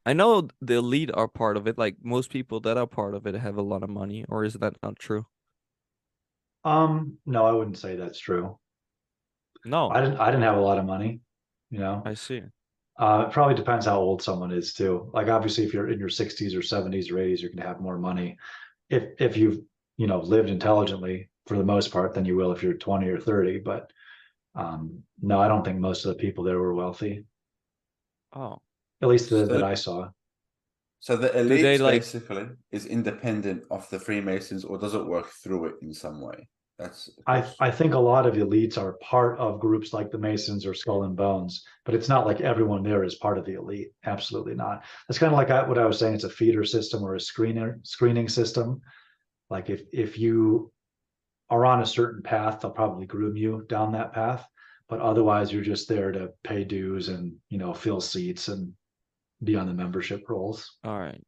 I 0.07 0.13
know 0.13 0.47
the 0.59 0.75
elite 0.75 1.11
are 1.13 1.27
part 1.27 1.55
of 1.55 1.67
it. 1.67 1.77
Like 1.77 1.97
most 2.03 2.31
people 2.31 2.59
that 2.61 2.77
are 2.77 2.87
part 2.87 3.13
of 3.13 3.27
it 3.27 3.35
have 3.35 3.57
a 3.57 3.61
lot 3.61 3.83
of 3.83 3.89
money, 3.91 4.25
or 4.27 4.43
is 4.43 4.55
that 4.55 4.77
not 4.81 4.97
true? 4.97 5.27
um, 6.63 7.17
no, 7.25 7.45
I 7.45 7.51
wouldn't 7.51 7.77
say 7.77 7.95
that's 7.95 8.19
true. 8.19 8.57
No, 9.65 9.89
I 9.89 10.01
didn't 10.01 10.17
I 10.17 10.27
didn't 10.27 10.43
have 10.43 10.57
a 10.57 10.61
lot 10.61 10.77
of 10.77 10.85
money, 10.85 11.21
you 11.69 11.79
know. 11.79 12.01
I 12.05 12.13
see. 12.13 12.41
Uh, 12.99 13.25
it 13.27 13.33
probably 13.33 13.55
depends 13.55 13.85
how 13.85 13.99
old 13.99 14.21
someone 14.21 14.51
is 14.51 14.73
too. 14.73 15.09
Like 15.13 15.27
obviously, 15.27 15.65
if 15.65 15.73
you're 15.73 15.89
in 15.89 15.99
your 15.99 16.09
sixties 16.09 16.55
or 16.55 16.61
seventies 16.61 17.11
or 17.11 17.19
eighties, 17.19 17.41
you're 17.41 17.51
gonna 17.51 17.67
have 17.67 17.81
more 17.81 17.97
money. 17.97 18.37
If 18.89 19.03
if 19.19 19.37
you've 19.37 19.59
you 19.97 20.07
know 20.07 20.19
lived 20.21 20.49
intelligently 20.49 21.29
for 21.47 21.57
the 21.57 21.63
most 21.63 21.91
part, 21.91 22.13
than 22.13 22.25
you 22.25 22.35
will 22.35 22.51
if 22.51 22.63
you're 22.63 22.73
twenty 22.73 23.07
or 23.09 23.19
thirty. 23.19 23.59
But 23.59 23.91
um, 24.55 25.03
no, 25.21 25.39
I 25.39 25.47
don't 25.47 25.63
think 25.63 25.79
most 25.79 26.05
of 26.05 26.09
the 26.09 26.21
people 26.21 26.43
there 26.43 26.59
were 26.59 26.73
wealthy. 26.73 27.25
Oh, 28.33 28.61
At 29.01 29.09
least 29.09 29.29
that, 29.29 29.47
So- 29.47 29.53
that 29.53 29.63
I 29.63 29.73
saw. 29.75 30.09
So 30.99 31.15
the 31.15 31.37
elite 31.39 31.61
they, 31.61 31.77
like- 31.77 32.01
basically 32.01 32.47
is 32.71 32.85
independent 32.87 33.63
of 33.69 33.87
the 33.89 33.99
Freemasons, 33.99 34.65
or 34.65 34.77
does 34.79 34.95
it 34.95 35.05
work 35.05 35.27
through 35.43 35.65
it 35.65 35.75
in 35.81 35.93
some 35.93 36.21
way? 36.21 36.49
That's 36.79 37.05
the 37.05 37.23
I 37.27 37.39
question. 37.41 37.55
I 37.59 37.71
think 37.71 37.93
a 37.93 37.99
lot 37.99 38.25
of 38.27 38.35
elites 38.35 38.77
are 38.77 38.93
part 39.01 39.37
of 39.39 39.59
groups 39.59 39.93
like 39.93 40.11
the 40.11 40.17
Masons 40.17 40.65
or 40.65 40.73
Skull 40.75 41.03
and 41.03 41.15
Bones, 41.15 41.63
but 41.85 41.95
it's 41.95 42.09
not 42.09 42.25
like 42.27 42.41
everyone 42.41 42.83
there 42.83 43.03
is 43.03 43.15
part 43.15 43.37
of 43.37 43.45
the 43.45 43.53
elite. 43.53 43.89
Absolutely 44.05 44.53
not. 44.55 44.83
It's 45.09 45.17
kind 45.17 45.31
of 45.31 45.37
like 45.37 45.49
I- 45.49 45.67
what 45.67 45.77
I 45.79 45.85
was 45.85 45.97
saying. 45.99 46.15
It's 46.15 46.23
a 46.23 46.29
feeder 46.29 46.63
system 46.63 47.03
or 47.03 47.15
a 47.15 47.19
screener 47.19 47.85
screening 47.85 48.29
system. 48.29 48.81
Like 49.49 49.69
if 49.69 49.81
if 49.93 50.17
you 50.19 50.71
are 51.49 51.65
on 51.65 51.81
a 51.81 51.85
certain 51.85 52.21
path, 52.21 52.59
they'll 52.61 52.71
probably 52.71 53.05
groom 53.05 53.37
you 53.37 53.65
down 53.69 53.91
that 53.93 54.13
path. 54.13 54.47
But 54.89 54.99
otherwise, 54.99 55.51
you're 55.51 55.63
just 55.63 55.87
there 55.87 56.11
to 56.11 56.31
pay 56.43 56.63
dues 56.63 57.09
and 57.09 57.35
you 57.49 57.57
know 57.57 57.73
fill 57.73 58.01
seats 58.01 58.49
and 58.49 58.73
be 59.43 59.55
on 59.55 59.67
the 59.67 59.73
membership 59.73 60.23
rolls. 60.29 60.77
all 60.83 60.99
right. 60.99 61.21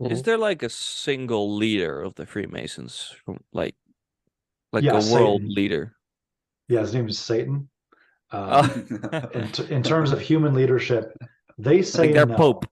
Is 0.00 0.22
there 0.22 0.36
like 0.38 0.62
a 0.62 0.68
single 0.68 1.54
leader 1.56 2.02
of 2.02 2.14
the 2.16 2.26
Freemasons, 2.26 3.14
like, 3.52 3.76
like 4.72 4.82
Yeah, 4.82 4.92
a 4.98 5.12
world 5.12 5.40
Satan. 5.42 5.54
leader? 5.54 5.96
Yeah, 6.68 6.80
his 6.80 6.92
name 6.94 7.08
is 7.08 7.18
Satan. 7.18 7.68
Uh, 8.32 8.68
Oh. 8.68 9.28
in, 9.34 9.52
t- 9.52 9.72
in 9.72 9.82
terms 9.82 10.10
of 10.10 10.20
human 10.20 10.52
leadership, 10.52 11.16
they 11.58 11.80
say 11.80 12.12
their 12.12 12.26
no. 12.26 12.34
pope. 12.36 12.66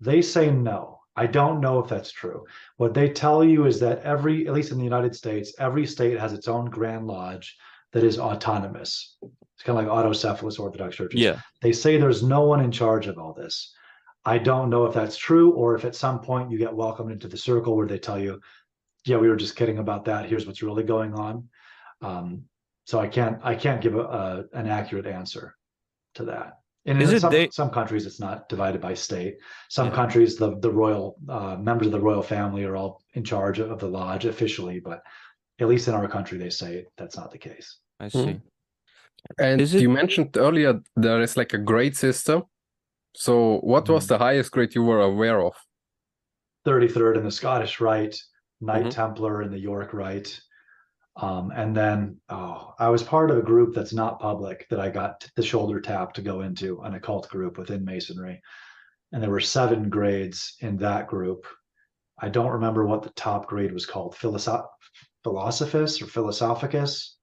They 0.00 0.22
say 0.22 0.50
no. 0.50 1.00
I 1.14 1.26
don't 1.26 1.60
know 1.60 1.78
if 1.78 1.88
that's 1.88 2.10
true. 2.10 2.44
What 2.78 2.94
they 2.94 3.10
tell 3.10 3.44
you 3.44 3.66
is 3.66 3.78
that 3.80 4.02
every, 4.02 4.48
at 4.48 4.54
least 4.54 4.72
in 4.72 4.78
the 4.78 4.84
United 4.84 5.14
States, 5.14 5.52
every 5.58 5.86
state 5.86 6.18
has 6.18 6.32
its 6.32 6.48
own 6.48 6.64
Grand 6.66 7.06
Lodge 7.06 7.54
that 7.92 8.02
is 8.02 8.18
autonomous. 8.18 9.18
It's 9.54 9.62
kind 9.62 9.78
of 9.78 9.84
like 9.86 9.92
autocephalous 10.06 10.58
Orthodox 10.58 10.96
churches. 10.96 11.20
Yeah. 11.20 11.40
They 11.62 11.72
say 11.72 11.96
there's 11.96 12.22
no 12.22 12.42
one 12.42 12.60
in 12.60 12.72
charge 12.72 13.06
of 13.06 13.18
all 13.18 13.32
this. 13.32 13.72
I 14.24 14.38
don't 14.38 14.70
know 14.70 14.86
if 14.86 14.94
that's 14.94 15.16
true 15.16 15.52
or 15.52 15.74
if 15.74 15.84
at 15.84 15.94
some 15.94 16.20
point 16.20 16.50
you 16.50 16.58
get 16.58 16.74
welcomed 16.74 17.12
into 17.12 17.28
the 17.28 17.36
circle 17.36 17.76
where 17.76 17.86
they 17.86 17.98
tell 17.98 18.18
you, 18.18 18.40
yeah, 19.04 19.18
we 19.18 19.28
were 19.28 19.36
just 19.36 19.54
kidding 19.54 19.78
about 19.78 20.06
that. 20.06 20.28
Here's 20.28 20.46
what's 20.46 20.62
really 20.62 20.82
going 20.82 21.14
on. 21.14 21.48
Um, 22.00 22.44
so 22.86 22.98
I 22.98 23.06
can't 23.06 23.38
I 23.42 23.54
can't 23.54 23.80
give 23.80 23.94
a, 23.94 24.00
a 24.02 24.44
an 24.54 24.66
accurate 24.66 25.06
answer 25.06 25.54
to 26.16 26.24
that. 26.24 26.58
And 26.86 27.00
Is 27.00 27.10
in 27.10 27.16
it 27.16 27.20
some, 27.20 27.32
they- 27.32 27.48
some 27.50 27.70
countries 27.70 28.06
it's 28.06 28.20
not 28.20 28.48
divided 28.48 28.80
by 28.80 28.94
state. 28.94 29.36
Some 29.68 29.88
Yeah. 29.88 29.94
countries 29.94 30.36
the 30.36 30.58
the 30.58 30.70
royal 30.70 31.16
uh, 31.28 31.56
members 31.56 31.86
of 31.86 31.92
the 31.92 32.00
royal 32.00 32.22
family 32.22 32.64
are 32.64 32.76
all 32.76 33.02
in 33.14 33.24
charge 33.24 33.58
of 33.60 33.78
the 33.78 33.88
lodge 33.88 34.24
officially, 34.24 34.80
but 34.80 35.00
at 35.60 35.68
least 35.68 35.86
in 35.88 35.94
our 35.94 36.08
country 36.08 36.38
they 36.38 36.50
say 36.50 36.86
that's 36.98 37.16
not 37.16 37.30
the 37.30 37.38
case. 37.38 37.78
I 38.00 38.08
see. 38.08 38.40
And 39.38 39.60
Is 39.60 39.74
it- 39.74 39.82
you 39.82 39.88
mentioned 39.90 40.36
earlier 40.36 40.80
there 40.96 41.20
is 41.22 41.36
like 41.36 41.54
a 41.54 41.58
grade 41.58 41.96
system. 41.96 42.44
So 43.16 43.58
what 43.60 43.88
was 43.88 44.04
Mhm. 44.04 44.08
the 44.08 44.18
highest 44.18 44.50
grade 44.52 44.74
you 44.74 44.82
were 44.84 45.00
aware 45.00 45.40
of? 45.40 45.54
33rd 46.64 47.16
in 47.16 47.24
the 47.24 47.30
Scottish 47.30 47.80
Rite, 47.80 48.16
Knight 48.60 48.86
Mhm. 48.86 48.90
Templar 48.90 49.42
in 49.42 49.50
the 49.50 49.58
York 49.58 49.92
Rite. 49.94 50.40
Um, 51.16 51.52
and 51.54 51.76
then 51.76 52.20
oh, 52.28 52.74
I 52.78 52.88
was 52.88 53.02
part 53.02 53.30
of 53.30 53.38
a 53.38 53.42
group 53.42 53.74
that's 53.74 53.92
not 53.92 54.18
public 54.20 54.66
that 54.70 54.80
I 54.80 54.90
got 54.90 55.28
the 55.36 55.42
shoulder 55.42 55.80
tap 55.80 56.12
to 56.14 56.22
go 56.22 56.40
into, 56.40 56.80
an 56.82 56.94
occult 56.94 57.28
group 57.28 57.56
within 57.56 57.84
Masonry. 57.84 58.42
And 59.12 59.22
there 59.22 59.30
were 59.30 59.40
seven 59.40 59.90
grades 59.90 60.56
in 60.60 60.76
that 60.78 61.06
group. 61.06 61.46
I 62.18 62.28
don't 62.30 62.50
remember 62.50 62.84
what 62.84 63.02
the 63.02 63.10
top 63.10 63.46
grade 63.46 63.72
was 63.72 63.86
called, 63.86 64.16
Philosoph- 64.16 64.66
Philosophus 65.22 66.02
or 66.02 66.06
Philosophicus. 66.06 67.16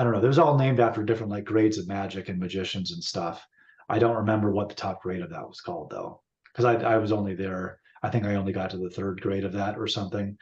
I 0.00 0.02
don't 0.02 0.14
know. 0.14 0.24
It 0.24 0.26
was 0.26 0.38
all 0.38 0.56
named 0.56 0.80
after 0.80 1.02
different 1.02 1.30
like 1.30 1.44
grades 1.44 1.76
of 1.76 1.86
magic 1.86 2.30
and 2.30 2.40
magicians 2.40 2.92
and 2.92 3.04
stuff. 3.04 3.46
I 3.86 3.98
don't 3.98 4.16
remember 4.16 4.50
what 4.50 4.70
the 4.70 4.74
top 4.74 5.02
grade 5.02 5.20
of 5.20 5.28
that 5.28 5.46
was 5.46 5.60
called 5.60 5.90
though, 5.90 6.22
because 6.46 6.64
I, 6.64 6.76
I 6.76 6.96
was 6.96 7.12
only 7.12 7.34
there. 7.34 7.80
I 8.02 8.08
think 8.08 8.24
I 8.24 8.36
only 8.36 8.54
got 8.54 8.70
to 8.70 8.78
the 8.78 8.88
third 8.88 9.20
grade 9.20 9.44
of 9.44 9.52
that 9.52 9.78
or 9.78 9.86
something. 9.86 10.38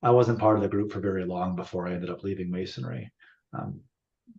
I 0.00 0.12
wasn't 0.12 0.38
part 0.38 0.54
of 0.54 0.62
the 0.62 0.68
group 0.68 0.92
for 0.92 1.00
very 1.00 1.24
long 1.24 1.56
before 1.56 1.88
I 1.88 1.92
ended 1.94 2.08
up 2.08 2.22
leaving 2.22 2.52
Masonry. 2.52 3.10
Um, 3.52 3.80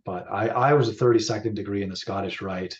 but 0.06 0.26
I, 0.32 0.48
I 0.48 0.72
was 0.72 0.88
a 0.88 0.94
32nd 0.94 1.54
degree 1.54 1.82
in 1.82 1.90
the 1.90 1.96
Scottish 1.96 2.40
Rite 2.40 2.78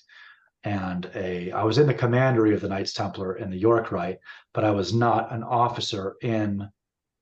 and 0.65 1.11
a 1.15 1.53
I 1.53 1.63
was 1.63 1.77
in 1.77 1.87
the 1.87 1.93
commandery 1.93 2.55
of 2.55 2.63
the 2.63 2.71
Knights 2.71 2.95
Templar 2.95 3.37
in 3.37 3.51
the 3.51 3.59
York 3.59 3.93
Rite, 3.93 4.21
but 4.55 4.65
I 4.65 4.71
was 4.71 4.95
not 4.95 5.31
an 5.31 5.43
officer 5.43 6.17
in 6.23 6.71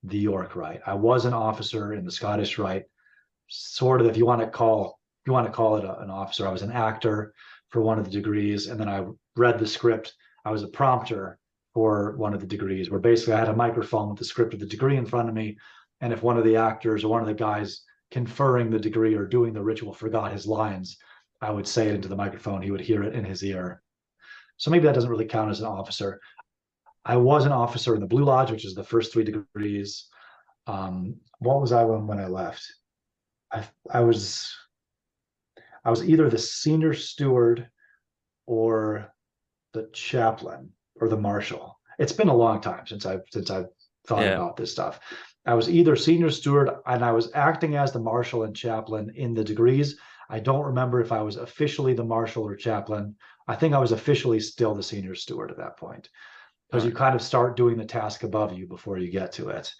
the 0.05 0.19
York 0.19 0.55
Rite. 0.55 0.83
I 0.87 0.95
was 0.95 1.25
an 1.25 1.35
officer 1.35 1.93
in 1.93 2.05
the 2.05 2.13
Scottish 2.13 2.57
Rite, 2.57 2.85
sort 3.51 4.01
of 4.01 4.07
if 4.07 4.17
you 4.17 4.25
want 4.25 4.41
to 4.41 4.49
call 4.49 4.99
you 5.27 5.33
want 5.33 5.47
to 5.47 5.53
call 5.53 5.77
it 5.77 5.85
a- 5.85 6.01
an 6.01 6.11
officer. 6.11 6.47
I 6.47 6.53
was 6.53 6.63
an 6.63 6.73
actor 6.73 7.35
for 7.69 7.83
one 7.83 7.99
of 7.99 8.05
the 8.05 8.11
degrees, 8.11 8.69
and 8.69 8.81
then 8.81 8.89
I 8.89 9.07
read 9.37 9.59
the 9.59 9.67
script. 9.67 10.15
I 10.45 10.51
was 10.51 10.63
a 10.63 10.69
prompter 10.69 11.39
for 11.75 12.17
one 12.17 12.33
of 12.33 12.41
the 12.41 12.47
degrees, 12.47 12.91
where 12.91 13.01
basically 13.01 13.35
I 13.35 13.39
had 13.39 13.49
a 13.49 13.55
microphone 13.55 14.09
with 14.09 14.19
the 14.19 14.25
script 14.25 14.55
of 14.55 14.61
the 14.61 14.67
degree 14.67 14.97
in 14.97 15.07
front 15.07 15.29
of 15.29 15.35
me, 15.35 15.59
and 16.01 16.13
if 16.13 16.23
one 16.23 16.39
of 16.39 16.45
the 16.45 16.57
actors 16.57 17.05
or 17.05 17.09
one 17.09 17.21
of 17.21 17.27
the 17.27 17.35
guys 17.35 17.85
conferring 18.11 18.71
the 18.71 18.79
degree 18.79 19.15
or 19.15 19.27
doing 19.27 19.53
the 19.53 19.63
ritual 19.63 19.93
forgot 19.93 20.33
his 20.33 20.47
lines, 20.47 20.97
I 21.41 21.51
would 21.51 21.69
say 21.69 21.89
it 21.89 21.95
into 21.95 22.09
the 22.09 22.17
microphone. 22.17 22.63
He 22.63 22.71
would 22.71 22.81
hear 22.81 23.03
it 23.03 23.15
in 23.15 23.25
his 23.25 23.45
ear. 23.45 23.83
So 24.57 24.71
maybe 24.71 24.87
that 24.87 24.95
doesn't 24.95 25.11
really 25.11 25.27
count 25.27 25.51
as 25.51 25.61
an 25.61 25.67
officer. 25.67 26.21
I 27.05 27.17
was 27.17 27.47
an 27.47 27.53
officer 27.53 27.95
in 27.95 28.01
the 28.01 28.07
Blue 28.07 28.25
Lodge, 28.25 28.51
which 28.51 28.65
is 28.65 28.75
the 28.75 28.85
first 28.85 29.13
three 29.13 29.25
degrees. 29.25 30.09
Um, 30.67 31.17
what 31.39 31.61
was 31.61 31.73
I 31.73 31.85
when 31.85 32.07
when 32.07 32.19
I 32.19 32.27
left? 32.27 32.67
I 33.53 33.65
I 33.91 34.01
was 34.01 34.55
I 35.85 35.91
was 35.91 36.09
either 36.09 36.29
the 36.29 36.39
senior 36.39 36.93
steward 36.95 37.69
or 38.47 39.13
the 39.73 39.89
chaplain 39.93 40.71
or 41.01 41.09
the 41.09 41.17
marshal. 41.17 41.79
It's 41.99 42.13
been 42.13 42.29
a 42.29 42.37
long 42.37 42.61
time 42.61 42.87
since 42.87 43.07
I've 43.07 43.23
since 43.33 43.51
I've 43.51 43.69
thought 44.07 44.23
Yeah. 44.23 44.35
about 44.35 44.57
this 44.57 44.73
stuff. 44.73 45.01
I 45.47 45.55
was 45.55 45.71
either 45.71 45.97
senior 45.97 46.31
steward 46.31 46.71
and 46.87 47.05
I 47.05 47.13
was 47.13 47.31
acting 47.35 47.77
as 47.77 47.93
the 47.93 48.01
marshal 48.01 48.43
and 48.45 48.55
chaplain 48.55 49.11
in 49.15 49.35
the 49.35 49.45
degrees. 49.45 49.99
I 50.29 50.39
don't 50.39 50.67
remember 50.67 51.01
if 51.01 51.13
I 51.13 51.23
was 51.23 51.37
officially 51.37 51.95
the 51.95 52.05
marshal 52.05 52.45
or 52.45 52.55
chaplain. 52.55 53.17
I 53.49 53.57
think 53.57 53.75
I 53.75 53.79
was 53.79 53.93
officially 53.93 54.39
still 54.41 54.75
the 54.75 54.83
senior 54.83 55.15
steward 55.15 55.51
at 55.51 55.57
that 55.57 55.77
point 55.77 56.09
because 56.69 56.85
you 56.85 56.93
kind 56.93 57.17
of 57.17 57.23
start 57.23 57.57
doing 57.57 57.77
the 57.77 57.85
task 57.85 58.23
above 58.23 58.57
you 58.57 58.67
before 58.67 58.99
you 58.99 59.11
get 59.11 59.33
to 59.33 59.49
it. 59.49 59.73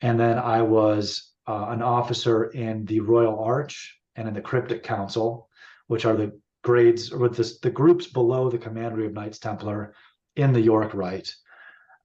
And 0.00 0.18
then 0.18 0.38
I 0.38 0.62
was 0.62 1.32
uh, 1.46 1.66
an 1.68 1.82
officer 1.82 2.44
in 2.46 2.84
the 2.86 3.00
Royal 3.00 3.38
Arch 3.40 3.98
and 4.16 4.26
in 4.28 4.34
the 4.34 4.40
Cryptic 4.40 4.82
Council, 4.82 5.48
which 5.86 6.04
are 6.04 6.16
the 6.16 6.38
grades 6.62 7.12
or 7.12 7.28
the, 7.28 7.58
the 7.62 7.70
groups 7.70 8.06
below 8.06 8.50
the 8.50 8.58
Commandery 8.58 9.06
of 9.06 9.12
Knights 9.12 9.38
Templar 9.38 9.94
in 10.36 10.52
the 10.52 10.60
York 10.60 10.94
Rite. 10.94 11.32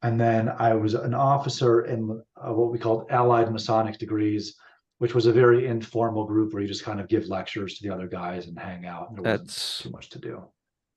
And 0.03 0.19
then 0.19 0.49
I 0.49 0.73
was 0.73 0.93
an 0.93 1.13
officer 1.13 1.85
in 1.85 2.21
uh, 2.35 2.53
what 2.53 2.71
we 2.71 2.79
called 2.79 3.07
Allied 3.11 3.51
Masonic 3.51 3.97
degrees, 3.99 4.55
which 4.97 5.13
was 5.15 5.25
a 5.25 5.31
very 5.31 5.67
informal 5.67 6.25
group 6.25 6.53
where 6.53 6.61
you 6.61 6.67
just 6.67 6.83
kind 6.83 6.99
of 6.99 7.07
give 7.07 7.27
lectures 7.27 7.77
to 7.77 7.87
the 7.87 7.93
other 7.93 8.07
guys 8.07 8.47
and 8.47 8.57
hang 8.57 8.85
out. 8.85 9.09
And 9.09 9.17
there 9.17 9.37
That's 9.37 9.79
too 9.83 9.89
much 9.91 10.09
to 10.09 10.19
do. 10.19 10.43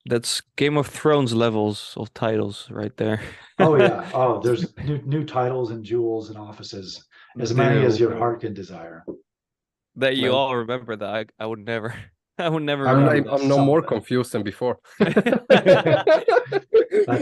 that's 0.07 0.43
Game 0.57 0.77
of 0.77 0.87
Thrones 0.87 1.33
levels 1.35 1.95
of 1.97 2.13
titles 2.15 2.69
right 2.71 2.97
there. 2.97 3.21
Oh 3.59 3.77
yeah. 3.77 4.11
Oh, 4.15 4.41
there's 4.41 4.77
new 4.85 5.01
new 5.05 5.25
titles 5.25 5.71
and 5.71 5.85
jewels 5.85 6.29
and 6.31 6.39
offices, 6.39 7.05
as 7.39 7.55
many 7.55 7.85
as 7.85 8.01
your 8.01 8.17
heart 8.17 8.41
can 8.41 8.55
desire. 8.55 9.05
that 9.97 10.17
you 10.17 10.31
Well- 10.31 10.39
all 10.39 10.57
remember 10.57 10.97
that. 10.97 11.09
I, 11.09 11.27
I 11.43 11.47
would 11.47 11.61
never. 11.65 11.95
I 12.39 12.49
would 12.49 12.65
never. 12.65 12.89
I'm, 12.89 12.97
remember 12.97 13.13
remember 13.31 13.43
I'm, 13.45 13.49
no 13.49 13.65
more 13.65 13.81
confused 13.81 14.33
than 14.33 14.43
before. 14.43 14.79
That's 14.99 15.15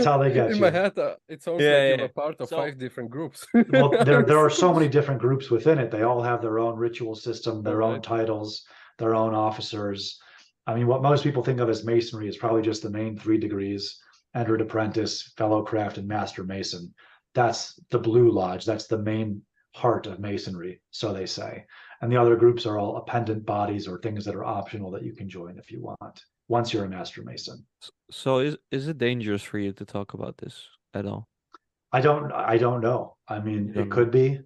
how 0.05 0.19
they 0.19 0.33
get 0.33 0.51
In 0.51 0.55
you. 0.57 0.61
my 0.63 0.71
head, 0.71 0.99
uh, 0.99 1.17
it 1.29 1.43
sounds 1.43 1.61
Yeah, 1.61 1.69
like 1.71 1.79
yeah. 1.91 1.97
you're 1.97 2.05
a 2.07 2.09
part 2.09 2.41
of 2.41 2.49
So- 2.49 2.57
five 2.57 2.79
different 2.79 3.11
groups. 3.11 3.47
well 3.71 3.91
there 3.91 4.23
there 4.23 4.39
are 4.39 4.51
so 4.51 4.73
many 4.73 4.89
different 4.89 5.21
groups 5.21 5.51
within 5.51 5.79
it 5.79 5.91
they 5.91 6.03
all 6.03 6.23
have 6.23 6.41
their 6.41 6.59
own 6.59 6.77
ritual 6.79 7.15
system 7.15 7.63
their 7.63 7.83
own 7.83 8.01
titles 8.01 8.65
their 8.99 9.15
own 9.15 9.35
officers 9.35 10.19
i 10.67 10.75
mean 10.75 10.87
what 10.87 11.03
most 11.03 11.25
people 11.25 11.43
think 11.43 11.61
of 11.61 11.69
as 11.69 11.85
masonry 11.85 12.29
is 12.29 12.37
probably 12.37 12.63
just 12.63 12.83
the 12.83 12.91
main 12.91 13.17
three 13.19 13.39
degrees 13.39 13.99
entered 14.35 14.61
apprentice 14.61 15.33
fellow 15.37 15.63
craft 15.63 15.99
and 15.99 16.07
master 16.09 16.45
mason 16.45 16.93
that's 17.35 17.79
the 17.91 17.99
blue 17.99 18.31
lodge 18.31 18.65
that's 18.65 18.87
the 18.87 18.99
main 18.99 19.43
heart 19.75 20.07
of 20.07 20.21
masonry 20.21 20.81
so 20.91 21.13
they 21.13 21.27
say 21.27 21.65
and 22.01 22.11
the 22.13 22.17
other 22.17 22.37
groups 22.37 22.67
are 22.67 22.79
all 22.79 22.97
appendant 22.97 23.45
bodies 23.47 23.89
or 23.89 23.99
things 23.99 24.25
that 24.25 24.35
are 24.35 24.45
optional 24.45 24.91
that 24.91 25.05
you 25.05 25.15
can 25.15 25.29
join 25.29 25.59
if 25.59 25.71
you 25.71 25.81
want 25.81 26.25
once 26.49 26.73
you're 26.73 26.85
a 26.85 26.89
master 26.89 27.23
mason 27.23 27.65
So 28.13 28.41
is 28.41 28.57
is 28.71 28.89
it 28.89 28.99
dangerous 28.99 29.43
for 29.43 29.59
you 29.59 29.73
to 29.73 29.85
talk 29.85 30.13
about 30.13 30.37
this 30.37 30.69
at 30.93 31.07
all? 31.07 31.29
I 31.93 32.01
don't 32.01 32.31
I 32.31 32.59
don't 32.59 32.83
know. 32.83 33.17
I 33.27 33.41
mean, 33.41 33.73
it 33.75 33.91
could 33.91 34.11
be. 34.11 34.41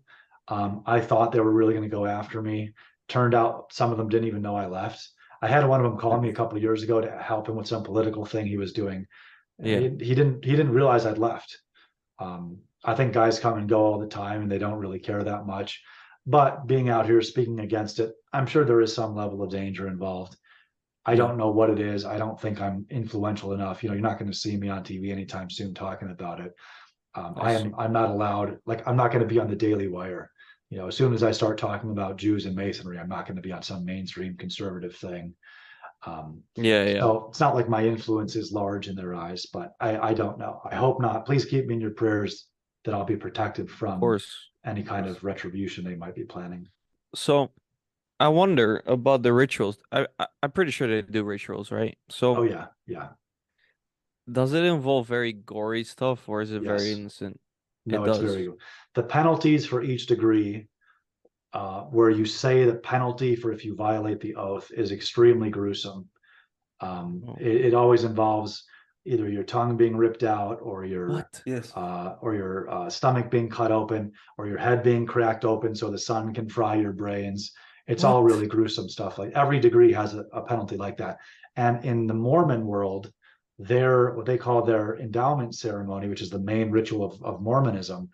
Um, 0.48 0.82
I 0.86 1.00
thought 1.00 1.32
they 1.32 1.40
were 1.40 1.52
really 1.52 1.74
going 1.74 1.90
to 1.90 1.96
go 1.96 2.06
after 2.06 2.40
me. 2.40 2.72
Turned 3.08 3.34
out 3.34 3.72
some 3.72 3.90
of 3.90 3.98
them 3.98 4.08
didn't 4.08 4.28
even 4.28 4.42
know 4.42 4.56
I 4.56 4.66
left. 4.66 5.08
I 5.42 5.48
had 5.48 5.66
one 5.66 5.80
of 5.80 5.90
them 5.90 5.98
call 5.98 6.20
me 6.20 6.28
a 6.30 6.34
couple 6.34 6.56
of 6.56 6.62
years 6.62 6.82
ago 6.82 7.00
to 7.00 7.10
help 7.18 7.48
him 7.48 7.56
with 7.56 7.66
some 7.66 7.82
political 7.82 8.24
thing 8.24 8.46
he 8.46 8.56
was 8.56 8.72
doing. 8.72 9.06
Yeah. 9.58 9.80
He, 9.80 9.88
he 10.04 10.14
didn't 10.14 10.44
he 10.44 10.52
didn't 10.52 10.72
realize 10.72 11.04
I'd 11.06 11.18
left. 11.18 11.58
Um, 12.18 12.58
I 12.86 12.94
think 12.94 13.12
guys 13.12 13.40
come 13.40 13.58
and 13.58 13.68
go 13.68 13.84
all 13.84 13.98
the 13.98 14.06
time 14.06 14.42
and 14.42 14.50
they 14.50 14.58
don't 14.58 14.78
really 14.78 15.00
care 15.00 15.22
that 15.22 15.44
much. 15.44 15.82
But 16.24 16.66
being 16.66 16.88
out 16.88 17.06
here 17.06 17.20
speaking 17.20 17.60
against 17.60 17.98
it, 17.98 18.12
I'm 18.32 18.46
sure 18.46 18.64
there 18.64 18.80
is 18.80 18.94
some 18.94 19.14
level 19.14 19.42
of 19.42 19.50
danger 19.50 19.88
involved. 19.88 20.36
I 21.04 21.16
don't 21.16 21.36
know 21.36 21.50
what 21.50 21.70
it 21.70 21.80
is. 21.80 22.04
I 22.04 22.16
don't 22.16 22.40
think 22.40 22.60
I'm 22.60 22.86
influential 22.90 23.52
enough. 23.52 23.82
You 23.82 23.88
know, 23.88 23.94
you're 23.94 24.02
not 24.02 24.18
going 24.18 24.30
to 24.30 24.36
see 24.36 24.56
me 24.56 24.68
on 24.68 24.84
TV 24.84 25.10
anytime 25.10 25.50
soon 25.50 25.74
talking 25.74 26.10
about 26.10 26.40
it. 26.40 26.54
Um, 27.14 27.34
I 27.40 27.52
am 27.52 27.74
I'm 27.78 27.92
not 27.92 28.10
allowed, 28.10 28.58
like 28.66 28.86
I'm 28.86 28.96
not 28.96 29.10
going 29.10 29.22
to 29.22 29.32
be 29.32 29.38
on 29.38 29.48
the 29.48 29.56
Daily 29.56 29.88
Wire. 29.88 30.30
You 30.70 30.78
know, 30.78 30.88
as 30.88 30.96
soon 30.96 31.14
as 31.14 31.22
I 31.22 31.30
start 31.30 31.58
talking 31.58 31.90
about 31.90 32.18
Jews 32.18 32.44
and 32.46 32.56
Masonry, 32.56 32.98
I'm 32.98 33.08
not 33.08 33.26
going 33.26 33.36
to 33.36 33.42
be 33.42 33.52
on 33.52 33.62
some 33.62 33.84
mainstream 33.84 34.36
conservative 34.36 34.96
thing. 34.96 35.34
Um, 36.04 36.42
Yeah, 36.56 36.84
yeah. 36.84 37.00
so 37.00 37.26
it's 37.30 37.40
not 37.40 37.54
like 37.54 37.68
my 37.68 37.84
influence 37.86 38.36
is 38.36 38.52
large 38.52 38.88
in 38.88 38.96
their 38.96 39.14
eyes, 39.14 39.46
but 39.46 39.74
I, 39.80 39.96
I 39.98 40.14
don't 40.14 40.38
know. 40.38 40.60
I 40.68 40.74
hope 40.74 41.00
not. 41.00 41.24
Please 41.24 41.44
keep 41.44 41.66
me 41.66 41.74
in 41.74 41.80
your 41.80 41.92
prayers 41.92 42.48
that 42.86 42.94
I'll 42.94 43.04
be 43.04 43.18
protected 43.18 43.70
Of 43.70 43.76
from 43.78 44.00
course. 44.00 44.50
any 44.64 44.82
kind 44.84 45.06
of 45.06 45.24
retribution 45.24 45.84
they 45.84 45.96
might 45.96 46.16
be 46.16 46.24
planning. 46.24 46.70
So 47.14 47.52
I 48.20 48.28
wonder 48.28 48.82
about 48.86 49.22
the 49.22 49.34
rituals. 49.34 49.78
I, 49.92 50.08
I 50.18 50.28
I'm 50.42 50.52
pretty 50.52 50.72
sure 50.72 50.88
they 50.88 51.02
do 51.02 51.24
rituals, 51.24 51.70
right? 51.72 51.98
So 52.10 52.34
Oh 52.36 52.42
yeah, 52.44 52.68
yeah. 52.86 53.14
does 54.30 54.52
it 54.52 54.64
involve 54.64 55.06
very 55.06 55.32
gory 55.32 55.84
stuff 55.84 56.28
or 56.28 56.40
is 56.42 56.50
it 56.52 56.62
very 56.62 56.92
innocent? 56.92 57.40
No, 57.84 58.02
It 58.02 58.04
it's 58.04 58.18
does. 58.18 58.32
very. 58.32 58.48
The 58.94 59.02
penalties 59.04 59.66
for 59.66 59.82
each 59.82 60.06
degree, 60.06 60.66
uh, 61.52 61.82
where 61.82 62.10
you 62.10 62.26
say 62.26 62.64
the 62.64 62.76
penalty 62.76 63.36
for 63.36 63.52
if 63.52 63.64
you 63.64 63.76
violate 63.76 64.20
the 64.20 64.36
oath 64.36 64.70
is 64.72 64.92
extremely 64.92 65.50
gruesome. 65.50 66.08
Um, 66.80 67.22
Oh. 67.28 67.36
it, 67.40 67.66
it 67.66 67.74
always 67.74 68.04
involves 68.04 68.64
either 69.06 69.28
your 69.28 69.44
tongue 69.44 69.76
being 69.76 69.96
ripped 69.96 70.22
out 70.22 70.58
or 70.62 70.84
your 70.84 71.08
What? 71.10 71.42
Yes. 71.46 71.72
uh, 71.76 72.16
or 72.20 72.34
your 72.34 72.68
uh, 72.70 72.90
stomach 72.90 73.30
being 73.30 73.48
cut 73.48 73.72
open, 73.72 74.12
or 74.36 74.46
your 74.46 74.58
head 74.58 74.82
being 74.82 75.06
cracked 75.06 75.44
open 75.44 75.74
so 75.74 75.90
the 75.90 75.98
sun 75.98 76.34
can 76.34 76.48
fry 76.48 76.74
your 76.76 76.92
brains. 76.92 77.52
It's 77.86 78.02
all 78.02 78.24
really 78.24 78.46
gruesome 78.48 78.88
stuff. 78.88 79.16
Like 79.18 79.32
every 79.34 79.60
degree 79.60 79.92
has 79.92 80.14
a, 80.14 80.24
a 80.32 80.42
penalty 80.42 80.76
like 80.76 80.96
that. 80.96 81.18
And 81.54 81.84
in 81.84 82.06
the 82.06 82.14
Mormon 82.14 82.66
world, 82.66 83.12
their 83.58 84.12
what 84.14 84.26
they 84.26 84.36
call 84.36 84.62
their 84.62 84.98
endowment 84.98 85.54
ceremony, 85.54 86.08
which 86.08 86.20
is 86.20 86.30
the 86.30 86.38
main 86.38 86.70
ritual 86.70 87.04
of, 87.04 87.22
of 87.22 87.40
Mormonism, 87.40 88.10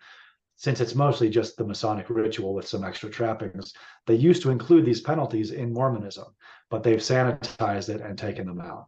since 0.55 0.79
it's 0.79 0.95
mostly 0.95 1.29
just 1.29 1.57
the 1.57 1.65
Masonic 1.65 2.09
ritual 2.09 2.53
with 2.53 2.67
some 2.67 2.83
extra 2.83 3.09
trappings, 3.09 3.73
they 4.05 4.15
used 4.15 4.41
to 4.43 4.51
include 4.51 4.85
these 4.85 5.01
penalties 5.01 5.51
in 5.51 5.73
Mormonism, 5.73 6.27
but 6.69 6.83
they've 6.83 6.99
sanitized 6.99 7.89
it 7.89 8.01
and 8.01 8.17
taken 8.17 8.45
them 8.45 8.61
out. 8.61 8.85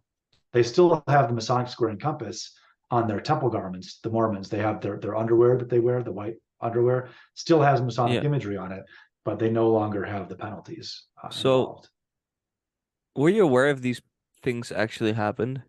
They 0.55 0.63
still 0.63 1.03
have 1.09 1.27
the 1.27 1.33
Masonic 1.33 1.67
square 1.67 1.89
and 1.89 1.99
compass 2.01 2.57
on 2.89 3.09
their 3.09 3.19
temple 3.19 3.49
garments. 3.49 3.99
The 4.01 4.09
Mormons, 4.09 4.47
they 4.49 4.59
have 4.59 4.79
their, 4.79 4.97
their 4.97 5.17
underwear 5.17 5.57
that 5.57 5.67
they 5.69 5.79
wear, 5.79 6.01
the 6.01 6.13
white 6.13 6.35
underwear, 6.61 7.09
still 7.33 7.61
has 7.61 7.81
Masonic 7.81 8.21
Yeah. 8.23 8.23
imagery 8.29 8.55
on 8.55 8.71
it, 8.71 8.85
but 9.25 9.37
they 9.37 9.49
no 9.51 9.69
longer 9.69 10.05
have 10.05 10.29
the 10.29 10.35
penalties. 10.37 11.07
uh, 11.21 11.29
So- 11.29 11.59
involved. 11.59 11.89
Were 13.17 13.27
you 13.27 13.43
aware 13.43 13.69
of 13.69 13.81
these 13.81 14.01
things 14.43 14.71
actually 14.71 15.11
happened? 15.11 15.61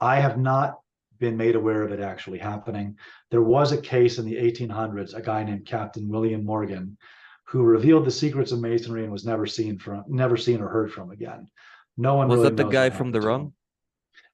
I 0.00 0.16
have 0.16 0.38
not 0.38 0.80
been 1.20 1.36
made 1.36 1.54
aware 1.54 1.82
of 1.82 1.92
it 1.92 2.00
actually 2.00 2.38
happening. 2.38 2.98
There 3.30 3.42
was 3.42 3.70
a 3.70 3.80
case 3.80 4.18
in 4.18 4.24
the 4.26 4.36
1800s, 4.38 5.14
a 5.14 5.22
guy 5.22 5.44
named 5.44 5.66
Captain 5.66 6.08
William 6.08 6.44
Morgan, 6.44 6.98
who 7.44 7.62
revealed 7.62 8.06
the 8.06 8.10
secrets 8.10 8.50
of 8.50 8.60
masonry 8.60 9.04
and 9.04 9.12
was 9.12 9.24
never 9.24 9.46
seen 9.46 9.78
from, 9.78 10.02
never 10.08 10.36
seen 10.36 10.60
or 10.60 10.68
heard 10.68 10.92
from 10.92 11.12
again. 11.12 11.48
No 11.96 12.14
one 12.14 12.28
Was 12.28 12.38
really 12.38 12.50
that 12.50 12.56
the 12.56 12.68
guy 12.68 12.90
from 12.90 13.10
The 13.10 13.20
Run? 13.20 13.52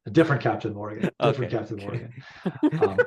A 0.06 0.10
different 0.10 0.42
Captain 0.42 0.74
Morgan, 0.74 1.10
different 1.22 1.54
Okay, 1.54 1.58
Captain 1.58 1.76
okay. 1.76 1.86
Morgan. 1.86 2.12
Um, 2.80 2.98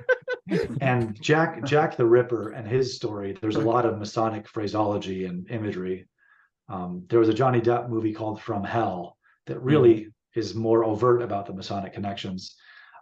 and 0.79 1.19
Jack 1.19 1.63
Jack 1.65 1.97
the 1.97 2.05
Ripper 2.05 2.51
and 2.51 2.67
his 2.67 2.95
story, 2.95 3.35
there's 3.41 3.55
a 3.55 3.61
lot 3.61 3.85
of 3.85 3.97
Masonic 3.97 4.47
phraseology 4.47 5.25
and 5.25 5.49
imagery. 5.49 6.07
Um, 6.69 7.03
there 7.09 7.19
was 7.19 7.29
a 7.29 7.33
Johnny 7.33 7.59
Depp 7.59 7.89
movie 7.89 8.13
called 8.13 8.39
From 8.41 8.63
Hell 8.63 9.17
that 9.47 9.59
really 9.61 10.09
is 10.35 10.53
more 10.53 10.83
overt 10.83 11.21
about 11.23 11.47
the 11.47 11.53
Masonic 11.53 11.93
connections. 11.93 12.55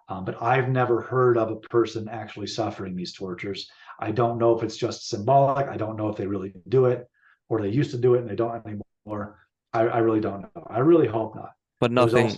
Um, 0.10 0.26
but 0.26 0.42
I've 0.42 0.70
never 0.70 1.02
heard 1.02 1.38
of 1.38 1.52
a 1.52 1.56
person 1.56 2.08
actually 2.10 2.48
suffering 2.48 2.96
these 2.96 3.14
tortures. 3.14 3.70
I 4.00 4.12
don't 4.12 4.38
know 4.38 4.58
if 4.58 4.64
it's 4.64 4.78
just 4.78 5.10
symbolic. 5.10 5.68
I 5.68 5.78
don't 5.78 5.98
know 5.98 6.10
if 6.10 6.18
they 6.18 6.28
really 6.28 6.54
do 6.68 6.86
it 6.86 7.08
or 7.50 7.62
they 7.62 7.70
used 7.70 7.92
to 7.92 7.98
do 7.98 8.16
it 8.16 8.22
and 8.22 8.30
they 8.30 8.36
don't 8.36 8.66
anymore. 8.66 9.43
I, 9.74 9.82
I 9.82 9.98
really 10.00 10.20
don't 10.22 10.42
know. 10.42 10.68
I 10.70 10.80
really 10.80 11.08
hope 11.08 11.36
not. 11.36 11.52
But 11.80 11.92
nothing 11.92 12.32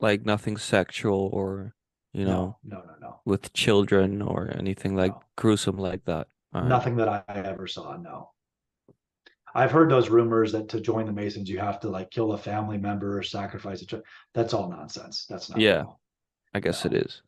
like 0.00 0.24
nothing 0.24 0.56
sexual 0.56 1.28
or 1.32 1.74
you 2.12 2.24
know 2.24 2.56
no, 2.62 2.78
no, 2.78 2.82
no, 2.86 2.94
no. 3.00 3.20
with 3.24 3.52
children 3.52 4.22
or 4.22 4.50
anything 4.56 4.94
like 4.96 5.12
No. 5.12 5.22
gruesome 5.36 5.76
like 5.78 6.04
that. 6.04 6.28
Alright. 6.54 6.68
Nothing 6.68 6.96
that 6.96 7.08
I 7.08 7.22
ever 7.28 7.66
saw, 7.66 7.96
no. 7.96 8.30
I've 9.54 9.72
heard 9.72 9.90
those 9.90 10.08
rumors 10.08 10.52
that 10.52 10.68
to 10.70 10.80
join 10.80 11.06
the 11.06 11.12
Masons, 11.12 11.48
you 11.48 11.58
have 11.58 11.80
to 11.80 11.88
like 11.88 12.10
kill 12.10 12.32
a 12.32 12.38
family 12.38 12.78
member 12.78 13.18
or 13.18 13.22
sacrifice 13.22 13.82
a 13.82 13.86
child. 13.86 14.04
That's 14.34 14.54
all 14.54 14.70
nonsense. 14.70 15.26
That's 15.28 15.50
not. 15.50 15.58
Yeah. 15.58 15.78
real. 15.78 16.00
I 16.54 16.60
guess 16.60 16.84
it 16.84 16.92
No. 16.92 16.98
is. 16.98 17.22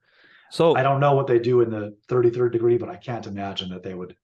So 0.53 0.77
I 0.77 0.83
don't 0.83 1.01
know 1.01 1.15
what 1.15 1.27
they 1.27 1.39
do 1.39 1.61
in 1.63 1.71
the 1.71 1.97
33rd 2.09 2.53
degree, 2.53 2.77
but 2.79 2.89
I 2.89 2.97
can't 2.97 3.27
imagine 3.27 3.69
that 3.71 3.83
they 3.83 3.95
would 3.95 4.15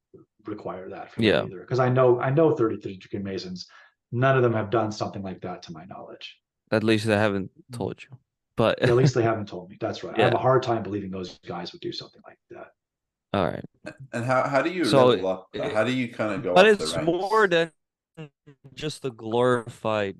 require 0.44 0.88
that 0.90 1.12
for 1.12 1.22
Yeah. 1.22 1.42
either. 1.44 1.60
Because 1.60 1.78
I 1.80 1.88
know 1.88 2.20
I 2.20 2.30
know 2.30 2.54
33rd 2.54 3.00
degree 3.00 3.20
Masons, 3.20 3.66
none 4.12 4.36
of 4.36 4.42
them 4.42 4.52
have 4.54 4.70
done 4.70 4.90
something 4.92 5.22
like 5.22 5.40
that 5.42 5.62
to 5.64 5.72
my 5.72 5.84
knowledge. 5.86 6.36
at 6.72 6.82
least 6.84 7.06
they 7.06 7.16
haven't 7.16 7.50
mm-hmm. 7.50 7.76
told 7.76 8.02
you. 8.02 8.16
But 8.56 8.80
At 8.82 8.96
least 8.96 9.14
they 9.14 9.22
haven't 9.30 9.48
told 9.48 9.68
me. 9.70 9.76
That's 9.80 10.02
right. 10.02 10.18
I 10.18 10.22
have 10.22 10.32
Yeah. 10.32 10.38
a 10.38 10.42
hard 10.42 10.62
time 10.62 10.82
believing 10.82 11.10
those 11.10 11.38
guys 11.46 11.72
would 11.72 11.80
do 11.82 11.92
something 11.92 12.22
like 12.26 12.38
that. 12.50 12.68
all 13.34 13.44
right. 13.46 13.64
And 14.12 14.24
how, 14.24 14.48
how 14.48 14.62
do 14.62 14.70
you 14.70 14.84
So, 14.84 15.06
level 15.08 15.28
up? 15.28 15.48
it- 15.52 15.72
How 15.72 15.84
do 15.84 15.92
you 15.92 16.08
kind 16.12 16.32
of 16.32 16.42
go 16.42 16.54
But 16.54 16.66
up 16.66 16.78
the 16.78 16.84
it's 16.84 16.94
ranks? 16.96 17.06
more 17.06 17.46
than 17.46 17.70
just 18.74 19.04
a 19.04 19.10
glorified 19.10 20.16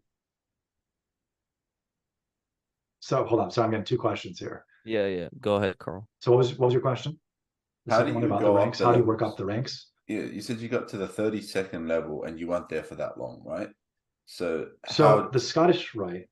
So 3.01 3.25
hold 3.25 3.41
on. 3.41 3.51
So 3.51 3.63
I'm 3.63 3.71
getting 3.71 3.85
two 3.85 3.99
questions 3.99 4.39
here. 4.39 4.65
Yeah, 4.85 5.07
yeah. 5.07 5.29
Go 5.41 5.57
ahead, 5.57 5.79
Carl. 5.79 6.09
So 6.21 6.33
what 6.33 6.39
was 6.39 6.59
what 6.59 6.67
was 6.67 6.73
your 6.75 6.83
question? 6.83 7.19
The 7.87 7.93
How 7.95 7.99
second 8.01 8.15
do 8.15 8.15
one 8.15 8.23
you 8.25 8.29
about 8.29 8.41
go 8.41 8.47
the 8.53 8.53
up 8.59 8.59
ranks. 8.59 8.81
How 8.81 8.93
do 8.93 8.99
you 8.99 9.05
work 9.05 9.21
levels? 9.21 9.35
up 9.35 9.39
the 9.39 9.45
ranks? 9.47 9.91
You, 10.07 10.23
you 10.23 10.41
said 10.41 10.59
you 10.59 10.69
got 10.69 10.89
to 10.89 10.97
the 10.97 11.09
32nd 11.09 11.89
level 11.89 12.25
and 12.25 12.39
you 12.39 12.49
weren't 12.49 12.69
there 12.69 12.85
for 12.85 12.95
that 12.95 13.19
long, 13.19 13.43
right? 13.45 13.69
So, 14.27 14.69
So 14.89 15.09
how, 15.09 15.29
the 15.29 15.41
Scottish 15.41 15.95
Rite. 15.95 16.29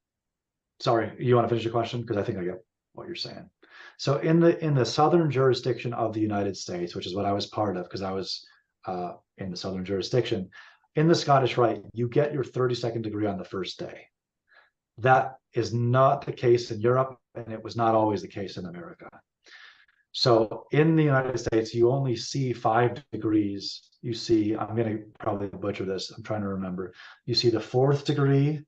Sorry, 0.80 1.12
you 1.18 1.36
want 1.36 1.46
to 1.46 1.48
finish 1.48 1.64
your 1.64 1.72
question 1.72 2.00
because 2.00 2.16
I 2.16 2.22
think 2.22 2.38
I 2.38 2.44
get 2.44 2.64
what 2.92 3.06
you're 3.06 3.16
saying. 3.16 3.48
So 3.96 4.18
in 4.18 4.40
the 4.40 4.62
in 4.64 4.74
the 4.74 4.84
southern 4.84 5.30
jurisdiction 5.30 5.92
of 5.94 6.12
the 6.12 6.20
United 6.20 6.56
States, 6.56 6.94
which 6.94 7.06
is 7.06 7.14
what 7.14 7.26
I 7.26 7.32
was 7.32 7.46
part 7.46 7.76
of 7.76 7.84
because 7.84 8.02
I 8.02 8.10
was 8.10 8.44
uh, 8.86 9.12
in 9.38 9.50
the 9.50 9.56
southern 9.56 9.84
jurisdiction, 9.84 10.50
in 10.96 11.08
the 11.08 11.14
Scottish 11.14 11.56
Rite, 11.56 11.82
you 11.92 12.08
get 12.08 12.32
your 12.32 12.44
32nd 12.44 13.02
degree 13.02 13.26
on 13.26 13.38
the 13.38 13.44
first 13.44 13.78
day. 13.78 14.06
That 14.98 15.36
is 15.52 15.72
not 15.72 16.24
the 16.24 16.32
case 16.32 16.70
in 16.70 16.80
Europe, 16.80 17.18
and 17.34 17.52
it 17.52 17.62
was 17.62 17.76
not 17.76 17.94
always 17.94 18.22
the 18.22 18.28
case 18.28 18.56
in 18.56 18.66
America. 18.66 19.08
So 20.14 20.66
in 20.70 20.94
the 20.94 21.02
United 21.02 21.38
States, 21.38 21.74
you 21.74 21.90
only 21.90 22.14
see 22.14 22.52
five 22.52 23.04
degrees. 23.10 23.82
You 24.00 24.14
see, 24.14 24.54
I'm 24.54 24.76
going 24.76 24.96
to 24.96 25.04
probably 25.18 25.48
butcher 25.48 25.84
this. 25.84 26.12
I'm 26.12 26.22
trying 26.22 26.42
to 26.42 26.48
remember. 26.48 26.94
You 27.26 27.34
see 27.34 27.50
the 27.50 27.60
fourth 27.60 28.04
degree, 28.04 28.62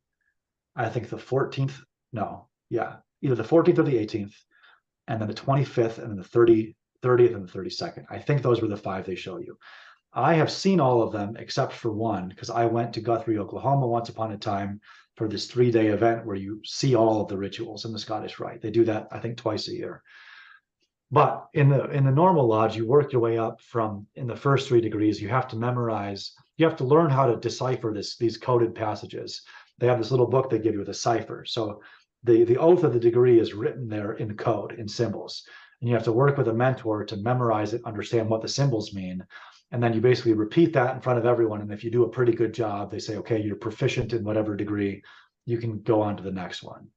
I 0.74 0.88
think 0.88 1.08
the 1.08 1.16
14th, 1.16 1.80
no, 2.12 2.48
yeah, 2.68 2.96
either 3.22 3.36
the 3.36 3.44
14th 3.44 3.78
or 3.78 3.84
the 3.84 3.96
18th, 3.96 4.34
and 5.06 5.20
then 5.20 5.28
the 5.28 5.34
25th, 5.34 5.98
and 5.98 6.10
then 6.10 6.16
the 6.16 6.24
30, 6.24 6.74
30th, 7.04 7.36
and 7.36 7.48
the 7.48 7.58
32nd. 7.58 8.06
I 8.10 8.18
think 8.18 8.42
those 8.42 8.60
were 8.60 8.66
the 8.66 8.76
five 8.76 9.06
they 9.06 9.14
show 9.14 9.38
you. 9.38 9.56
I 10.12 10.34
have 10.34 10.50
seen 10.50 10.80
all 10.80 11.00
of 11.00 11.12
them 11.12 11.36
except 11.38 11.74
for 11.74 11.92
one 11.92 12.28
because 12.28 12.50
I 12.50 12.64
went 12.64 12.92
to 12.94 13.00
Guthrie, 13.00 13.38
Oklahoma 13.38 13.86
once 13.86 14.08
upon 14.08 14.32
a 14.32 14.36
time 14.36 14.80
for 15.14 15.28
this 15.28 15.46
three 15.46 15.70
day 15.70 15.88
event 15.88 16.26
where 16.26 16.34
you 16.34 16.60
see 16.64 16.96
all 16.96 17.20
of 17.20 17.28
the 17.28 17.38
rituals 17.38 17.84
in 17.84 17.92
the 17.92 18.00
Scottish 18.00 18.40
Rite. 18.40 18.62
They 18.62 18.70
do 18.72 18.84
that, 18.86 19.06
I 19.12 19.20
think, 19.20 19.36
twice 19.36 19.68
a 19.68 19.74
year. 19.74 20.02
But 21.10 21.46
in 21.54 21.68
the 21.68 21.88
in 21.90 22.04
the 22.04 22.10
normal 22.10 22.48
lodge, 22.48 22.76
you 22.76 22.86
work 22.86 23.12
your 23.12 23.22
way 23.22 23.38
up 23.38 23.60
from 23.60 24.06
in 24.16 24.26
the 24.26 24.36
first 24.36 24.68
three 24.68 24.80
degrees. 24.80 25.22
You 25.22 25.28
have 25.28 25.48
to 25.48 25.56
memorize. 25.56 26.32
You 26.56 26.66
have 26.66 26.76
to 26.78 26.84
learn 26.84 27.10
how 27.10 27.26
to 27.26 27.36
decipher 27.36 27.92
this 27.94 28.16
these 28.16 28.36
coded 28.36 28.74
passages. 28.74 29.42
They 29.78 29.86
have 29.86 29.98
this 29.98 30.10
little 30.10 30.26
book 30.26 30.50
they 30.50 30.58
give 30.58 30.72
you 30.72 30.80
with 30.80 30.88
a 30.88 30.94
cipher. 30.94 31.44
So 31.46 31.80
the 32.24 32.44
the 32.44 32.58
oath 32.58 32.82
of 32.82 32.92
the 32.92 32.98
degree 32.98 33.38
is 33.38 33.54
written 33.54 33.88
there 33.88 34.14
in 34.14 34.36
code 34.36 34.72
in 34.72 34.88
symbols, 34.88 35.44
and 35.80 35.88
you 35.88 35.94
have 35.94 36.04
to 36.04 36.12
work 36.12 36.38
with 36.38 36.48
a 36.48 36.54
mentor 36.54 37.04
to 37.04 37.16
memorize 37.16 37.72
it, 37.72 37.82
understand 37.84 38.28
what 38.28 38.42
the 38.42 38.48
symbols 38.48 38.92
mean, 38.92 39.24
and 39.70 39.80
then 39.80 39.92
you 39.92 40.00
basically 40.00 40.32
repeat 40.32 40.72
that 40.72 40.96
in 40.96 41.00
front 41.00 41.18
of 41.20 41.26
everyone. 41.26 41.60
And 41.60 41.72
if 41.72 41.84
you 41.84 41.90
do 41.90 42.04
a 42.04 42.08
pretty 42.08 42.32
good 42.32 42.52
job, 42.52 42.90
they 42.90 42.98
say, 42.98 43.16
okay, 43.16 43.40
you're 43.40 43.56
proficient 43.56 44.12
in 44.12 44.24
whatever 44.24 44.56
degree, 44.56 45.02
you 45.44 45.58
can 45.58 45.82
go 45.82 46.02
on 46.02 46.16
to 46.16 46.22
the 46.22 46.32
next 46.32 46.64
one. 46.64 46.88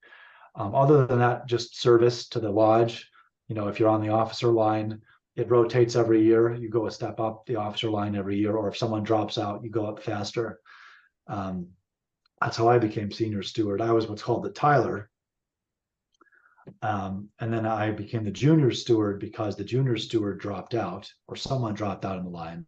Um, 0.55 0.73
other 0.73 1.05
than 1.05 1.19
that, 1.19 1.47
just 1.47 1.79
service 1.79 2.27
to 2.29 2.39
the 2.39 2.49
lodge 2.49 3.07
you 3.49 3.55
know, 3.55 3.67
if 3.67 3.79
you're 3.79 3.89
on 3.89 4.01
the 4.01 4.13
officer 4.13 4.47
line, 4.47 5.01
it 5.35 5.49
rotates 5.49 5.95
every 5.95 6.23
year. 6.23 6.53
You 6.53 6.69
go 6.69 6.85
a 6.85 6.91
step 6.91 7.19
up 7.19 7.45
the 7.45 7.55
officer 7.55 7.89
line 7.89 8.15
every 8.15 8.37
year, 8.37 8.55
or 8.55 8.69
if 8.69 8.77
someone 8.77 9.03
drops 9.03 9.37
out, 9.37 9.63
you 9.63 9.69
go 9.69 9.87
up 9.87 10.01
faster. 10.01 10.59
Um, 11.27 11.67
that's 12.39 12.57
how 12.57 12.69
I 12.69 12.77
became 12.77 13.11
senior 13.11 13.41
steward. 13.41 13.81
I 13.81 13.91
was 13.91 14.07
what's 14.07 14.21
called 14.21 14.43
the 14.43 14.51
Tyler. 14.51 15.09
Um, 16.83 17.29
and 17.39 17.51
then 17.51 17.65
I 17.65 17.91
became 17.91 18.23
the 18.23 18.31
junior 18.31 18.71
steward 18.71 19.19
because 19.19 19.55
the 19.55 19.63
junior 19.63 19.97
steward 19.97 20.39
dropped 20.39 20.75
out 20.75 21.11
or 21.27 21.35
someone 21.35 21.73
dropped 21.73 22.05
out 22.05 22.19
in 22.19 22.25
the 22.25 22.29
line. 22.29 22.65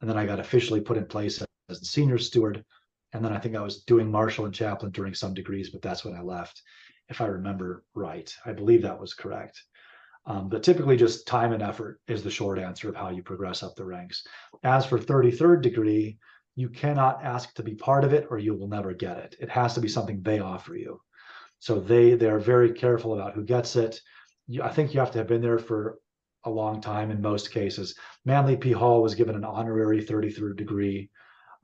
And 0.00 0.08
then 0.08 0.16
I 0.16 0.26
got 0.26 0.38
officially 0.38 0.80
put 0.80 0.96
in 0.96 1.06
place 1.06 1.42
as 1.68 1.80
the 1.80 1.86
senior 1.86 2.18
steward. 2.18 2.64
And 3.12 3.24
then 3.24 3.32
I 3.32 3.38
think 3.38 3.56
I 3.56 3.62
was 3.62 3.82
doing 3.82 4.10
marshal 4.10 4.44
and 4.44 4.54
chaplain 4.54 4.92
during 4.92 5.14
some 5.14 5.34
degrees, 5.34 5.70
but 5.70 5.82
that's 5.82 6.04
when 6.04 6.14
I 6.14 6.22
left, 6.22 6.62
if 7.08 7.20
I 7.20 7.26
remember 7.26 7.84
right. 7.94 8.32
I 8.44 8.52
believe 8.52 8.82
that 8.82 9.00
was 9.00 9.14
correct. 9.14 9.60
Um, 10.26 10.48
but 10.48 10.62
typically 10.62 10.96
just 10.96 11.26
time 11.26 11.52
and 11.52 11.62
effort 11.62 12.00
is 12.08 12.22
the 12.22 12.30
short 12.30 12.58
answer 12.58 12.88
of 12.88 12.96
how 12.96 13.10
you 13.10 13.22
progress 13.22 13.62
up 13.62 13.76
the 13.76 13.84
ranks. 13.84 14.26
As 14.62 14.86
for 14.86 14.98
33rd 14.98 15.60
degree, 15.60 16.18
you 16.56 16.68
cannot 16.68 17.22
ask 17.22 17.52
to 17.54 17.62
be 17.62 17.74
part 17.74 18.04
of 18.04 18.12
it 18.12 18.28
or 18.30 18.38
you 18.38 18.54
will 18.54 18.68
never 18.68 18.94
get 18.94 19.18
it. 19.18 19.36
It 19.40 19.50
has 19.50 19.74
to 19.74 19.80
be 19.80 19.88
something 19.88 20.22
they 20.22 20.38
offer 20.38 20.76
you. 20.76 21.00
So 21.58 21.80
they 21.80 22.14
they're 22.14 22.38
very 22.38 22.72
careful 22.72 23.14
about 23.14 23.34
who 23.34 23.44
gets 23.44 23.76
it. 23.76 24.00
You, 24.46 24.62
I 24.62 24.70
think 24.70 24.94
you 24.94 25.00
have 25.00 25.10
to 25.12 25.18
have 25.18 25.26
been 25.26 25.42
there 25.42 25.58
for 25.58 25.98
a 26.44 26.50
long 26.50 26.80
time 26.80 27.10
in 27.10 27.20
most 27.20 27.50
cases. 27.50 27.94
Manly 28.24 28.56
P. 28.56 28.72
Hall 28.72 29.02
was 29.02 29.14
given 29.14 29.34
an 29.34 29.44
honorary 29.44 30.04
33rd 30.04 30.56
degree, 30.56 31.10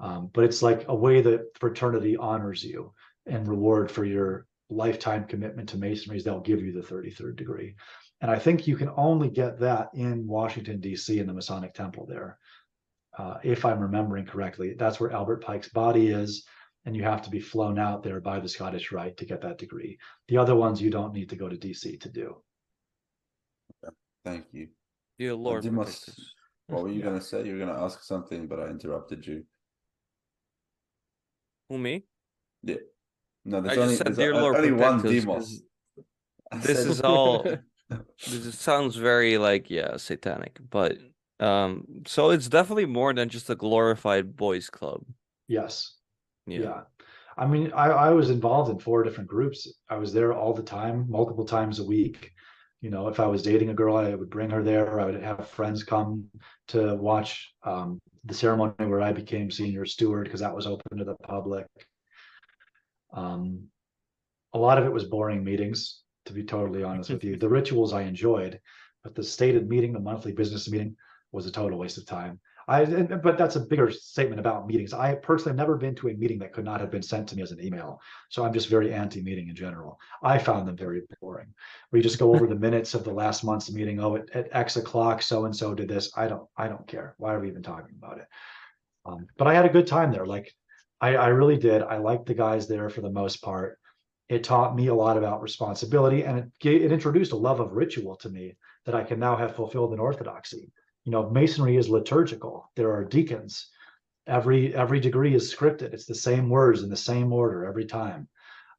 um, 0.01 0.31
but 0.33 0.45
it's 0.45 0.63
like 0.63 0.87
a 0.89 0.95
way 0.95 1.21
that 1.21 1.57
fraternity 1.59 2.17
honors 2.17 2.65
you 2.65 2.93
and 3.27 3.47
reward 3.47 3.91
for 3.91 4.05
your 4.05 4.47
lifetime 4.71 5.27
commitment 5.27 5.69
to 5.69 5.77
masonry 5.77 6.17
is 6.17 6.25
they'll 6.25 6.41
give 6.41 6.63
you 6.63 6.73
the 6.73 6.81
33rd 6.81 7.37
degree. 7.37 7.75
And 8.21 8.31
I 8.31 8.39
think 8.39 8.67
you 8.67 8.77
can 8.77 8.91
only 8.97 9.31
get 9.31 9.59
that 9.61 9.89
in 9.95 10.27
Washington, 10.27 10.79
D.C., 10.81 11.19
in 11.19 11.27
the 11.27 11.33
Masonic 11.33 11.73
Temple 11.73 12.07
there. 12.07 12.39
Uh, 13.17 13.39
if 13.43 13.65
I'm 13.65 13.81
remembering 13.81 14.27
correctly, 14.27 14.75
that's 14.79 15.01
where 15.01 15.11
Albert 15.13 15.43
Pike's 15.43 15.69
body 15.71 16.09
is. 16.09 16.45
And 16.87 16.97
you 16.97 17.03
have 17.03 17.21
to 17.23 17.31
be 17.31 17.41
flown 17.41 17.79
out 17.79 18.03
there 18.03 18.21
by 18.21 18.41
the 18.41 18.49
Scottish 18.49 18.91
Rite 18.91 19.17
to 19.19 19.27
get 19.27 19.43
that 19.43 19.59
degree. 19.59 19.99
The 20.29 20.39
other 20.39 20.55
ones 20.57 20.81
you 20.81 20.91
don't 20.91 21.13
need 21.13 21.29
to 21.29 21.37
go 21.37 21.47
to 21.49 21.57
DC 21.57 22.01
to 22.01 22.09
do. 22.09 22.43
Thank 24.25 24.47
you. 24.53 24.69
Dear 25.19 25.35
Lord, 25.35 25.63
Demos, 25.63 26.01
protect. 26.01 26.21
What 26.69 26.83
were 26.85 26.89
you 26.89 27.01
Yeah. 27.01 27.05
gonna 27.05 27.21
say? 27.21 27.45
You 27.45 27.53
were 27.55 27.59
gonna 27.67 27.83
ask 27.85 28.03
something, 28.03 28.47
but 28.47 28.61
I 28.61 28.69
interrupted 28.69 29.27
you. 29.27 29.45
who 31.69 31.77
me? 31.79 32.05
Yeah. 32.63 32.77
No, 33.45 33.59
I 33.59 33.61
there's 33.61 33.75
just 33.77 33.83
only, 33.83 33.97
said, 33.97 34.07
there's 34.07 34.17
"Dear 34.17 34.35
Lord, 34.35 34.57
only 34.57 34.73
one 34.73 35.01
protect 35.01 35.17
us," 35.19 35.25
Demos. 35.25 35.49
'cause 35.49 35.63
I 36.53 36.57
This 36.59 36.79
said- 36.83 36.91
is 36.91 37.01
all. 37.03 37.45
This 37.91 38.47
is- 38.47 38.59
sounds 38.59 38.97
very 38.97 39.39
like 39.39 39.71
yeah, 39.71 39.97
satanic, 39.97 40.59
but 40.71 40.99
um, 41.41 41.87
so 42.07 42.31
it's 42.31 42.49
definitely 42.49 42.87
more 42.87 43.13
than 43.15 43.29
just 43.29 43.51
a 43.51 43.55
glorified 43.55 44.37
boys 44.37 44.69
club. 44.71 45.03
Yes. 45.49 45.97
Yeah. 46.47 46.61
Yeah. 46.61 46.81
I 47.39 47.47
mean, 47.47 47.73
I, 47.73 47.87
I 47.89 48.11
was 48.11 48.29
involved 48.29 48.71
in 48.71 48.79
four 48.79 49.03
different 49.03 49.31
groups. 49.31 49.67
I 49.89 49.97
was 49.97 50.13
there 50.13 50.35
all 50.35 50.53
the 50.53 50.63
time, 50.63 51.07
multiple 51.09 51.47
times 51.47 51.79
a 51.79 51.85
week. 51.85 52.33
You 52.83 52.91
know, 52.91 53.09
if 53.09 53.21
I 53.21 53.27
was 53.27 53.43
dating 53.43 53.71
a 53.71 53.75
girl, 53.75 53.97
I 53.97 54.15
would 54.15 54.31
bring 54.31 54.51
her 54.51 54.63
there. 54.63 55.01
I 55.01 55.07
would 55.07 55.23
have 55.23 55.49
friends 55.49 55.83
come 55.83 56.27
to 56.69 56.95
watch 56.97 57.53
um, 57.63 57.99
the 58.25 58.35
ceremony 58.35 58.75
where 58.79 59.01
I 59.01 59.13
became 59.13 59.51
senior 59.51 59.87
steward 59.87 60.25
because 60.25 60.41
that 60.41 60.55
was 60.55 60.67
open 60.67 60.99
to 60.99 61.05
the 61.05 61.15
public. 61.27 61.67
Um, 63.13 63.69
a 64.53 64.59
lot 64.59 64.79
of 64.79 64.85
it 64.85 64.93
was 64.93 65.05
boring 65.05 65.45
meetings, 65.45 66.03
to 66.31 66.35
be 66.35 66.45
totally 66.45 66.83
honest 66.83 67.11
with 67.11 67.25
you. 67.25 67.37
The 67.37 67.49
rituals 67.49 67.93
I 67.93 68.03
enjoyed, 68.03 68.61
but 69.05 69.15
the 69.15 69.23
stated 69.23 69.69
meeting, 69.69 69.93
the 69.93 70.01
monthly 70.01 70.33
business 70.33 70.71
meeting, 70.71 70.97
was 71.33 71.47
a 71.47 71.53
total 71.53 71.79
waste 71.79 71.99
of 71.99 72.07
time. 72.07 72.41
I, 72.69 72.83
and- 72.83 73.21
but 73.23 73.37
that's 73.37 73.57
a 73.57 73.61
bigger 73.61 73.91
statement 73.91 74.39
about 74.39 74.67
meetings. 74.69 74.93
I 74.93 75.17
personally 75.17 75.51
have 75.51 75.57
never 75.57 75.77
been 75.77 75.95
to 75.97 76.09
a 76.09 76.15
meeting 76.15 76.39
that 76.39 76.53
could 76.53 76.65
not 76.65 76.81
have 76.81 76.91
been 76.91 77.03
sent 77.03 77.29
to 77.29 77.37
me 77.37 77.43
as 77.43 77.51
an 77.51 77.61
email. 77.65 78.01
So 78.29 78.45
I'm 78.45 78.53
just 78.53 78.69
very 78.69 78.93
anti-meeting 78.95 79.49
in 79.49 79.57
general. 79.57 79.99
I 80.23 80.39
found 80.39 80.69
them 80.69 80.77
very 80.77 81.03
boring. 81.21 81.53
Where 81.89 81.99
you 81.99 82.03
just 82.03 82.19
go 82.21 82.33
over 82.33 82.47
the 82.47 82.55
minutes 82.67 82.95
of 82.95 83.03
the 83.03 83.13
last 83.13 83.43
month's 83.43 83.73
meeting. 83.73 83.99
Oh, 83.99 84.17
at, 84.17 84.31
at 84.37 84.49
X 84.53 84.77
o'clock, 84.77 85.21
so 85.23 85.47
and 85.47 85.57
so 85.57 85.75
did 85.75 85.89
this. 85.89 86.13
I 86.17 86.29
don't, 86.29 86.47
I 86.57 86.69
don't 86.69 86.87
care. 86.87 87.15
Why 87.19 87.35
are 87.35 87.41
we 87.41 87.49
even 87.49 87.63
talking 87.63 87.97
about 87.99 88.19
it? 88.19 88.27
Um, 89.05 89.27
but 89.37 89.49
I 89.49 89.55
had 89.55 89.65
a 89.65 89.71
good 89.71 89.89
time 89.89 90.13
there. 90.13 90.27
Like 90.27 90.55
I, 91.01 91.17
I 91.17 91.29
really 91.29 91.57
did. 91.57 91.83
I 91.83 91.97
liked 91.97 92.27
the 92.27 92.35
guys 92.35 92.69
there 92.69 92.89
for 92.89 93.01
the 93.01 93.11
most 93.11 93.43
part. 93.43 93.80
It 94.31 94.45
taught 94.45 94.77
me 94.77 94.87
a 94.87 94.95
lot 94.95 95.17
about 95.17 95.43
responsibility, 95.43 96.23
and 96.23 96.39
it 96.39 96.85
it 96.85 96.93
introduced 96.93 97.33
a 97.33 97.37
love 97.37 97.59
of 97.59 97.73
ritual 97.73 98.15
to 98.19 98.29
me 98.31 98.57
that 98.87 98.95
I 98.95 99.03
can 99.03 99.19
now 99.19 99.37
have 99.37 99.57
fulfilled 99.57 99.93
in 99.93 99.99
orthodoxy. 99.99 100.71
You 101.05 101.11
know 101.11 101.29
masonry 101.29 101.77
is 101.77 101.89
liturgical. 101.89 102.71
There 102.77 102.93
are 102.93 103.05
deacons. 103.05 103.69
Every 104.29 104.73
every 104.73 105.01
degree 105.01 105.35
is 105.35 105.53
scripted. 105.53 105.93
It's 105.93 106.07
the 106.07 106.15
same 106.15 106.49
words 106.49 106.85
in 106.85 106.91
the 106.91 106.97
same 106.97 107.33
order 107.33 107.65
every 107.65 107.87
time. 107.87 108.29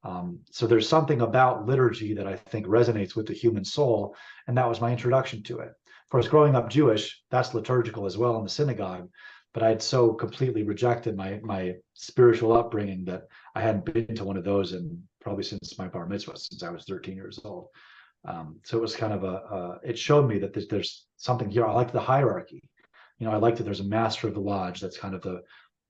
Um, 0.03 0.39
so 0.51 0.67
there's 0.67 0.87
something 0.87 1.21
about 1.21 1.67
liturgy 1.67 2.13
that 2.15 2.25
i 2.25 2.35
think 2.35 2.65
resonates 2.65 3.15
with 3.15 3.27
the 3.27 3.33
human 3.33 3.65
soul 3.65 4.15
and 4.47 4.57
that 4.57 4.67
was 4.67 4.81
my 4.81 4.91
introduction 4.91 5.43
to 5.43 5.59
it. 5.59 5.67
Of 5.67 6.09
course 6.09 6.27
growing 6.27 6.55
up 6.55 6.69
jewish 6.69 7.21
that's 7.29 7.53
liturgical 7.53 8.07
as 8.07 8.17
well 8.17 8.37
in 8.37 8.43
the 8.43 8.49
synagogue 8.49 9.09
but 9.53 9.63
i'd 9.63 9.81
so 9.81 10.13
completely 10.13 10.63
rejected 10.63 11.15
my 11.15 11.39
my 11.43 11.75
spiritual 11.93 12.53
upbringing 12.53 13.05
that 13.05 13.23
i 13.53 13.61
hadn't 13.61 13.85
been 13.85 14.15
to 14.15 14.23
one 14.23 14.37
of 14.37 14.43
those 14.43 14.73
in 14.73 15.03
probably 15.21 15.43
since 15.43 15.77
my 15.77 15.87
bar 15.87 16.05
mitzvah 16.05 16.37
since 16.37 16.63
i 16.63 16.69
was 16.69 16.83
13 16.85 17.15
years 17.15 17.39
old 17.43 17.69
um, 18.25 18.59
so 18.63 18.77
it 18.77 18.81
was 18.81 18.95
kind 18.95 19.13
of 19.13 19.23
a, 19.23 19.27
uh, 19.27 19.77
it 19.83 19.97
showed 19.97 20.27
me 20.27 20.37
that 20.39 20.53
there's, 20.53 20.67
there's 20.67 21.05
something 21.17 21.49
here. 21.49 21.65
I 21.65 21.73
like 21.73 21.91
the 21.91 21.99
hierarchy. 21.99 22.69
You 23.17 23.27
know, 23.27 23.33
I 23.33 23.37
like 23.37 23.55
that 23.57 23.63
there's 23.63 23.79
a 23.79 23.85
master 23.85 24.27
of 24.27 24.33
the 24.33 24.39
lodge 24.39 24.79
that's 24.79 24.97
kind 24.97 25.15
of 25.15 25.21
the 25.21 25.41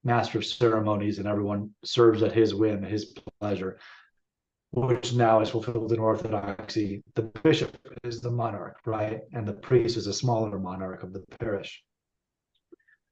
master 0.04 0.38
of 0.38 0.46
ceremonies 0.46 1.18
and 1.18 1.28
everyone 1.28 1.70
serves 1.84 2.22
at 2.22 2.32
his 2.32 2.54
whim, 2.54 2.82
his 2.82 3.14
pleasure, 3.40 3.78
which 4.70 5.14
now 5.14 5.40
is 5.40 5.50
fulfilled 5.50 5.92
in 5.92 5.98
Orthodoxy. 5.98 7.02
The 7.14 7.30
bishop 7.42 7.76
is 8.02 8.20
the 8.20 8.30
monarch, 8.30 8.78
right? 8.86 9.20
And 9.32 9.46
the 9.46 9.52
priest 9.52 9.96
is 9.96 10.06
a 10.06 10.12
smaller 10.12 10.58
monarch 10.58 11.02
of 11.02 11.12
the 11.12 11.24
parish. 11.38 11.82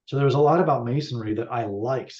So 0.05 0.17
there 0.17 0.25
was 0.25 0.35
a 0.35 0.39
lot 0.39 0.59
about 0.59 0.85
Masonry 0.85 1.35
that 1.35 1.51
I 1.51 1.65
liked 1.65 2.17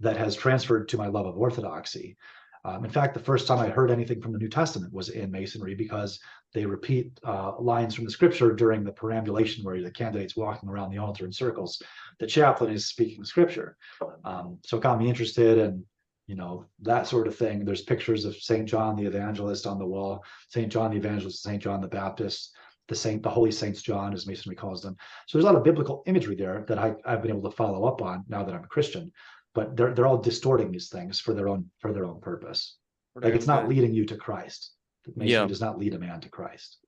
that 0.00 0.16
has 0.16 0.34
transferred 0.34 0.88
to 0.88 0.98
my 0.98 1.06
love 1.06 1.26
of 1.26 1.36
Orthodoxy. 1.36 2.16
Um, 2.64 2.84
in 2.84 2.90
fact, 2.90 3.14
the 3.14 3.20
first 3.20 3.46
time 3.46 3.58
I 3.58 3.68
heard 3.68 3.90
anything 3.90 4.20
from 4.20 4.32
the 4.32 4.38
New 4.38 4.48
Testament 4.48 4.92
was 4.92 5.08
in 5.08 5.30
Masonry 5.30 5.74
because 5.74 6.20
they 6.52 6.66
repeat 6.66 7.18
uh, 7.24 7.58
lines 7.58 7.94
from 7.94 8.04
the 8.04 8.10
scripture 8.10 8.52
during 8.52 8.84
the 8.84 8.92
perambulation 8.92 9.64
where 9.64 9.80
the 9.80 9.90
candidate's 9.90 10.36
walking 10.36 10.68
around 10.68 10.90
the 10.90 10.98
altar 10.98 11.24
in 11.24 11.32
circles. 11.32 11.82
The 12.18 12.26
chaplain 12.26 12.72
is 12.72 12.86
speaking 12.86 13.24
scripture. 13.24 13.76
Um, 14.24 14.58
so 14.64 14.76
it 14.76 14.82
got 14.82 14.98
me 14.98 15.08
interested 15.08 15.58
in, 15.58 15.84
you 16.26 16.34
know, 16.34 16.66
that 16.82 17.06
sort 17.06 17.26
of 17.26 17.36
thing. 17.36 17.64
There's 17.64 17.82
pictures 17.82 18.24
of 18.24 18.36
St. 18.36 18.68
John 18.68 18.96
the 18.96 19.06
Evangelist 19.06 19.66
on 19.66 19.78
the 19.78 19.86
wall, 19.86 20.22
St. 20.48 20.70
John 20.70 20.90
the 20.90 20.98
Evangelist, 20.98 21.42
St. 21.42 21.62
John 21.62 21.80
the 21.80 21.88
Baptist, 21.88 22.52
the 22.90 22.96
Saint, 22.96 23.22
the 23.22 23.30
Holy 23.30 23.52
Saints 23.52 23.80
John, 23.80 24.12
as 24.12 24.26
Masonry 24.26 24.56
calls 24.56 24.82
them. 24.82 24.96
So 25.26 25.38
there's 25.38 25.44
a 25.44 25.46
lot 25.46 25.56
of 25.56 25.64
biblical 25.64 26.02
imagery 26.06 26.34
there 26.34 26.64
that 26.66 26.78
I, 26.78 26.94
I've 27.06 27.22
been 27.22 27.30
able 27.30 27.48
to 27.48 27.56
follow 27.56 27.84
up 27.84 28.02
on 28.02 28.24
now 28.28 28.42
that 28.42 28.54
I'm 28.54 28.64
a 28.64 28.68
Christian. 28.68 29.12
But 29.54 29.76
they're 29.76 29.92
they're 29.94 30.06
all 30.06 30.18
distorting 30.18 30.70
these 30.70 30.88
things 30.88 31.18
for 31.20 31.34
their 31.34 31.48
own 31.48 31.70
for 31.80 31.92
their 31.92 32.04
own 32.04 32.20
purpose. 32.20 32.76
Like 33.14 33.34
it's 33.34 33.46
not 33.46 33.68
leading 33.68 33.92
you 33.92 34.04
to 34.06 34.16
Christ. 34.16 34.72
Masonry 35.16 35.32
Yeah. 35.32 35.46
does 35.46 35.60
not 35.60 35.78
lead 35.78 35.94
a 35.94 35.98
man 35.98 36.20
to 36.20 36.28
Christ. 36.28 36.78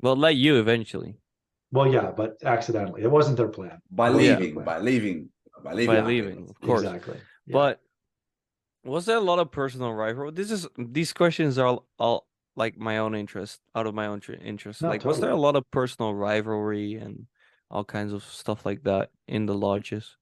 Well, 0.00 0.16
let 0.16 0.34
you 0.36 0.58
eventually 0.58 1.18
Well, 1.70 1.86
yeah, 1.86 2.10
but 2.10 2.36
accidentally. 2.44 3.02
It 3.02 3.10
wasn't 3.10 3.36
their 3.36 3.48
plan. 3.48 3.80
by 3.90 4.08
It 4.08 4.14
leaving, 4.14 4.54
plan. 4.54 4.66
by 4.66 4.78
leaving, 4.80 5.28
by 5.62 5.72
leaving. 5.74 5.94
by 5.96 6.02
leaving, 6.02 6.38
of 6.50 6.60
course. 6.60 6.82
Exactly. 6.82 7.18
Yeah. 7.46 7.52
But 7.52 7.80
was 8.84 9.06
there 9.06 9.16
a 9.16 9.20
lot 9.30 9.38
of 9.38 9.50
personal 9.52 9.92
rivalry? 9.92 10.32
This 10.32 10.50
is 10.50 10.66
these 10.76 11.12
questions 11.12 11.56
are 11.58 11.66
all, 11.66 11.86
all 11.98 12.26
like 12.56 12.76
my 12.76 12.98
own 12.98 13.14
interest, 13.14 13.60
out 13.76 13.86
of 13.86 13.94
my 13.94 14.06
own 14.06 14.20
interest. 14.42 14.82
No, 14.82 14.88
like, 14.88 15.04
was 15.04 15.20
there 15.20 15.30
a 15.30 15.36
lot 15.46 15.54
of 15.56 15.70
personal 15.70 16.12
rivalry 16.14 16.94
and 16.96 17.26
all 17.70 17.84
kinds 17.84 18.12
of 18.12 18.24
stuff 18.24 18.66
like 18.66 18.82
that 18.82 19.10
in 19.28 19.46
the 19.46 19.54
lodges? 19.54 20.16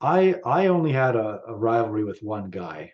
I 0.00 0.36
I 0.44 0.66
only 0.66 0.92
had 0.92 1.16
a, 1.16 1.40
a 1.48 1.54
rivalry 1.54 2.04
with 2.04 2.22
one 2.22 2.50
guy. 2.50 2.92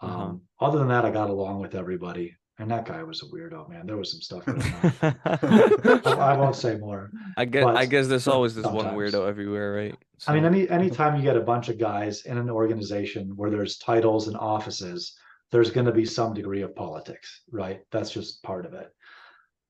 Um, 0.00 0.10
Uh-huh. 0.10 0.34
Other 0.66 0.78
than 0.78 0.88
that, 0.88 1.04
I 1.04 1.10
got 1.10 1.30
along 1.30 1.60
with 1.60 1.74
everybody. 1.74 2.36
And 2.58 2.70
that 2.70 2.84
guy 2.86 3.02
was 3.02 3.22
a 3.22 3.26
weirdo, 3.26 3.68
man. 3.68 3.86
There 3.86 3.96
was 3.96 4.12
some 4.12 4.20
stuff 4.20 4.44
going 4.44 4.62
on. 4.62 5.16
I, 5.24 6.00
I 6.32 6.36
won't 6.36 6.54
say 6.54 6.76
more. 6.76 7.10
I 7.36 7.44
guess 7.44 7.64
I 7.64 7.86
guess 7.86 8.06
there's 8.06 8.28
always 8.28 8.54
this 8.54 8.66
one 8.66 8.86
weirdo 8.94 9.26
everywhere, 9.26 9.72
right? 9.74 9.94
I 10.28 10.34
mean, 10.34 10.42
So- 10.44 10.48
any 10.48 10.68
anytime 10.68 11.16
you 11.18 11.22
get 11.22 11.36
a 11.36 11.40
bunch 11.40 11.68
of 11.70 11.78
guys 11.78 12.22
in 12.26 12.38
an 12.38 12.50
organization 12.50 13.32
where 13.36 13.50
there's 13.50 13.78
titles 13.78 14.28
and 14.28 14.36
offices, 14.36 15.16
there's 15.50 15.70
going 15.70 15.86
to 15.86 15.92
be 15.92 16.04
some 16.04 16.34
degree 16.34 16.62
of 16.62 16.76
politics, 16.76 17.42
right? 17.50 17.80
That's 17.90 18.10
just 18.10 18.42
part 18.42 18.64
of 18.66 18.74
it. 18.74 18.88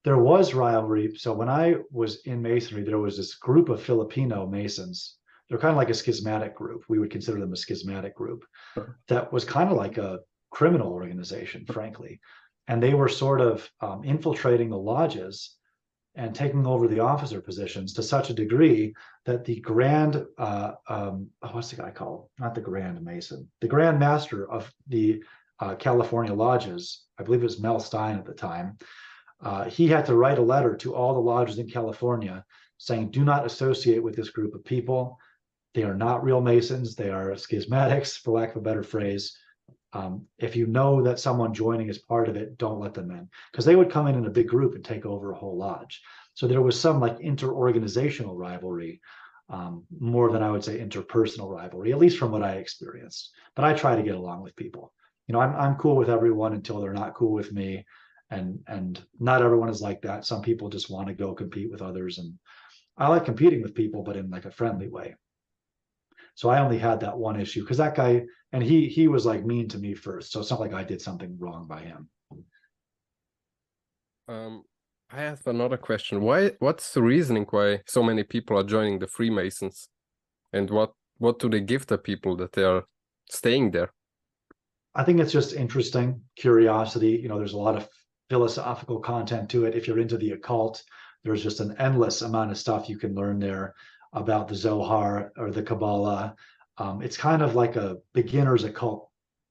There 0.04 0.18
was 0.18 0.52
rivalry. 0.52 1.14
So 1.16 1.32
when 1.32 1.48
I 1.48 1.76
was 1.92 2.20
in 2.26 2.42
masonry, 2.42 2.82
there 2.82 2.98
was 2.98 3.16
this 3.16 3.34
group 3.36 3.68
of 3.68 3.80
Filipino 3.80 4.46
masons. 4.46 5.16
They're 5.52 5.60
kind 5.60 5.72
of 5.72 5.76
like 5.76 5.90
a 5.90 5.94
schismatic 5.94 6.54
group. 6.54 6.84
We 6.88 6.98
would 6.98 7.10
consider 7.10 7.38
them 7.38 7.52
a 7.52 7.56
schismatic 7.58 8.16
group. 8.16 8.46
That 9.08 9.30
was 9.34 9.44
kind 9.44 9.70
of 9.70 9.76
like 9.76 9.98
a 9.98 10.20
criminal 10.50 10.90
organization, 10.90 11.66
frankly. 11.66 12.20
And 12.68 12.82
they 12.82 12.94
were 12.94 13.10
sort 13.10 13.42
of 13.42 13.70
um, 13.82 14.02
infiltrating 14.02 14.70
the 14.70 14.78
lodges 14.78 15.58
and 16.14 16.34
taking 16.34 16.66
over 16.66 16.88
the 16.88 17.00
officer 17.00 17.42
positions 17.42 17.92
to 17.92 18.02
such 18.02 18.30
a 18.30 18.34
degree 18.34 18.94
that 19.26 19.44
the 19.44 19.60
grand 19.60 20.24
uh, 20.38 20.72
um, 20.88 21.28
oh, 21.42 21.48
what's 21.48 21.68
the 21.68 21.76
guy 21.76 21.90
called? 21.90 22.30
Not 22.38 22.54
the 22.54 22.62
Grand 22.62 23.02
Mason, 23.04 23.46
the 23.60 23.68
Grand 23.68 23.98
Master 23.98 24.50
of 24.50 24.72
the 24.88 25.22
uh, 25.60 25.74
California 25.74 26.32
lodges. 26.32 27.04
I 27.18 27.24
believe 27.24 27.42
it 27.42 27.44
was 27.44 27.60
Mel 27.60 27.78
Stein 27.78 28.16
at 28.16 28.24
the 28.24 28.32
time. 28.32 28.78
Uh, 29.42 29.64
he 29.64 29.86
had 29.86 30.06
to 30.06 30.16
write 30.16 30.38
a 30.38 30.42
letter 30.42 30.76
to 30.76 30.94
all 30.94 31.12
the 31.12 31.20
lodges 31.20 31.58
in 31.58 31.68
California 31.68 32.42
saying, 32.78 33.10
"Do 33.10 33.22
not 33.22 33.44
associate 33.44 34.02
with 34.02 34.16
this 34.16 34.30
group 34.30 34.54
of 34.54 34.64
people. 34.64 35.18
They 35.74 35.84
are 35.84 35.94
not 35.96 36.24
real 36.24 36.40
Masons. 36.40 36.94
They 36.94 37.10
are 37.10 37.30
schismatics, 37.30 38.18
for 38.18 38.32
lack 38.32 38.50
of 38.50 38.56
a 38.56 38.60
better 38.60 38.82
phrase." 38.82 39.36
Um, 39.94 40.26
if 40.38 40.56
you 40.56 40.66
know 40.66 41.02
that 41.02 41.20
someone 41.20 41.52
joining 41.52 41.88
is 41.88 41.98
part 41.98 42.28
of 42.28 42.36
it, 42.36 42.56
don't 42.56 42.80
let 42.80 42.94
them 42.94 43.10
in 43.10 43.28
because 43.50 43.66
they 43.66 43.76
would 43.76 43.90
come 43.90 44.06
in 44.06 44.14
in 44.14 44.26
a 44.26 44.30
big 44.30 44.48
group 44.48 44.74
and 44.74 44.84
take 44.84 45.04
over 45.04 45.32
a 45.32 45.36
whole 45.36 45.58
lodge. 45.58 46.02
So 46.34 46.46
there 46.46 46.62
was 46.62 46.80
some 46.80 46.98
like 46.98 47.20
inter-organizational 47.20 48.34
rivalry, 48.34 49.02
um, 49.50 49.84
more 50.00 50.32
than 50.32 50.42
I 50.42 50.50
would 50.50 50.64
say 50.64 50.78
interpersonal 50.78 51.50
rivalry, 51.50 51.92
at 51.92 51.98
least 51.98 52.18
from 52.18 52.32
what 52.32 52.42
I 52.42 52.52
experienced. 52.52 53.32
But 53.54 53.66
I 53.66 53.74
try 53.74 53.94
to 53.94 54.02
get 54.02 54.14
along 54.14 54.42
with 54.42 54.56
people. 54.56 54.94
You 55.26 55.34
know, 55.34 55.40
I'm 55.40 55.54
I'm 55.54 55.76
cool 55.76 55.96
with 55.96 56.08
everyone 56.08 56.54
until 56.54 56.80
they're 56.80 56.94
not 56.94 57.14
cool 57.14 57.32
with 57.32 57.52
me, 57.52 57.84
and 58.30 58.60
and 58.66 59.04
not 59.20 59.42
everyone 59.42 59.68
is 59.68 59.82
like 59.82 60.00
that. 60.02 60.24
Some 60.24 60.40
people 60.40 60.70
just 60.70 60.90
want 60.90 61.08
to 61.08 61.14
go 61.14 61.34
compete 61.34 61.70
with 61.70 61.82
others, 61.82 62.18
and 62.18 62.38
I 62.96 63.08
like 63.08 63.26
competing 63.26 63.62
with 63.62 63.74
people, 63.74 64.02
but 64.02 64.16
in 64.16 64.30
like 64.30 64.46
a 64.46 64.50
friendly 64.50 64.88
way. 64.88 65.16
So 66.34 66.48
I 66.48 66.60
only 66.60 66.78
had 66.78 67.00
that 67.00 67.16
one 67.16 67.40
issue 67.40 67.60
because 67.60 67.78
that 67.78 67.94
guy 67.94 68.22
and 68.52 68.62
he 68.62 68.88
he 68.88 69.08
was 69.08 69.26
like 69.26 69.44
mean 69.44 69.68
to 69.68 69.78
me 69.78 69.94
first. 69.94 70.32
So 70.32 70.40
it's 70.40 70.50
not 70.50 70.60
like 70.60 70.74
I 70.74 70.84
did 70.84 71.00
something 71.00 71.36
wrong 71.38 71.66
by 71.66 71.80
him. 71.80 72.08
Um, 74.28 74.62
I 75.10 75.20
have 75.20 75.46
another 75.46 75.76
question. 75.76 76.22
Why? 76.22 76.52
What's 76.58 76.92
the 76.94 77.02
reasoning 77.02 77.46
why 77.50 77.80
so 77.86 78.02
many 78.02 78.22
people 78.22 78.58
are 78.58 78.64
joining 78.64 78.98
the 78.98 79.06
Freemasons, 79.06 79.88
and 80.52 80.70
what 80.70 80.92
what 81.18 81.38
do 81.38 81.48
they 81.48 81.60
give 81.60 81.86
the 81.86 81.98
people 81.98 82.36
that 82.36 82.52
they 82.52 82.64
are 82.64 82.84
staying 83.30 83.72
there? 83.72 83.92
I 84.94 85.04
think 85.04 85.20
it's 85.20 85.32
just 85.32 85.54
interesting 85.54 86.22
curiosity. 86.36 87.10
You 87.10 87.28
know, 87.28 87.38
there's 87.38 87.54
a 87.54 87.58
lot 87.58 87.76
of 87.76 87.88
philosophical 88.28 89.00
content 89.00 89.50
to 89.50 89.64
it. 89.64 89.74
If 89.74 89.86
you're 89.86 89.98
into 89.98 90.18
the 90.18 90.32
occult, 90.32 90.82
there's 91.24 91.42
just 91.42 91.60
an 91.60 91.74
endless 91.78 92.22
amount 92.22 92.50
of 92.50 92.58
stuff 92.58 92.88
you 92.88 92.98
can 92.98 93.14
learn 93.14 93.38
there 93.38 93.74
about 94.12 94.48
the 94.48 94.54
Zohar 94.54 95.32
or 95.36 95.50
the 95.50 95.62
Kabbalah. 95.62 96.34
Um, 96.78 97.02
it's 97.02 97.16
kind 97.16 97.42
of 97.42 97.54
like 97.54 97.76
a 97.76 97.98
beginner's 98.14 98.64
occult 98.64 99.08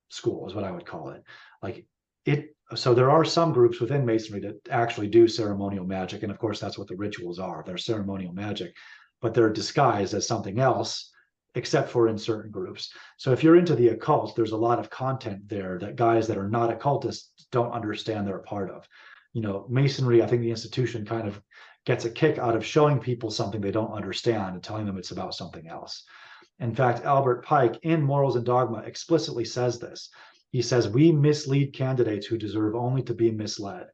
school, 0.09 0.47
is 0.47 0.55
what 0.55 0.63
I 0.63 0.71
would 0.71 0.85
call 0.85 1.09
it. 1.09 1.23
Like 1.61 1.85
it. 2.25 2.55
So 2.75 2.93
there 2.93 3.11
are 3.11 3.25
some 3.25 3.51
groups 3.51 3.81
within 3.81 4.05
Masonry 4.05 4.39
that 4.41 4.55
actually 4.69 5.07
do 5.07 5.27
ceremonial 5.27 5.85
magic, 5.85 6.23
and 6.23 6.31
of 6.31 6.39
course 6.39 6.59
that's 6.59 6.77
what 6.77 6.87
the 6.87 6.95
rituals 6.95 7.37
are. 7.37 7.63
They're 7.65 7.77
ceremonial 7.77 8.33
magic, 8.33 8.73
but 9.21 9.33
they're 9.33 9.51
disguised 9.51 10.13
as 10.13 10.25
something 10.25 10.59
else, 10.59 11.11
except 11.55 11.89
for 11.89 12.07
in 12.07 12.17
certain 12.17 12.49
groups. 12.49 12.93
So 13.17 13.33
if 13.33 13.43
you're 13.43 13.57
into 13.57 13.75
the 13.75 13.89
occult, 13.89 14.35
there's 14.35 14.53
a 14.53 14.57
lot 14.57 14.79
of 14.79 14.89
content 14.89 15.49
there 15.49 15.79
that 15.79 15.97
guys 15.97 16.27
that 16.27 16.37
are 16.37 16.47
not 16.47 16.71
occultists 16.71 17.47
don't 17.51 17.73
understand 17.73 18.25
they're 18.25 18.37
a 18.37 18.43
part 18.43 18.71
of. 18.71 18.87
You 19.33 19.41
know, 19.41 19.65
Masonry. 19.69 20.23
I 20.23 20.27
think 20.27 20.41
the 20.41 20.49
institution 20.49 21.05
kind 21.05 21.27
of 21.27 21.41
gets 21.85 22.05
a 22.05 22.09
kick 22.09 22.37
out 22.37 22.55
of 22.55 22.65
showing 22.65 22.99
people 22.99 23.31
something 23.31 23.61
they 23.61 23.71
don't 23.71 23.93
understand 23.93 24.53
and 24.53 24.63
telling 24.63 24.85
them 24.85 24.97
it's 24.97 25.11
about 25.11 25.35
something 25.35 25.67
else. 25.67 26.03
In 26.59 26.75
fact, 26.75 27.05
Albert 27.05 27.43
Pike 27.43 27.79
in 27.83 28.03
Morals 28.03 28.35
and 28.35 28.45
Dogma 28.45 28.79
explicitly 28.79 29.45
says 29.45 29.79
this. 29.79 30.09
He 30.51 30.61
says, 30.61 30.89
We 30.89 31.11
mislead 31.11 31.73
candidates 31.73 32.27
who 32.27 32.37
deserve 32.37 32.75
only 32.75 33.01
to 33.03 33.13
be 33.13 33.31
misled, 33.31 33.87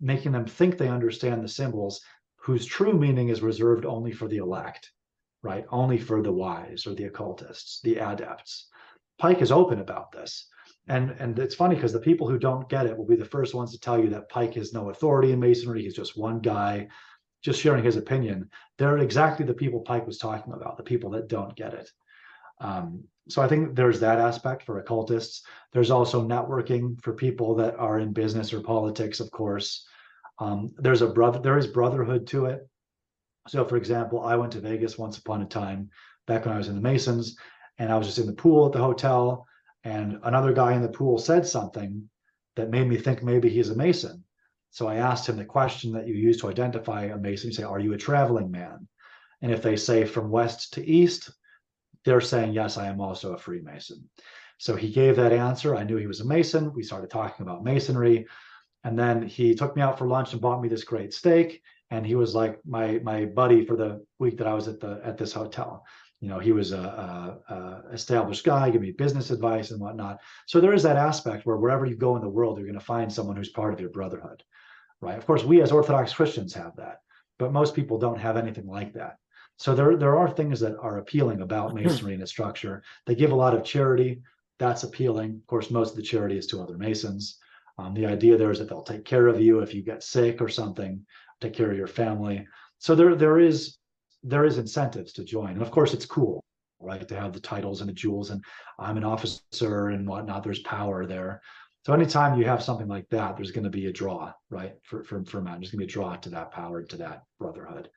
making 0.00 0.32
them 0.32 0.44
think 0.44 0.76
they 0.76 0.88
understand 0.88 1.42
the 1.42 1.48
symbols 1.48 2.02
whose 2.36 2.66
true 2.66 2.92
meaning 2.92 3.28
is 3.28 3.40
reserved 3.40 3.86
only 3.86 4.12
for 4.12 4.28
the 4.28 4.38
elect, 4.38 4.90
right? 5.42 5.64
Only 5.70 5.96
for 5.96 6.22
the 6.22 6.32
wise 6.32 6.86
or 6.86 6.94
the 6.94 7.04
occultists, 7.04 7.80
the 7.82 7.98
adepts. 7.98 8.68
Pike 9.18 9.40
is 9.40 9.52
open 9.52 9.78
about 9.78 10.10
this. 10.10 10.48
And, 10.88 11.12
and 11.20 11.38
it's 11.38 11.54
funny 11.54 11.76
because 11.76 11.92
the 11.92 12.00
people 12.00 12.28
who 12.28 12.38
don't 12.38 12.68
get 12.68 12.86
it 12.86 12.96
will 12.96 13.06
be 13.06 13.14
the 13.14 13.24
first 13.24 13.54
ones 13.54 13.70
to 13.70 13.78
tell 13.78 13.98
you 13.98 14.10
that 14.10 14.28
Pike 14.28 14.54
has 14.54 14.72
no 14.72 14.90
authority 14.90 15.30
in 15.30 15.38
Masonry. 15.38 15.82
He's 15.82 15.94
just 15.94 16.18
one 16.18 16.40
guy 16.40 16.88
just 17.42 17.60
sharing 17.60 17.84
his 17.84 17.96
opinion, 17.96 18.48
they're 18.78 18.98
exactly 18.98 19.44
the 19.44 19.54
people 19.54 19.80
Pike 19.80 20.06
was 20.06 20.18
talking 20.18 20.52
about, 20.52 20.76
the 20.76 20.82
people 20.82 21.10
that 21.10 21.28
don't 21.28 21.54
get 21.56 21.74
it. 21.74 21.90
Um, 22.60 23.04
so 23.28 23.42
I 23.42 23.48
think 23.48 23.74
there's 23.74 24.00
that 24.00 24.18
aspect 24.18 24.62
for 24.62 24.78
occultists. 24.78 25.42
There's 25.72 25.90
also 25.90 26.26
networking 26.26 27.02
for 27.02 27.12
people 27.12 27.54
that 27.56 27.76
are 27.76 27.98
in 27.98 28.12
business 28.12 28.52
or 28.52 28.60
politics, 28.60 29.20
of 29.20 29.30
course. 29.30 29.86
Um, 30.38 30.70
there's 30.76 31.02
a 31.02 31.08
brother, 31.08 31.38
there 31.38 31.58
is 31.58 31.66
brotherhood 31.66 32.26
to 32.28 32.46
it. 32.46 32.68
So, 33.48 33.64
for 33.64 33.76
example, 33.76 34.24
I 34.24 34.36
went 34.36 34.52
to 34.52 34.60
Vegas 34.60 34.98
once 34.98 35.18
upon 35.18 35.42
a 35.42 35.46
time 35.46 35.90
back 36.26 36.44
when 36.44 36.54
I 36.54 36.58
was 36.58 36.68
in 36.68 36.76
the 36.76 36.80
Masons, 36.80 37.36
and 37.78 37.92
I 37.92 37.98
was 37.98 38.06
just 38.06 38.18
in 38.18 38.26
the 38.26 38.32
pool 38.32 38.66
at 38.66 38.72
the 38.72 38.78
hotel, 38.78 39.46
and 39.84 40.20
another 40.22 40.52
guy 40.52 40.74
in 40.74 40.82
the 40.82 40.88
pool 40.88 41.18
said 41.18 41.46
something 41.46 42.08
that 42.54 42.70
made 42.70 42.86
me 42.86 42.96
think 42.96 43.22
maybe 43.22 43.48
he's 43.48 43.70
a 43.70 43.74
Mason. 43.74 44.24
So 44.72 44.88
I 44.88 44.96
asked 44.96 45.28
him 45.28 45.36
the 45.36 45.44
question 45.44 45.92
that 45.92 46.08
you 46.08 46.14
use 46.14 46.40
to 46.40 46.48
identify 46.48 47.04
a 47.04 47.18
Mason. 47.18 47.50
You 47.50 47.54
say, 47.54 47.62
Are 47.62 47.78
you 47.78 47.92
a 47.92 47.98
traveling 47.98 48.50
man? 48.50 48.88
And 49.42 49.52
if 49.52 49.60
they 49.60 49.76
say 49.76 50.06
from 50.06 50.30
west 50.30 50.72
to 50.72 50.84
east, 50.84 51.30
they're 52.06 52.22
saying, 52.22 52.54
Yes, 52.54 52.78
I 52.78 52.86
am 52.86 52.98
also 52.98 53.34
a 53.34 53.38
Freemason. 53.38 54.08
So 54.56 54.74
he 54.74 54.90
gave 54.90 55.16
that 55.16 55.32
answer. 55.32 55.76
I 55.76 55.84
knew 55.84 55.98
he 55.98 56.06
was 56.06 56.20
a 56.20 56.26
Mason. 56.26 56.72
We 56.72 56.82
started 56.82 57.10
talking 57.10 57.44
about 57.44 57.62
Masonry. 57.62 58.26
And 58.82 58.98
then 58.98 59.20
he 59.20 59.54
took 59.54 59.76
me 59.76 59.82
out 59.82 59.98
for 59.98 60.08
lunch 60.08 60.32
and 60.32 60.40
bought 60.40 60.62
me 60.62 60.70
this 60.70 60.84
great 60.84 61.12
steak. 61.12 61.60
And 61.90 62.06
he 62.06 62.14
was 62.14 62.34
like 62.34 62.58
my 62.64 62.98
my 63.00 63.26
buddy 63.26 63.66
for 63.66 63.76
the 63.76 64.02
week 64.18 64.38
that 64.38 64.46
I 64.46 64.54
was 64.54 64.68
at 64.68 64.80
the 64.80 65.02
at 65.04 65.18
this 65.18 65.34
hotel. 65.34 65.84
You 66.20 66.28
know, 66.28 66.38
he 66.38 66.52
was 66.52 66.72
a, 66.72 66.78
a, 66.78 67.54
a 67.54 67.92
established 67.92 68.44
guy, 68.46 68.70
give 68.70 68.80
me 68.80 68.92
business 68.92 69.30
advice 69.30 69.70
and 69.70 69.80
whatnot. 69.80 70.20
So 70.46 70.60
there 70.60 70.72
is 70.72 70.84
that 70.84 70.96
aspect 70.96 71.44
where 71.44 71.58
wherever 71.58 71.84
you 71.84 71.96
go 71.96 72.16
in 72.16 72.22
the 72.22 72.28
world, 72.28 72.56
you're 72.56 72.66
going 72.66 72.78
to 72.78 72.84
find 72.84 73.12
someone 73.12 73.36
who's 73.36 73.50
part 73.50 73.74
of 73.74 73.80
your 73.80 73.90
brotherhood 73.90 74.42
right? 75.02 75.18
Of 75.18 75.26
course, 75.26 75.44
we 75.44 75.60
as 75.60 75.72
Orthodox 75.72 76.14
Christians 76.14 76.54
have 76.54 76.74
that, 76.76 77.00
but 77.38 77.52
most 77.52 77.74
people 77.74 77.98
don't 77.98 78.18
have 78.18 78.36
anything 78.36 78.66
like 78.66 78.94
that. 78.94 79.16
So 79.58 79.74
there, 79.74 79.96
there 79.96 80.16
are 80.16 80.30
things 80.30 80.60
that 80.60 80.78
are 80.78 80.98
appealing 80.98 81.42
about 81.42 81.74
Masonry 81.74 82.14
and 82.14 82.22
its 82.22 82.30
structure. 82.30 82.82
They 83.06 83.14
give 83.14 83.32
a 83.32 83.36
lot 83.36 83.54
of 83.54 83.64
charity. 83.64 84.22
That's 84.58 84.84
appealing. 84.84 85.34
Of 85.34 85.46
course, 85.46 85.70
most 85.70 85.90
of 85.90 85.96
the 85.96 86.02
charity 86.02 86.38
is 86.38 86.46
to 86.48 86.62
other 86.62 86.78
Masons. 86.78 87.38
Um, 87.78 87.94
the 87.94 88.06
idea 88.06 88.36
there 88.36 88.50
is 88.50 88.58
that 88.60 88.68
they'll 88.68 88.82
take 88.82 89.04
care 89.04 89.26
of 89.26 89.40
you 89.40 89.60
if 89.60 89.74
you 89.74 89.82
get 89.82 90.02
sick 90.02 90.40
or 90.40 90.48
something, 90.48 91.04
take 91.40 91.54
care 91.54 91.70
of 91.70 91.76
your 91.76 91.86
family. 91.86 92.46
So 92.78 92.94
there, 92.94 93.14
there 93.16 93.38
is, 93.38 93.78
there 94.22 94.44
is 94.44 94.58
incentives 94.58 95.12
to 95.14 95.24
join, 95.24 95.50
and 95.50 95.62
of 95.62 95.70
course, 95.70 95.94
it's 95.94 96.06
cool, 96.06 96.44
right, 96.80 97.06
to 97.08 97.18
have 97.18 97.32
the 97.32 97.40
titles 97.40 97.80
and 97.80 97.88
the 97.88 97.94
jewels, 97.94 98.30
and 98.30 98.44
I'm 98.78 98.98
an 98.98 99.04
officer 99.04 99.88
and 99.88 100.06
whatnot. 100.06 100.44
There's 100.44 100.60
power 100.60 101.06
there. 101.06 101.40
So 101.84 101.92
anytime 101.92 102.38
you 102.38 102.44
have 102.44 102.62
something 102.62 102.86
like 102.86 103.08
that, 103.10 103.36
there's 103.36 103.50
going 103.50 103.64
to 103.64 103.70
be 103.70 103.86
a 103.86 103.92
draw, 103.92 104.32
right? 104.50 104.76
For 104.84 105.02
for 105.04 105.24
for 105.24 105.40
men, 105.42 105.54
there's 105.60 105.70
going 105.70 105.80
to 105.80 105.86
be 105.86 105.90
a 105.90 105.94
draw 105.94 106.14
to 106.16 106.30
that 106.30 106.52
power, 106.52 106.82
to 106.84 106.96
that 106.98 107.24
brotherhood. 107.38 107.90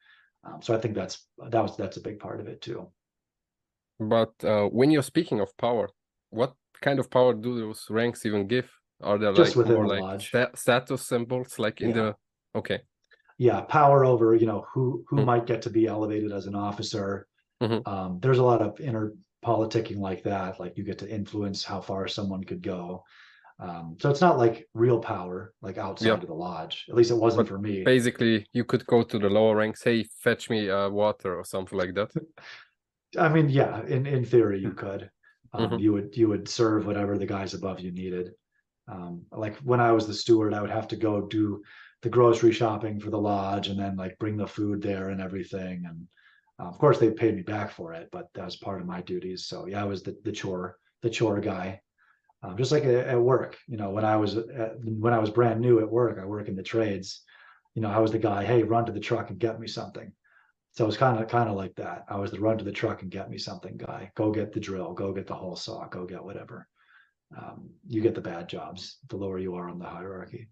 Um, 0.44 0.62
so 0.62 0.76
I 0.76 0.80
think 0.80 0.96
that's 0.96 1.28
that 1.50 1.62
was 1.62 1.78
that's 1.78 1.98
a 1.98 2.02
big 2.02 2.20
part 2.20 2.40
of 2.40 2.48
it 2.48 2.62
too. 2.62 2.92
But 4.00 4.34
uh, 4.44 4.68
when 4.68 4.92
you're 4.92 5.04
speaking 5.04 5.40
of 5.40 5.56
power, 5.58 5.90
what 6.30 6.56
kind 6.82 7.00
of 7.00 7.10
power 7.10 7.34
do 7.34 7.60
those 7.60 7.90
ranks 7.90 8.26
even 8.26 8.48
give? 8.48 8.72
Are 9.02 9.18
there 9.18 9.32
Just 9.36 9.56
like 9.56 9.56
within 9.56 9.74
more 9.74 9.86
the 9.86 9.88
like 9.88 10.02
lodge. 10.02 10.40
status 10.56 11.06
symbols, 11.08 11.60
like 11.60 11.82
in 11.82 11.92
Yeah. 11.92 11.94
the? 11.94 12.16
Okay. 12.54 12.82
Yeah, 13.38 13.62
power 13.62 14.06
over 14.06 14.36
you 14.36 14.46
know 14.46 14.66
who 14.74 15.06
who 15.10 15.20
Mm. 15.20 15.24
might 15.24 15.46
get 15.46 15.62
to 15.64 15.70
be 15.70 15.88
elevated 15.88 16.32
as 16.32 16.46
an 16.48 16.56
officer. 16.56 17.28
Mhm. 17.62 17.86
Um, 17.86 18.20
there's 18.22 18.40
a 18.40 18.44
lot 18.44 18.62
of 18.62 18.80
inner 18.82 19.14
politicking 19.44 19.98
like 20.00 20.24
that. 20.24 20.60
Like 20.60 20.78
you 20.78 20.84
get 20.86 21.00
to 21.00 21.10
influence 21.10 21.64
how 21.64 21.82
far 21.82 22.08
someone 22.08 22.44
could 22.44 22.64
go. 22.64 23.04
Um, 23.58 23.96
so 24.02 24.10
it's 24.10 24.22
not 24.22 24.38
like 24.38 24.68
real 24.74 25.00
power, 25.00 25.54
like 25.62 25.78
outside 25.78 26.08
Yep. 26.08 26.24
of 26.24 26.28
the 26.28 26.34
lodge. 26.34 26.86
At 26.90 26.96
least 26.96 27.12
it 27.12 27.16
wasn't 27.16 27.48
But 27.48 27.48
for 27.48 27.58
me. 27.58 27.84
Basically, 27.84 28.46
you 28.52 28.66
could 28.66 28.86
go 28.86 29.02
to 29.04 29.18
the 29.18 29.30
lower 29.30 29.56
ranks. 29.56 29.84
Hey, 29.84 30.04
fetch 30.20 30.50
me 30.50 30.70
uh, 30.70 30.90
water 30.90 31.36
or 31.38 31.46
something 31.46 31.78
like 31.78 31.94
that. 31.96 32.12
I 33.18 33.30
mean, 33.30 33.50
yeah, 33.50 33.86
in 33.86 34.06
in 34.06 34.26
theory 34.26 34.60
you 34.60 34.72
could. 34.72 35.10
Um, 35.54 35.70
Mhm. 35.72 35.80
You 35.80 35.94
would 35.94 36.18
you 36.18 36.28
would 36.28 36.50
serve 36.50 36.86
whatever 36.86 37.18
the 37.18 37.26
guys 37.26 37.54
above 37.54 37.80
you 37.80 37.92
needed. 37.92 38.32
Um, 38.88 39.26
like 39.32 39.56
when 39.60 39.80
I 39.80 39.92
was 39.94 40.06
the 40.06 40.14
steward, 40.14 40.54
I 40.54 40.62
would 40.62 40.70
have 40.70 40.88
to 40.90 40.98
go 40.98 41.22
do 41.22 41.64
the 42.02 42.10
grocery 42.10 42.52
shopping 42.52 43.00
for 43.00 43.10
the 43.10 43.22
lodge 43.32 43.70
and 43.70 43.80
then 43.80 43.96
like 43.96 44.20
bring 44.20 44.36
the 44.38 44.48
food 44.48 44.82
there 44.82 45.10
and 45.10 45.22
everything. 45.22 45.86
And 45.88 46.08
uh, 46.60 46.68
of 46.70 46.78
course, 46.78 47.00
they 47.00 47.10
paid 47.12 47.36
me 47.36 47.42
back 47.42 47.72
for 47.72 47.94
it, 47.94 48.10
but 48.12 48.28
that 48.34 48.46
was 48.46 48.58
part 48.58 48.82
of 48.82 48.88
my 48.88 49.02
duties. 49.02 49.46
So 49.48 49.66
yeah, 49.66 49.82
I 49.82 49.86
was 49.86 50.04
the 50.04 50.18
the 50.26 50.32
chore 50.34 50.78
the 51.02 51.10
chore 51.10 51.40
guy. 51.40 51.82
Um, 52.46 52.58
just 52.58 52.72
like 52.72 52.84
at, 52.84 53.08
at 53.08 53.22
work, 53.22 53.58
you 53.68 53.78
know, 53.78 53.90
when 53.90 54.06
I 54.06 54.18
was 54.18 54.38
at, 54.38 54.80
when 54.84 55.14
I 55.14 55.20
was 55.20 55.30
brand 55.30 55.60
new 55.60 55.80
at 55.80 55.90
work, 55.90 56.20
I 56.20 56.26
work 56.26 56.48
in 56.48 56.56
the 56.56 56.64
trades. 56.64 57.24
You 57.74 57.82
know, 57.82 57.90
I 57.90 58.00
was 58.00 58.12
the 58.12 58.20
guy. 58.20 58.46
Hey, 58.46 58.64
run 58.64 58.86
to 58.86 58.92
the 58.92 59.00
truck 59.00 59.30
and 59.30 59.40
get 59.40 59.60
me 59.60 59.68
something. 59.68 60.12
So 60.74 60.86
it's 60.88 60.98
kind 60.98 61.22
of 61.22 61.28
kind 61.28 61.50
of 61.50 61.56
like 61.56 61.76
that. 61.76 62.06
I 62.10 62.18
was 62.18 62.32
the 62.32 62.40
run 62.40 62.58
to 62.58 62.64
the 62.64 62.72
truck 62.72 63.02
and 63.02 63.10
get 63.10 63.30
me 63.30 63.38
something 63.38 63.78
guy. 63.78 64.12
Go 64.16 64.32
get 64.32 64.54
the 64.54 64.60
drill. 64.60 64.94
Go 64.94 65.12
get 65.14 65.28
the 65.28 65.34
hole 65.34 65.56
saw. 65.56 65.88
Go 65.88 66.06
get 66.06 66.24
whatever. 66.24 66.68
Um, 67.36 67.70
you 67.88 68.02
get 68.02 68.14
the 68.14 68.22
bad 68.22 68.48
jobs 68.48 69.00
the 69.10 69.18
lower 69.18 69.40
you 69.40 69.56
are 69.56 69.70
on 69.70 69.80
the 69.80 69.86
hierarchy. 69.86 70.50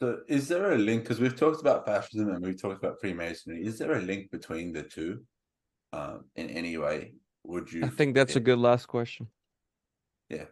So, 0.00 0.20
is 0.28 0.48
there 0.48 0.72
a 0.72 0.78
link? 0.78 1.02
Because 1.02 1.20
we've 1.20 1.36
talked 1.36 1.60
about 1.60 1.86
fascism 1.86 2.30
and 2.30 2.44
we've 2.44 2.60
talked 2.60 2.82
about 2.82 3.00
Freemasonry. 3.00 3.64
Is 3.64 3.78
there 3.78 3.92
a 3.92 4.00
link 4.00 4.30
between 4.30 4.72
the 4.72 4.82
two, 4.82 5.22
um, 5.92 6.24
in 6.36 6.50
any 6.50 6.76
way? 6.78 7.12
Would 7.44 7.72
you? 7.72 7.84
I 7.84 7.88
think 7.88 8.14
that's 8.14 8.36
a 8.36 8.40
good 8.40 8.58
last 8.58 8.86
question. 8.86 9.28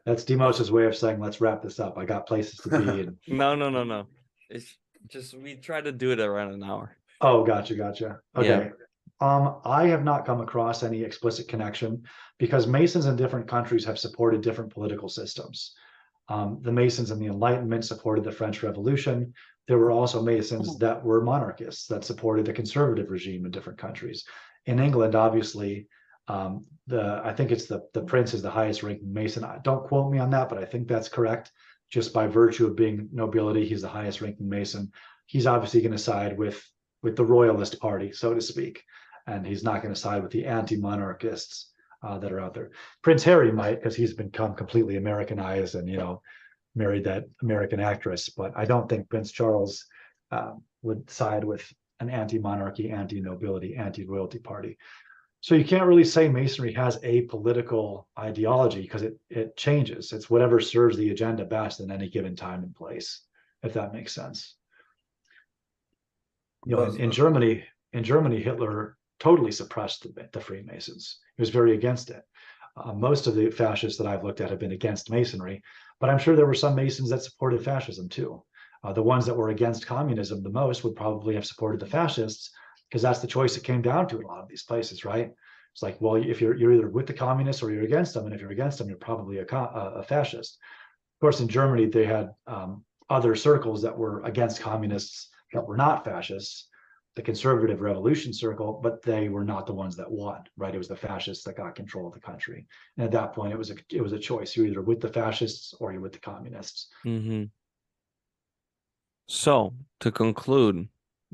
That's 0.05 0.24
Demos's 0.24 0.70
way 0.70 0.87
of 0.87 0.97
saying, 0.97 1.20
let's 1.20 1.41
wrap 1.41 1.62
this 1.62 1.79
up. 1.81 1.99
I 1.99 2.05
got 2.05 2.27
places 2.27 2.61
to 2.61 2.70
be. 2.70 2.77
And, 3.01 3.16
No, 3.29 3.55
no, 3.55 3.68
no, 3.68 3.85
no. 3.85 4.07
It's 4.49 4.77
just 5.09 5.35
we 5.35 5.57
try 5.57 5.81
to 5.81 5.93
do 5.93 6.12
it 6.12 6.20
around 6.20 6.53
an 6.53 6.62
hour. 6.62 6.97
oh, 7.20 7.45
gotcha, 7.45 7.74
gotcha. 7.74 8.20
Okay. 8.35 8.70
Um, 9.20 9.61
I 9.64 9.87
have 9.87 10.05
not 10.05 10.27
come 10.27 10.41
across 10.41 10.83
any 10.83 11.03
explicit 11.03 11.49
connection 11.49 12.03
because 12.39 12.66
Masons 12.66 13.07
in 13.07 13.16
different 13.16 13.49
countries 13.49 13.85
have 13.87 13.99
supported 13.99 14.43
different 14.43 14.72
political 14.72 15.09
systems. 15.09 15.74
Um, 16.29 16.59
the 16.61 16.72
Masons 16.72 17.11
in 17.11 17.18
the 17.18 17.27
Enlightenment 17.27 17.85
supported 17.85 18.24
the 18.24 18.33
French 18.33 18.62
Revolution. 18.62 19.33
There 19.68 19.79
were 19.79 19.91
also 19.91 20.22
Masons 20.22 20.79
that 20.79 21.03
were 21.03 21.22
monarchists 21.22 21.87
that 21.87 22.05
supported 22.05 22.45
the 22.45 22.53
conservative 22.53 23.11
regime 23.11 23.47
in 23.47 23.53
different 23.53 23.79
countries. 23.79 24.24
In 24.66 24.79
England, 24.81 25.14
obviously, 25.14 25.89
um, 26.29 26.66
the 26.87 27.20
I 27.24 27.33
think 27.33 27.51
it's 27.51 27.66
the 27.66 27.83
the 27.93 28.03
prince 28.03 28.35
is 28.35 28.43
the 28.43 28.51
highest 28.51 28.83
ranking 28.83 29.12
Mason. 29.12 29.47
Don't 29.62 29.87
quote 29.87 30.11
me 30.11 30.18
on 30.18 30.31
that, 30.31 30.49
but 30.49 30.59
I 30.59 30.64
think 30.64 30.89
that's 30.89 31.09
correct. 31.09 31.53
Just 31.91 32.12
by 32.12 32.27
virtue 32.27 32.66
of 32.66 32.77
being 32.77 33.09
nobility, 33.12 33.66
he's 33.66 33.83
the 33.83 33.89
highest 33.89 34.20
ranking 34.20 34.49
Mason. 34.49 34.91
He's 35.27 35.47
obviously 35.47 35.81
going 35.81 35.93
to 35.93 35.99
side 35.99 36.37
with 36.37 36.62
with 37.03 37.16
the 37.16 37.24
royalist 37.24 37.81
party, 37.81 38.12
so 38.12 38.35
to 38.35 38.41
speak, 38.41 38.83
and 39.27 39.47
he's 39.47 39.62
not 39.62 39.83
going 39.83 39.95
to 39.95 40.01
side 40.01 40.22
with 40.22 40.33
the 40.33 40.47
anti-monarchists 40.47 41.72
uh, 42.03 42.18
that 42.18 42.33
are 42.33 42.41
out 42.41 42.55
there. 42.55 42.70
Prince 43.03 43.22
Harry 43.24 43.53
might, 43.53 43.77
because 43.77 43.95
he's 43.95 44.14
become 44.14 44.55
completely 44.55 44.97
Americanized 44.97 45.74
and 45.74 45.89
you 45.89 45.97
know 45.97 46.22
married 46.74 47.05
that 47.05 47.24
American 47.43 47.81
actress. 47.81 48.29
But 48.29 48.53
I 48.57 48.64
don't 48.64 48.89
think 48.89 49.09
Prince 49.09 49.33
Charles 49.33 49.85
um, 50.31 50.62
would 50.83 51.09
side 51.11 51.45
with 51.45 51.66
an 52.01 52.11
anti-monarchy, 52.11 52.91
anti-nobility, 52.91 53.77
anti-royalty 53.77 54.39
party. 54.39 54.77
So 55.47 55.55
you 55.55 55.64
can't 55.64 55.86
really 55.86 56.03
say 56.03 56.28
Masonry 56.28 56.72
has 56.72 56.99
a 57.05 57.20
political 57.22 58.09
ideology 58.18 58.82
because 58.82 59.03
it 59.03 59.16
it 59.30 59.57
changes. 59.57 60.12
It's 60.12 60.28
whatever 60.28 60.59
serves 60.59 60.97
the 60.97 61.11
agenda 61.11 61.44
best 61.44 61.78
in 61.78 61.92
any 61.92 62.09
given 62.09 62.34
time 62.34 62.64
and 62.64 62.74
place, 62.74 63.22
if 63.62 63.72
that 63.74 63.92
makes 63.92 64.12
sense. 64.12 64.57
You 66.64 66.74
know, 66.74 66.82
in, 66.86 67.01
in 67.01 67.11
Germany, 67.12 67.62
in 67.92 68.03
Germany, 68.03 68.42
Hitler 68.42 68.99
totally 69.20 69.53
suppressed 69.53 70.03
the, 70.03 70.28
the 70.32 70.40
Freemasons. 70.40 71.20
He 71.36 71.42
was 71.42 71.51
very 71.51 71.74
against 71.74 72.11
it. 72.11 72.24
Uh, 72.76 72.92
most 72.94 73.28
of 73.28 73.36
the 73.36 73.49
fascists 73.49 73.99
that 73.99 74.09
I've 74.09 74.24
looked 74.24 74.40
at 74.40 74.51
have 74.51 74.59
been 74.59 74.72
against 74.72 75.12
Masonry, 75.12 75.62
but 76.01 76.11
I'm 76.11 76.18
sure 76.18 76.34
there 76.34 76.47
were 76.47 76.55
some 76.55 76.74
Masons 76.74 77.11
that 77.11 77.22
supported 77.22 77.62
fascism 77.62 78.09
too. 78.09 78.42
Uh, 78.82 78.92
the 78.92 79.09
ones 79.14 79.24
that 79.26 79.36
were 79.36 79.51
against 79.51 79.86
communism 79.86 80.42
the 80.42 80.51
most 80.51 80.82
would 80.82 80.97
probably 80.97 81.36
have 81.36 81.47
supported 81.47 81.78
the 81.78 81.86
fascists 81.86 82.51
because 82.89 83.03
that's 83.03 83.20
the 83.20 83.26
choice 83.26 83.55
that 83.55 83.64
came 83.64 83.82
down 83.82 84.09
to 84.09 84.18
in 84.18 84.24
a 84.24 84.28
lot 84.28 84.43
of 84.43 84.49
these 84.49 84.62
places, 84.62 85.05
right? 85.05 85.32
It's 85.72 85.82
like, 85.82 86.01
well, 86.01 86.14
if 86.14 86.41
you're 86.41 86.57
you're 86.57 86.72
either 86.72 86.89
with 86.89 87.07
the 87.07 87.12
communists 87.12 87.62
or 87.62 87.70
you're 87.70 87.84
against 87.84 88.14
them, 88.14 88.24
and 88.24 88.34
if 88.34 88.41
you're 88.41 88.53
against 88.53 88.78
them, 88.78 88.89
you're 88.89 88.97
probably 88.97 89.39
a, 89.39 89.45
a, 89.45 90.03
fascist. 90.03 90.59
Of 91.16 91.20
course, 91.20 91.41
in 91.41 91.49
Germany, 91.49 91.87
they 91.87 92.07
had 92.07 92.30
um, 92.47 92.82
other 93.11 93.34
circles 93.34 93.82
that 93.82 93.97
were 93.97 94.22
against 94.22 94.61
communists 94.61 95.28
that 95.53 95.66
were 95.66 95.76
not 95.76 96.05
fascists, 96.05 96.68
the 97.14 97.22
conservative 97.22 97.82
revolution 97.82 98.32
circle, 98.32 98.80
but 98.82 99.03
they 99.03 99.28
were 99.28 99.45
not 99.45 99.66
the 99.66 99.74
ones 99.74 99.97
that 99.97 100.11
won, 100.11 100.45
right? 100.57 100.74
It 100.74 100.78
was 100.78 100.89
the 100.89 100.97
fascists 100.97 101.45
that 101.45 101.57
got 101.57 101.74
control 101.74 102.07
of 102.07 102.14
the 102.14 102.20
country, 102.20 102.66
and 102.97 103.05
at 103.05 103.12
that 103.12 103.34
point, 103.34 103.53
it 103.53 103.59
was 103.59 103.70
a 103.70 103.76
it 103.91 104.01
was 104.01 104.14
a 104.14 104.18
choice. 104.18 104.57
You're 104.57 104.66
either 104.66 104.80
with 104.80 105.01
the 105.01 105.12
fascists 105.12 105.74
or 105.78 105.93
you're 105.93 106.01
with 106.01 106.12
the 106.12 106.20
communists. 106.20 106.89
Mm-hmm. 107.05 107.45
So 109.28 109.74
to 110.01 110.11
conclude, 110.11 110.89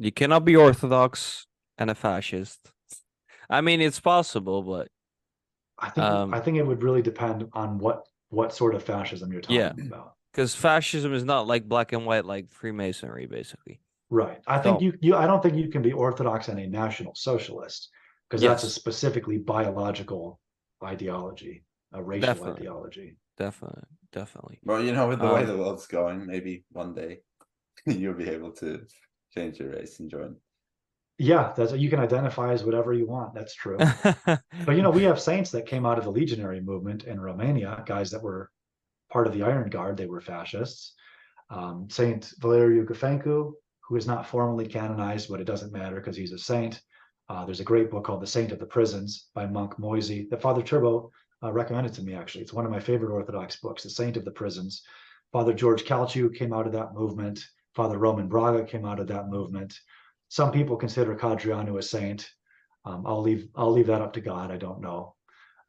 you 0.04 0.12
cannot 0.12 0.44
be 0.44 0.56
orthodox 0.56 1.46
and 1.78 1.90
a 1.90 1.94
fascist. 1.94 2.70
I 3.50 3.60
mean, 3.60 3.80
it's 3.80 4.00
possible, 4.00 4.62
but 4.62 4.88
I 5.78 5.90
think 5.90 6.06
Um, 6.06 6.32
I 6.34 6.40
think 6.40 6.56
it 6.58 6.66
would 6.66 6.82
really 6.82 7.02
depend 7.02 7.48
on 7.52 7.78
what 7.78 8.06
what 8.30 8.54
sort 8.54 8.74
of 8.74 8.82
fascism 8.82 9.30
you're 9.30 9.42
talking 9.42 9.56
Yeah. 9.56 9.74
about. 9.86 10.14
because 10.32 10.54
fascism 10.54 11.12
is 11.12 11.22
not 11.24 11.46
like 11.46 11.68
black 11.68 11.92
and 11.92 12.06
white 12.06 12.24
like 12.24 12.50
Freemasonry, 12.50 13.26
basically. 13.26 13.80
Right. 14.08 14.40
I 14.46 14.58
think 14.58 14.78
So- 14.78 14.84
you 14.84 14.98
you 15.02 15.16
I 15.16 15.26
don't 15.26 15.42
think 15.42 15.56
you 15.56 15.68
can 15.68 15.82
be 15.82 15.92
orthodox 15.92 16.48
and 16.48 16.58
a 16.58 16.66
national 16.66 17.14
socialist 17.14 17.90
because 18.28 18.40
that's 18.40 18.62
a 18.64 18.70
specifically 18.70 19.36
biological 19.38 20.40
ideology, 20.82 21.64
a 21.92 22.02
racial 22.02 22.26
Definitely. 22.26 22.60
ideology. 22.62 23.16
Definitely, 23.36 23.84
definitely. 24.12 24.58
Well, 24.64 24.82
you 24.82 24.92
know, 24.92 25.08
with 25.08 25.20
the 25.20 25.26
way 25.34 25.40
Um, 25.42 25.46
the 25.46 25.56
world's 25.58 25.86
going, 25.86 26.26
maybe 26.26 26.64
one 26.70 26.94
day 26.94 27.20
you'll 27.86 28.14
be 28.14 28.28
able 28.30 28.52
to 28.52 28.86
change 29.34 29.58
your 29.58 29.70
race 29.70 30.00
and 30.00 30.10
join. 30.10 30.36
Yeah, 31.18 31.52
that's 31.56 31.72
you 31.72 31.90
can 31.90 32.00
identify 32.00 32.52
as 32.52 32.64
whatever 32.64 32.92
you 32.92 33.06
want. 33.06 33.34
That's 33.34 33.54
true. 33.54 33.78
But 34.66 34.76
you 34.76 34.82
know, 34.82 34.90
we 34.90 35.04
have 35.04 35.20
saints 35.20 35.50
that 35.50 35.66
came 35.66 35.86
out 35.86 35.98
of 35.98 36.04
the 36.04 36.10
legionary 36.10 36.60
movement 36.60 37.04
in 37.04 37.20
Romania, 37.20 37.82
guys 37.86 38.10
that 38.10 38.22
were 38.22 38.50
part 39.12 39.26
of 39.26 39.34
the 39.34 39.42
Iron 39.42 39.68
Guard, 39.68 39.96
they 39.96 40.06
were 40.06 40.20
fascists. 40.20 40.94
Um, 41.50 41.88
saint 41.90 42.32
Valeriu 42.40 42.86
Gafencu, 42.86 43.52
who 43.86 43.96
is 43.96 44.06
not 44.06 44.26
formally 44.26 44.66
canonized, 44.66 45.28
but 45.28 45.40
it 45.40 45.44
doesn't 45.44 45.72
matter 45.72 45.96
because 45.96 46.16
he's 46.16 46.32
a 46.32 46.38
saint. 46.38 46.80
Uh, 47.28 47.44
there's 47.44 47.60
a 47.60 47.64
great 47.64 47.90
book 47.90 48.04
called 48.04 48.22
The 48.22 48.26
Saint 48.26 48.52
of 48.52 48.58
the 48.58 48.66
Prisons 48.66 49.28
by 49.34 49.46
Monk 49.46 49.78
Moisey 49.78 50.26
that 50.30 50.42
Father 50.42 50.62
Turbo 50.62 51.10
uh, 51.42 51.52
recommended 51.52 51.92
to 51.94 52.02
me, 52.02 52.14
actually. 52.14 52.42
It's 52.42 52.52
one 52.52 52.64
of 52.64 52.70
my 52.70 52.80
favorite 52.80 53.12
Orthodox 53.12 53.56
books, 53.56 53.82
The 53.82 53.90
Saint 53.90 54.16
of 54.16 54.24
the 54.24 54.30
Prisons. 54.30 54.82
Father 55.30 55.52
George 55.52 55.84
Calciu 55.84 56.34
came 56.34 56.52
out 56.52 56.66
of 56.66 56.72
that 56.72 56.94
movement. 56.94 57.44
Father 57.74 57.98
Roman 57.98 58.28
Braga 58.28 58.64
came 58.64 58.84
out 58.84 59.00
of 59.00 59.06
that 59.08 59.28
movement. 59.28 59.78
Some 60.28 60.52
people 60.52 60.76
consider 60.76 61.14
Codreanu 61.14 61.78
a 61.78 61.82
saint. 61.82 62.28
Um, 62.84 63.04
I'll 63.06 63.22
leave 63.22 63.48
I'll 63.54 63.72
leave 63.72 63.86
that 63.86 64.02
up 64.02 64.12
to 64.14 64.20
God. 64.20 64.50
I 64.50 64.56
don't 64.56 64.80
know. 64.80 65.14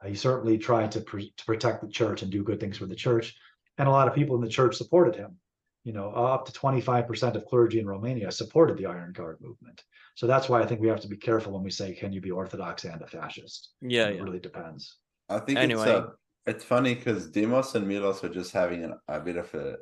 Uh, 0.03 0.07
he 0.07 0.15
certainly 0.15 0.57
tried 0.57 0.91
to, 0.91 1.01
pr- 1.01 1.19
to 1.19 1.45
protect 1.45 1.81
the 1.81 1.87
church 1.87 2.21
and 2.21 2.31
do 2.31 2.43
good 2.43 2.59
things 2.59 2.77
for 2.77 2.85
the 2.85 2.95
church, 2.95 3.35
and 3.77 3.87
a 3.87 3.91
lot 3.91 4.07
of 4.07 4.15
people 4.15 4.35
in 4.35 4.41
the 4.41 4.49
church 4.49 4.75
supported 4.75 5.15
him. 5.15 5.37
You 5.83 5.91
know, 5.91 6.11
up 6.11 6.45
to 6.45 6.53
25% 6.53 7.35
of 7.35 7.45
clergy 7.45 7.79
in 7.79 7.85
Romania 7.85 8.31
supported 8.31 8.77
the 8.77 8.85
Iron 8.85 9.11
Guard 9.11 9.39
movement. 9.41 9.83
So 10.15 10.27
that's 10.27 10.47
why 10.47 10.61
I 10.61 10.65
think 10.65 10.79
we 10.79 10.87
have 10.87 11.01
to 11.01 11.09
be 11.09 11.17
careful 11.17 11.53
when 11.53 11.63
we 11.63 11.71
say, 11.71 11.93
"Can 11.93 12.13
you 12.13 12.21
be 12.21 12.31
Orthodox 12.31 12.85
and 12.85 13.01
a 13.01 13.07
fascist?" 13.07 13.73
yeah, 13.81 14.07
it 14.07 14.15
yeah. 14.15 14.21
really 14.21 14.39
depends. 14.39 14.97
I 15.29 15.39
think 15.39 15.59
Anyway. 15.59 15.81
it's 15.81 15.89
uh, 15.89 16.07
it's 16.45 16.63
funny 16.63 16.95
because 16.95 17.29
Demos 17.29 17.75
and 17.75 17.87
Milos 17.87 18.23
are 18.23 18.29
just 18.29 18.53
having 18.53 18.83
an, 18.83 18.93
a 19.07 19.19
bit 19.19 19.37
of 19.37 19.53
a 19.53 19.77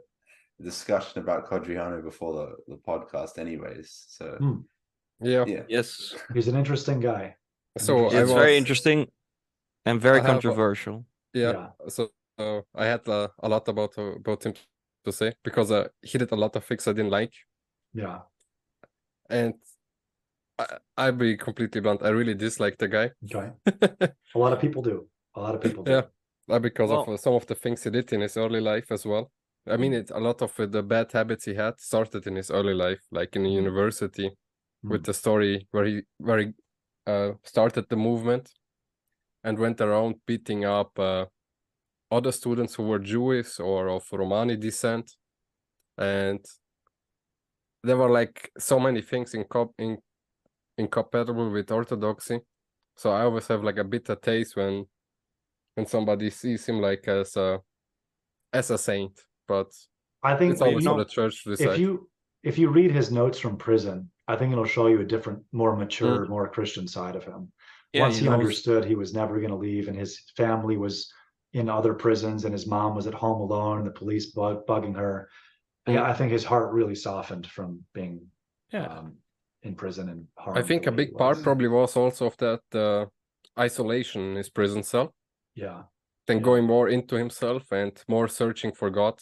discussion 0.61 1.21
about 1.21 1.47
Codreanu 1.49 2.03
before 2.03 2.33
the, 2.39 2.73
the 2.73 2.77
podcast, 2.89 3.37
anyways. 3.37 4.05
So 4.07 4.25
Hmm. 4.39 4.59
Yeah. 5.23 5.45
yeah, 5.47 5.63
Yes, 5.69 6.15
He's 6.33 6.47
an 6.47 6.55
interesting 6.55 6.99
guy. 6.99 7.35
So 7.77 8.07
I 8.09 8.21
it's 8.21 8.31
very 8.31 8.57
interesting 8.57 9.07
and 9.85 10.01
very 10.01 10.19
I 10.19 10.21
have 10.21 10.29
a- 10.29 10.33
controversial. 10.33 11.05
Yeah. 11.33 11.69
So, 11.87 12.09
so 12.37 12.65
I 12.75 12.85
had 12.85 13.07
uh, 13.07 13.27
a 13.39 13.47
lot 13.47 13.67
about 13.67 13.97
uh, 13.97 14.15
about 14.21 14.43
him 14.45 14.53
to 15.05 15.11
say 15.11 15.33
because 15.43 15.71
uh, 15.71 15.87
he 16.01 16.17
did 16.17 16.31
a 16.31 16.35
lot 16.35 16.55
of 16.55 16.63
things 16.65 16.87
I 16.87 16.93
didn't 16.93 17.11
like, 17.11 17.33
Yeah. 17.93 18.19
and 19.29 19.53
I, 20.59 20.65
I'll 20.97 21.11
be 21.27 21.37
completely 21.37 21.81
blunt. 21.81 22.03
I 22.03 22.09
really 22.09 22.33
dislike 22.35 22.77
the 22.77 22.87
guy. 22.87 23.11
Okay. 23.25 23.51
A 24.35 24.39
lot 24.39 24.53
of 24.53 24.59
people 24.59 24.81
do. 24.81 25.07
A 25.35 25.39
lot 25.39 25.55
of 25.55 25.61
people 25.61 25.83
do. 25.83 25.91
Yeah. 25.91 26.01
Uh, 26.49 26.59
because 26.59 26.91
of 26.91 27.07
Well- 27.07 27.13
uh, 27.15 27.17
some 27.17 27.33
of 27.35 27.45
the 27.47 27.55
things 27.55 27.83
he 27.83 27.89
did 27.89 28.11
in 28.13 28.21
his 28.21 28.35
early 28.37 28.59
life 28.59 28.91
as 28.91 29.05
well. 29.05 29.31
I 29.67 29.77
mean, 29.77 29.93
it 29.93 30.11
a 30.11 30.19
lot 30.19 30.41
of 30.41 30.59
uh, 30.59 30.65
the 30.65 30.83
bad 30.83 31.11
habits 31.11 31.45
he 31.45 31.53
had 31.55 31.79
started 31.79 32.27
in 32.27 32.35
his 32.35 32.51
early 32.51 32.73
life, 32.73 33.01
like 33.11 33.35
in 33.35 33.43
the 33.43 33.51
university, 33.51 34.31
with 34.83 35.01
Mm. 35.01 35.05
the 35.05 35.13
story 35.13 35.67
where 35.71 35.85
he 35.85 36.01
where 36.17 36.39
he 36.39 36.53
uh, 37.07 37.33
started 37.43 37.87
the 37.89 37.95
movement 37.95 38.51
and 39.43 39.59
went 39.59 39.81
around 39.81 40.15
beating 40.25 40.65
up 40.65 40.97
uh, 40.99 41.25
other 42.11 42.31
students 42.31 42.75
who 42.75 42.83
were 42.83 42.99
Jewish 42.99 43.59
or 43.59 43.89
of 43.89 44.07
Romani 44.11 44.57
descent, 44.57 45.15
and 45.97 46.43
there 47.83 47.97
were 47.97 48.09
like 48.09 48.51
so 48.57 48.79
many 48.79 49.01
things 49.01 49.33
in 49.33 49.43
cop 49.45 49.71
in 49.77 49.97
incompatible 50.77 51.49
with 51.51 51.71
orthodoxy. 51.71 52.39
So 52.95 53.11
I 53.11 53.23
always 53.23 53.47
have 53.47 53.63
like 53.63 53.77
a 53.77 53.83
bitter 53.83 54.15
taste 54.15 54.55
when 54.55 54.85
when 55.75 55.85
somebody 55.85 56.29
sees 56.29 56.65
him 56.67 56.79
like 56.81 57.07
as 57.07 57.35
a 57.37 57.59
as 58.53 58.69
a 58.71 58.77
saint, 58.77 59.19
but 59.47 59.67
I 60.23 60.35
think 60.35 60.53
it's 60.53 60.61
always 60.61 60.83
you 60.83 60.89
for 60.91 60.97
know, 60.97 61.03
the 61.03 61.09
church 61.09 61.43
to 61.43 61.51
if 61.53 61.77
you 61.79 62.09
if 62.43 62.57
you 62.57 62.69
read 62.69 62.91
his 62.91 63.11
notes 63.11 63.39
from 63.39 63.57
prison, 63.57 64.09
I 64.27 64.35
think 64.35 64.51
it'll 64.51 64.65
show 64.65 64.87
you 64.87 65.01
a 65.01 65.05
different, 65.05 65.43
more 65.51 65.75
mature, 65.75 66.25
more 66.27 66.47
Christian 66.49 66.87
side 66.87 67.15
of 67.15 67.23
him. 67.23 67.51
Yeah, 67.93 68.03
Once 68.03 68.15
he 68.17 68.21
he 68.23 68.29
knows- 68.29 68.39
understood 68.39 68.85
he 68.85 68.95
was 68.95 69.13
never 69.13 69.37
going 69.39 69.51
to 69.51 69.55
leave, 69.57 69.87
and 69.87 69.97
his 69.97 70.19
family 70.37 70.77
was 70.77 71.11
in 71.53 71.69
other 71.69 71.93
prisons, 71.93 72.45
and 72.45 72.53
his 72.53 72.65
mom 72.65 72.95
was 72.95 73.05
at 73.07 73.13
home 73.13 73.41
alone, 73.41 73.77
and 73.79 73.87
the 73.87 73.91
police 73.91 74.27
bug, 74.31 74.65
bugging 74.67 74.95
her. 74.95 75.29
Yeah, 75.87 76.03
I 76.03 76.13
think 76.13 76.31
his 76.31 76.45
heart 76.45 76.71
really 76.73 76.95
softened 76.95 77.47
from 77.47 77.83
being 77.93 78.21
Yeah. 78.71 78.87
um, 78.87 79.17
in 79.63 79.75
prison 79.75 80.09
and 80.09 80.27
I 80.59 80.61
think 80.63 80.87
a 80.87 80.91
big 80.91 81.13
part 81.13 81.43
probably 81.43 81.67
was 81.67 81.95
also 81.97 82.25
of 82.27 82.37
that 82.37 82.61
uh, 82.73 83.05
isolation 83.59 84.21
in 84.31 84.35
his 84.37 84.49
prison 84.49 84.81
cell, 84.83 85.13
Yeah, 85.55 85.83
then 86.27 86.37
Yeah. 86.37 86.43
going 86.43 86.65
more 86.65 86.87
into 86.89 87.15
himself 87.15 87.71
and 87.71 87.93
more 88.07 88.27
searching 88.27 88.71
for 88.73 88.89
God 88.89 89.15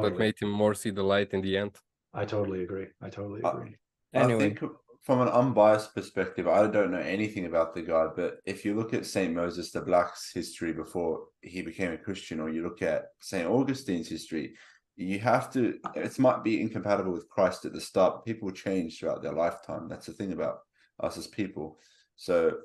that 0.00 0.18
made 0.18 0.38
him 0.38 0.50
more 0.50 0.74
see 0.74 0.90
the 0.90 1.02
light 1.02 1.32
in 1.32 1.42
the 1.42 1.56
end. 1.56 1.76
I 2.14 2.24
totally 2.24 2.62
agree. 2.62 2.86
I 3.00 3.10
totally 3.10 3.42
Uh, 3.42 3.50
agree. 3.52 3.76
Anyway, 4.14 4.44
I 4.44 4.48
think 4.54 4.60
from 5.02 5.20
an 5.20 5.28
unbiased 5.28 5.94
perspective, 5.94 6.46
I 6.46 6.66
don't 6.66 6.90
know 6.92 6.98
anything 6.98 7.46
about 7.46 7.74
the 7.74 7.82
guy, 7.82 8.08
but 8.14 8.38
if 8.44 8.64
you 8.64 8.74
look 8.74 8.94
at 8.94 9.06
Saint 9.06 9.34
Moses 9.34 9.72
the 9.72 9.80
Black's 9.80 10.32
history 10.32 10.72
before 10.72 11.26
he 11.40 11.62
became 11.62 11.92
a 11.92 11.98
Christian, 11.98 12.40
or 12.40 12.50
you 12.50 12.62
look 12.62 12.82
at 12.82 13.06
Saint 13.20 13.48
Augustine's 13.48 14.08
history, 14.08 14.54
you 14.96 15.18
have 15.18 15.50
to. 15.54 15.78
It 15.96 16.18
might 16.18 16.44
be 16.44 16.60
incompatible 16.60 17.12
with 17.12 17.28
Christ 17.28 17.64
at 17.64 17.72
the 17.72 17.80
start. 17.80 18.24
People 18.26 18.50
change 18.50 18.98
throughout 18.98 19.22
their 19.22 19.32
lifetime. 19.32 19.88
That's 19.88 20.06
the 20.06 20.12
thing 20.12 20.32
about 20.32 20.58
us 21.00 21.16
as 21.16 21.26
people. 21.26 21.78
So, 22.16 22.58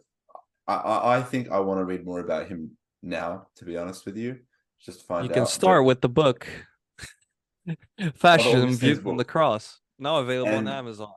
I 0.68 0.76
I, 0.76 1.18
I 1.18 1.24
think 1.24 1.50
I 1.50 1.60
want 1.62 1.80
to 1.80 1.86
read 1.86 2.06
more 2.06 2.20
about 2.20 2.48
him 2.50 2.72
now. 3.02 3.48
To 3.56 3.64
be 3.66 3.78
honest 3.78 4.06
with 4.06 4.18
you, 4.18 4.40
just 4.86 5.00
to 5.00 5.06
find 5.06 5.24
you 5.26 5.32
out. 5.32 5.34
can 5.36 5.44
but- 5.44 5.50
start 5.50 5.86
with 5.86 6.02
the 6.02 6.10
book 6.10 6.46
Fascism 8.15 8.51
Augustine's 8.61 8.80
Viewed 8.80 9.03
from 9.03 9.18
the 9.18 9.26
Cross. 9.26 9.80
Now 9.99 10.18
available 10.18 10.53
And- 10.53 10.68
on 10.68 10.74
Amazon. 10.74 11.11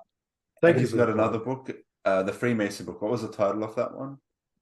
Thank 0.63 0.77
you. 0.77 0.81
he's 0.81 0.91
for 0.91 0.99
got 0.99 1.09
another 1.09 1.39
book, 1.39 1.71
uh, 2.05 2.23
the 2.23 2.33
Freemason 2.33 2.85
book. 2.85 3.01
What 3.01 3.11
was 3.11 3.23
the 3.23 3.29
title 3.29 3.65
of 3.65 3.75
that 3.77 3.95
one? 3.97 4.19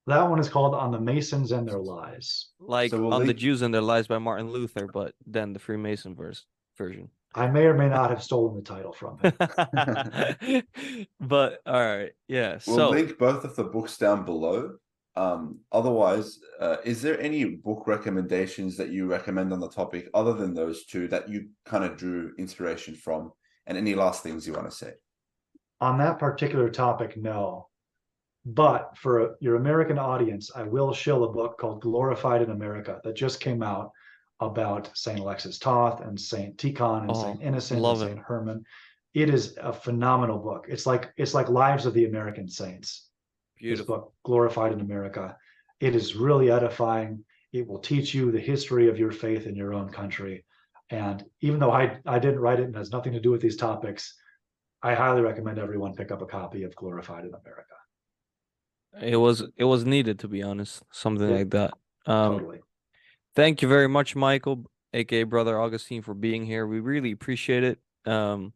That 0.06 0.22
one 0.22 0.38
is 0.38 0.48
called 0.48 0.74
"On 0.74 0.90
the 0.92 1.00
Masons 1.00 1.52
and 1.52 1.68
Their 1.68 1.80
Lies." 1.80 2.50
Like 2.60 2.92
So 2.92 3.00
we'll 3.02 3.14
on 3.14 3.26
the 3.26 3.34
Jews 3.34 3.62
and 3.62 3.74
Their 3.74 3.82
Lies 3.82 4.06
by 4.06 4.18
Martin 4.18 4.50
Luther, 4.50 4.86
but 4.86 5.14
then 5.26 5.52
the 5.52 5.58
Freemason 5.58 6.14
verse 6.14 6.46
version. 6.78 7.10
I 7.34 7.46
may 7.48 7.64
or 7.66 7.74
may 7.74 7.88
not 7.88 8.10
have 8.10 8.22
stolen 8.22 8.56
the 8.56 8.62
title 8.62 8.92
from 8.92 9.18
him. 9.18 10.62
but 11.20 11.60
all 11.66 11.74
right, 11.74 12.12
yeah. 12.26 12.58
We'll 12.66 12.76
so 12.76 12.90
link 12.90 13.18
both 13.18 13.44
of 13.44 13.54
the 13.54 13.64
books 13.64 13.98
down 13.98 14.24
below. 14.24 14.76
Um, 15.18 15.58
otherwise, 15.72 16.38
uh, 16.60 16.76
is 16.84 17.02
there 17.02 17.20
any 17.20 17.44
book 17.44 17.88
recommendations 17.88 18.76
that 18.76 18.90
you 18.90 19.06
recommend 19.06 19.52
on 19.52 19.58
the 19.58 19.68
topic 19.68 20.08
other 20.14 20.32
than 20.32 20.54
those 20.54 20.86
two 20.86 21.08
that 21.08 21.28
you 21.28 21.48
kind 21.64 21.82
of 21.82 21.96
drew 21.96 22.32
inspiration 22.38 22.94
from? 22.94 23.32
And 23.66 23.76
any 23.76 23.96
last 23.96 24.22
things 24.22 24.46
you 24.46 24.52
want 24.52 24.70
to 24.70 24.76
say? 24.76 24.92
On 25.80 25.98
that 25.98 26.20
particular 26.20 26.70
topic, 26.70 27.16
no. 27.16 27.68
But 28.46 28.96
for 28.96 29.36
your 29.40 29.56
American 29.56 29.98
audience, 29.98 30.52
I 30.54 30.62
will 30.62 30.94
shill 30.94 31.24
a 31.24 31.32
book 31.32 31.58
called 31.58 31.82
Glorified 31.82 32.40
in 32.40 32.50
America 32.50 33.00
that 33.02 33.16
just 33.16 33.40
came 33.40 33.62
out 33.62 33.90
about 34.40 34.90
St. 34.94 35.18
Alexis 35.18 35.58
Toth 35.58 36.00
and 36.00 36.18
St. 36.18 36.56
Tikhon 36.56 37.02
and 37.02 37.10
Oh, 37.10 37.22
St. 37.24 37.42
Innocent 37.42 37.84
and. 37.84 37.98
St. 37.98 38.18
Herman. 38.20 38.64
It 39.14 39.30
is 39.30 39.56
a 39.60 39.72
phenomenal 39.72 40.38
book. 40.38 40.66
It's 40.68 40.86
like 40.86 41.12
it's 41.16 41.34
like 41.34 41.48
Lives 41.48 41.86
of 41.86 41.94
the 41.94 42.04
American 42.04 42.48
Saints. 42.48 43.07
This 43.60 43.80
book, 43.82 44.12
Glorified 44.24 44.72
in 44.72 44.80
America. 44.80 45.36
It 45.80 45.94
is 45.94 46.16
really 46.16 46.50
edifying. 46.50 47.24
It 47.52 47.66
will 47.66 47.78
teach 47.78 48.14
you 48.14 48.30
the 48.30 48.40
history 48.40 48.88
of 48.88 48.98
your 48.98 49.12
faith 49.12 49.46
in 49.46 49.54
your 49.56 49.74
own 49.74 49.88
country. 49.90 50.44
And 50.90 51.24
even 51.40 51.58
though 51.60 51.70
I, 51.72 51.98
I 52.06 52.18
didn't 52.18 52.40
write 52.40 52.60
it 52.60 52.64
and 52.64 52.76
has 52.76 52.90
nothing 52.90 53.12
to 53.12 53.20
do 53.20 53.30
with 53.30 53.40
these 53.40 53.56
topics, 53.56 54.14
I 54.82 54.94
highly 54.94 55.22
recommend 55.22 55.58
everyone 55.58 55.94
pick 55.94 56.10
up 56.10 56.22
a 56.22 56.26
copy 56.26 56.62
of 56.62 56.74
Glorified 56.76 57.24
in 57.24 57.34
America. 57.34 57.74
It 59.02 59.16
was 59.16 59.44
it 59.56 59.64
was 59.64 59.84
needed 59.84 60.18
to 60.20 60.28
be 60.28 60.42
honest, 60.42 60.82
something 60.92 61.28
Yeah. 61.28 61.36
like 61.36 61.50
that. 61.50 61.74
Um, 62.06 62.32
totally. 62.38 62.60
thank 63.36 63.60
you 63.60 63.68
very 63.68 63.88
much, 63.88 64.16
Michael, 64.16 64.64
aka 64.94 65.24
Brother 65.24 65.60
Augustine, 65.60 66.02
for 66.02 66.14
being 66.14 66.46
here. 66.46 66.66
We 66.66 66.80
really 66.80 67.12
appreciate 67.12 67.64
it. 67.64 67.78
Um, 68.06 68.54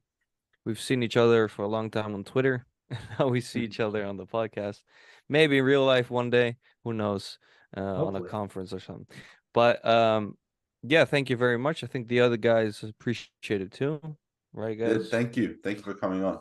we've 0.64 0.80
seen 0.80 1.02
each 1.02 1.16
other 1.18 1.48
for 1.48 1.62
a 1.64 1.68
long 1.68 1.90
time 1.90 2.14
on 2.14 2.24
Twitter. 2.24 2.64
Now 3.18 3.28
we 3.28 3.40
see 3.40 3.60
each 3.64 3.80
other 3.86 4.04
on 4.04 4.16
the 4.16 4.26
podcast. 4.26 4.80
Maybe 5.28 5.58
in 5.58 5.64
real 5.64 5.84
life 5.84 6.10
one 6.10 6.30
day. 6.30 6.56
Who 6.84 6.92
knows? 6.92 7.38
Uh, 7.76 8.04
on 8.04 8.16
a 8.16 8.20
conference 8.22 8.72
or 8.74 8.80
something. 8.80 9.06
But 9.54 9.84
um, 9.86 10.36
yeah, 10.82 11.04
thank 11.06 11.30
you 11.30 11.36
very 11.36 11.58
much. 11.58 11.82
I 11.82 11.86
think 11.86 12.08
the 12.08 12.20
other 12.20 12.36
guys 12.36 12.82
appreciate 12.82 13.62
it 13.62 13.72
too. 13.72 14.00
Right, 14.52 14.76
Yeah, 14.76 14.94
guys? 14.94 15.08
thank 15.08 15.36
you. 15.36 15.56
Thank 15.64 15.78
you 15.78 15.82
for 15.84 15.94
coming 15.94 16.22
on. 16.22 16.40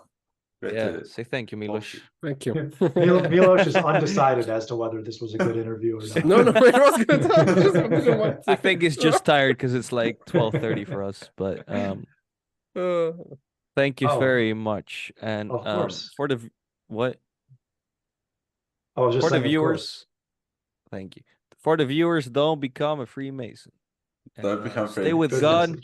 Great 0.62 0.74
yeah. 0.76 0.92
to 0.92 1.06
Say 1.06 1.24
thank 1.24 1.52
you, 1.52 1.56
talk 1.58 1.60
Milos. 1.68 1.96
Thank 2.22 2.46
you. 2.46 2.54
Mil- 2.96 3.30
Milos 3.30 3.66
is 3.66 3.76
undecided 3.76 4.48
as 4.50 4.66
to 4.68 4.76
whether 4.76 5.02
this 5.02 5.20
was 5.22 5.34
a 5.34 5.38
good 5.38 5.56
interview 5.58 5.98
or 6.00 6.02
not. 6.06 6.26
No, 6.26 6.44
no, 6.44 6.52
it 6.52 6.74
was 6.74 7.06
good. 7.06 7.32
I 7.32 7.46
just 7.46 7.74
didn't 7.74 8.20
want 8.20 8.40
I 8.48 8.56
think 8.56 8.82
he's 8.82 8.98
just 8.98 9.24
tired 9.26 9.58
because 9.58 9.74
it's 9.74 9.92
like 9.92 10.20
twelve 10.26 10.54
thirty 10.54 10.86
for 10.86 11.02
us. 11.04 11.30
But 11.36 11.64
um, 11.68 12.06
Uh, 12.76 13.12
Thank 13.76 14.02
you 14.02 14.10
Oh. 14.10 14.20
very 14.20 14.54
much. 14.54 15.12
And 15.22 15.52
Of 15.52 15.66
um, 15.66 15.90
for 16.16 16.28
the 16.28 16.50
what 16.88 17.18
I 18.96 19.02
was 19.02 19.16
just 19.16 19.28
for 19.28 19.34
the 19.34 19.40
viewers, 19.40 20.06
thank 20.92 21.16
you 21.16 21.24
for 21.60 21.78
the 21.78 21.86
viewers. 21.86 22.26
Don't 22.26 22.60
become 22.60 23.00
a 23.00 23.06
Freemason. 23.06 23.72
And, 24.36 24.44
Don't 24.44 24.60
uh, 24.60 24.64
become 24.64 24.88
Stay 24.90 25.14
with 25.14 25.32
Good 25.32 25.42
God. 25.42 25.80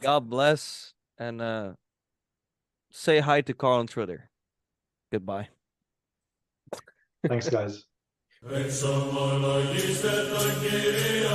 God 0.00 0.30
bless, 0.30 0.94
and 1.18 1.42
uh, 1.42 1.72
say 2.92 3.18
hi 3.18 3.40
to 3.42 3.52
Carl 3.54 3.80
and 3.80 3.88
Twitter. 3.88 4.30
Goodbye. 5.10 5.48
Thanks, 7.26 7.48
guys. 7.48 7.84
It's 8.48 8.78
someone 8.78 9.42
like 9.42 9.74
you 9.74 9.80
said, 9.92 10.32
like 10.32 10.62
it, 10.62 11.26